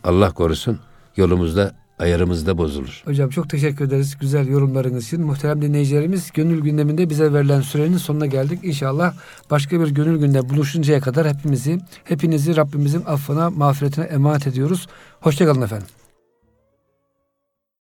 Allah 0.04 0.30
korusun 0.30 0.78
yolumuzda 1.16 1.74
ayarımızda 1.98 2.58
bozulur. 2.58 3.02
Hocam 3.04 3.30
çok 3.30 3.50
teşekkür 3.50 3.84
ederiz 3.84 4.16
güzel 4.20 4.48
yorumlarınız 4.48 5.04
için. 5.04 5.20
Muhterem 5.20 5.62
dinleyicilerimiz 5.62 6.30
gönül 6.30 6.60
gündeminde 6.60 7.10
bize 7.10 7.32
verilen 7.32 7.60
sürenin 7.60 7.96
sonuna 7.96 8.26
geldik. 8.26 8.58
İnşallah 8.62 9.14
başka 9.50 9.80
bir 9.80 9.88
gönül 9.88 10.18
günde 10.18 10.48
buluşuncaya 10.48 11.00
kadar 11.00 11.28
hepimizi, 11.28 11.80
hepinizi 12.04 12.56
Rabbimizin 12.56 13.02
affına, 13.06 13.50
mağfiretine 13.50 14.04
emanet 14.04 14.46
ediyoruz. 14.46 14.88
Hoşçakalın 15.20 15.62
efendim. 15.62 15.86